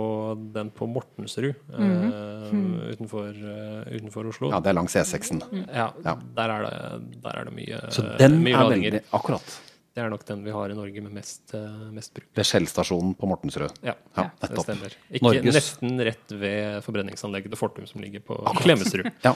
den 0.54 0.70
på 0.78 0.86
Mortensrud 0.86 1.58
mm 1.74 1.90
-hmm. 1.90 2.14
uh, 2.14 2.94
utenfor, 2.94 3.34
uh, 3.34 3.96
utenfor, 3.96 4.30
Oslo 4.30 4.54
Ja, 4.54 4.60
det 4.60 4.70
er 4.70 4.78
langs 4.78 4.96
E6-en. 4.96 5.42
Ja, 5.74 5.90
ja, 6.06 6.18
Der, 6.38 6.50
er 6.50 6.62
det, 6.62 7.24
der 7.24 7.40
er 7.40 7.44
det 7.44 7.54
mye, 7.54 7.82
Så 7.90 8.06
den 8.20 8.44
mye 8.44 8.54
er 8.54 8.64
ladinger. 8.70 8.92
veldig 8.92 9.02
Akkurat. 9.12 9.73
Det 9.94 10.02
er 10.02 10.10
nok 10.10 10.24
den 10.26 10.42
vi 10.42 10.54
har 10.56 10.72
i 10.74 10.76
Norge 10.78 11.02
med 11.06 11.14
mest, 11.14 11.44
uh, 11.54 11.90
mest 11.94 12.16
bruk. 12.16 12.26
Ved 12.34 12.48
Skjellstasjonen 12.50 13.12
på 13.18 13.28
Mortensrud? 13.30 13.76
Ja, 13.86 13.94
ja 14.18 14.26
det 14.42 14.64
stemmer. 14.66 14.96
Ikke 15.12 15.28
Norges... 15.28 15.58
Nesten 15.60 16.02
rett 16.08 16.34
ved 16.34 16.80
forbrenningsanlegget 16.86 17.54
til 17.54 17.62
Fortum 17.62 17.86
som 17.90 18.02
ligger 18.02 18.24
på 18.26 18.40
Klemetsrud. 18.64 19.12
ja. 19.28 19.36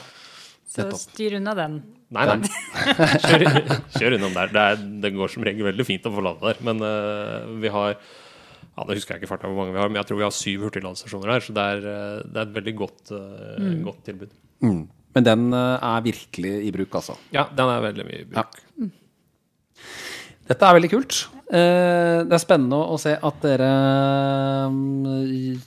Så 0.68 0.84
styr 1.00 1.38
unna 1.38 1.54
den. 1.56 1.78
Nei, 2.12 2.24
nei. 2.28 2.48
kjør, 3.24 3.44
kjør 3.94 4.16
unnom 4.18 4.34
der. 4.34 4.50
Det, 4.52 4.64
er, 4.64 4.82
det, 5.04 5.12
går 5.14 5.32
som 5.32 5.46
regel 5.46 5.70
veldig 5.70 5.86
fint 5.88 6.08
å 6.10 6.12
få 6.12 6.24
lade 6.26 6.44
der. 6.44 6.60
Men 6.66 6.82
uh, 6.84 7.54
vi 7.62 7.72
har 7.72 7.94
ja, 7.94 8.84
det 8.84 8.98
husker 8.98 9.14
jeg 9.14 9.22
ikke 9.22 9.30
farta 9.30 9.48
hvor 9.48 9.62
mange 9.62 9.72
vi 9.74 9.80
har, 9.80 9.88
men 9.90 9.98
jeg 9.98 10.10
tror 10.10 10.20
vi 10.20 10.26
har 10.26 10.34
syv 10.34 10.66
hurtigladestasjoner 10.66 11.32
her. 11.36 11.46
Så 11.46 11.54
det 11.56 11.64
er, 11.72 11.86
eh, 11.90 12.20
det 12.26 12.38
er 12.38 12.44
et 12.44 12.52
veldig 12.58 12.74
godt, 12.78 13.00
uh, 13.10 13.56
mm. 13.58 13.80
godt 13.86 14.04
tilbud. 14.06 14.36
Mm. 14.62 14.84
Men 15.16 15.26
den 15.26 15.48
er 15.56 16.04
virkelig 16.04 16.52
i 16.68 16.70
bruk, 16.74 17.00
altså? 17.00 17.16
Ja, 17.34 17.48
den 17.58 17.72
er 17.72 17.82
veldig 17.88 18.06
mye 18.06 18.20
i 18.22 18.28
bruk. 18.28 18.60
Ja. 18.78 18.90
Dette 20.48 20.64
er 20.64 20.78
veldig 20.78 20.90
kult. 20.92 21.18
Eh, 21.48 22.24
det 22.24 22.34
er 22.36 22.40
spennende 22.40 22.78
å 22.92 22.96
se 23.00 23.12
at 23.12 23.42
dere 23.44 23.68
mm, 24.72 25.58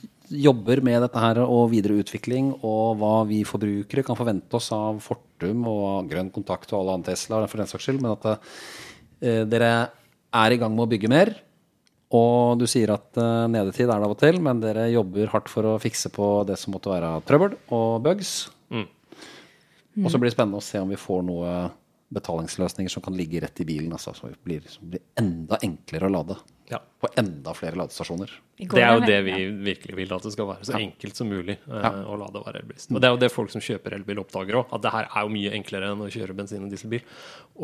jobber 0.42 0.82
med 0.82 1.04
dette 1.04 1.22
her 1.22 1.42
og 1.44 1.70
videre 1.70 2.00
utvikling, 2.02 2.50
og 2.66 2.98
hva 2.98 3.14
vi 3.28 3.42
forbrukere 3.46 4.04
kan 4.06 4.18
forvente 4.18 4.58
oss 4.58 4.72
av 4.74 4.98
Fortum 5.04 5.66
og 5.70 6.10
Grønn 6.10 6.32
Kontakt 6.34 6.72
og 6.72 6.80
alle 6.80 6.98
andre 6.98 7.14
Tesla 7.14 7.44
for 7.46 7.62
den 7.62 7.70
saks 7.70 7.86
skyld, 7.86 8.02
men 8.02 8.14
at 8.16 8.28
eh, 8.32 9.42
dere 9.46 9.72
er 10.32 10.54
i 10.54 10.58
gang 10.58 10.74
med 10.74 10.86
å 10.86 10.90
bygge 10.90 11.10
mer. 11.12 11.34
Og 12.12 12.58
du 12.60 12.66
sier 12.68 12.90
at 12.92 13.16
nedetid 13.48 13.86
er 13.86 13.94
det 13.96 14.04
av 14.04 14.12
og 14.12 14.18
til, 14.20 14.36
men 14.44 14.58
dere 14.60 14.90
jobber 14.92 15.30
hardt 15.32 15.48
for 15.48 15.64
å 15.64 15.78
fikse 15.80 16.10
på 16.12 16.42
det 16.44 16.58
som 16.60 16.74
måtte 16.74 16.90
være 16.92 17.14
trøbbel 17.24 17.54
og 17.72 18.02
bugs. 18.04 18.50
Mm. 18.68 18.84
Og 20.02 20.12
så 20.12 20.20
blir 20.20 20.28
det 20.28 20.34
spennende 20.36 20.60
å 20.60 20.64
se 20.64 20.80
om 20.80 20.92
vi 20.92 21.00
får 21.00 21.24
noe 21.24 21.54
betalingsløsninger 22.12 22.92
som 22.92 23.04
kan 23.04 23.16
ligge 23.16 23.40
rett 23.42 23.62
i 23.62 23.66
bilen. 23.68 23.92
Altså, 23.94 24.14
som 24.16 24.32
blir, 24.44 24.64
som 24.70 24.90
blir 24.92 25.02
enda 25.20 25.58
enklere 25.62 26.08
å 26.08 26.12
lade 26.12 26.36
ja. 26.72 26.80
på 27.00 27.08
enda 27.20 27.54
flere 27.56 27.78
ladestasjoner. 27.80 28.32
Det 28.56 28.82
er 28.82 28.94
jo 28.94 29.04
det 29.04 29.18
vi 29.26 29.36
virkelig 29.66 29.96
vil, 29.98 30.12
at 30.14 30.26
det 30.26 30.32
skal 30.34 30.48
være 30.48 30.66
så 30.68 30.74
ja. 30.76 30.82
enkelt 30.86 31.18
som 31.18 31.30
mulig 31.30 31.56
eh, 31.56 31.84
ja. 31.84 31.92
å 32.08 32.18
lade 32.20 32.42
hver 32.42 32.58
elbilist. 32.60 32.92
Og 32.92 33.02
det 33.02 33.08
er 33.08 33.16
jo 33.16 33.20
det 33.24 33.30
folk 33.34 33.52
som 33.54 33.64
kjøper 33.64 33.96
elbil, 33.98 34.22
oppdager 34.22 34.60
òg. 34.60 34.74
At 34.76 34.84
det 34.84 34.92
her 34.94 35.08
er 35.08 35.26
jo 35.26 35.32
mye 35.36 35.54
enklere 35.58 35.92
enn 35.92 36.04
å 36.04 36.10
kjøre 36.12 36.36
bensin- 36.38 36.66
og 36.66 36.72
dieselbil. 36.72 37.06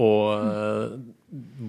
Og 0.04 0.46
mm. 0.48 1.04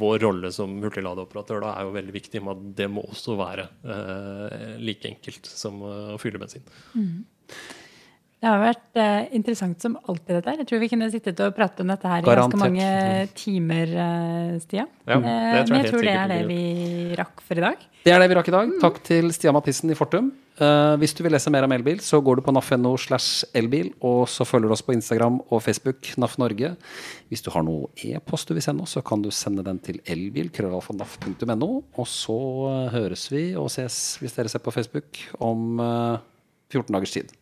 vår 0.03 0.23
rolle 0.25 0.53
som 0.55 0.77
hurtigladeoperatør 0.83 1.65
da 1.65 1.75
er 1.75 1.87
jo 1.87 1.97
veldig 1.99 2.15
viktig 2.15 2.43
med 2.45 2.55
at 2.55 2.71
det 2.81 2.89
må 2.91 3.05
også 3.07 3.37
være 3.39 3.67
eh, 3.95 4.79
like 4.81 5.11
enkelt 5.11 5.51
som 5.51 5.83
å 5.85 5.93
fylle 6.21 6.41
bensin. 6.41 6.65
Mm. 6.95 7.21
Det 8.39 8.47
har 8.47 8.61
vært 8.61 8.95
eh, 8.95 9.25
interessant 9.35 9.83
som 9.83 9.97
alltid, 9.99 10.37
dette 10.37 10.47
her. 10.47 10.59
Jeg 10.61 10.67
tror 10.69 10.79
vi 10.79 10.87
kunne 10.93 11.07
sittet 11.11 11.39
og 11.43 11.55
pratet 11.57 11.81
om 11.83 11.89
dette 11.91 12.07
her 12.07 12.23
i 12.23 12.35
ganske 12.39 12.59
mange 12.61 12.91
timer, 13.35 13.89
uh, 13.91 14.53
Stian. 14.63 14.87
Ja, 15.03 15.17
det 15.19 15.33
eh, 15.33 15.57
tror 15.65 15.73
Men 15.73 15.83
jeg 15.83 15.91
tror 15.91 16.05
det 16.07 16.13
er 16.15 16.31
det 16.31 16.37
vi 16.47 16.61
rakk 17.19 17.43
for 17.43 17.59
i 17.59 17.65
dag. 17.65 17.81
Det 18.05 18.13
er 18.15 18.23
det 18.23 18.29
vi 18.31 18.37
rakk 18.37 18.47
i 18.47 18.53
dag. 18.55 18.71
Takk 18.79 19.01
til 19.09 19.27
Stian 19.35 19.57
Mathisen 19.57 19.91
i 19.91 19.97
Fortum. 19.99 20.29
Uh, 20.55 20.95
hvis 21.01 21.11
du 21.15 21.19
vil 21.25 21.35
lese 21.35 21.51
mer 21.51 21.67
om 21.67 21.75
elbil, 21.75 21.99
så 22.03 22.21
går 22.23 22.39
du 22.39 22.43
på 22.45 22.53
naf.no 22.55 22.93
slash 22.99 23.43
elbil, 23.59 23.91
og 24.07 24.21
så 24.31 24.47
følger 24.47 24.71
du 24.71 24.77
oss 24.77 24.85
på 24.87 24.95
Instagram 24.95 25.41
og 25.43 25.59
Facebook, 25.65 26.07
NAF 26.23 26.39
Norge. 26.39 26.71
Hvis 27.27 27.43
du 27.43 27.51
har 27.51 27.67
noe 27.67 27.91
e-post 28.07 28.47
du 28.47 28.55
vil 28.55 28.63
sende 28.63 28.87
oss, 28.87 28.95
så 28.95 29.03
kan 29.03 29.19
du 29.23 29.33
sende 29.35 29.67
den 29.67 29.83
til 29.83 29.99
elbil, 30.07 30.47
krøllalfa.naf.no. 30.55 31.69
Og 31.91 32.07
så 32.07 32.39
høres 32.95 33.27
vi 33.35 33.49
og 33.59 33.67
ses, 33.75 34.15
hvis 34.23 34.39
dere 34.39 34.51
ser 34.51 34.63
på 34.63 34.75
Facebook, 34.79 35.19
om 35.43 35.83
uh, 35.83 36.23
14 36.71 36.95
dagers 36.95 37.19
tid. 37.19 37.38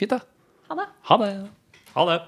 Fint, 0.00 0.10
det. 0.10 0.22
Ha 0.70 0.74
det. 0.78 0.86
Ha 1.10 1.16
det. 1.20 1.32
Ha 1.92 2.04
det. 2.08 2.20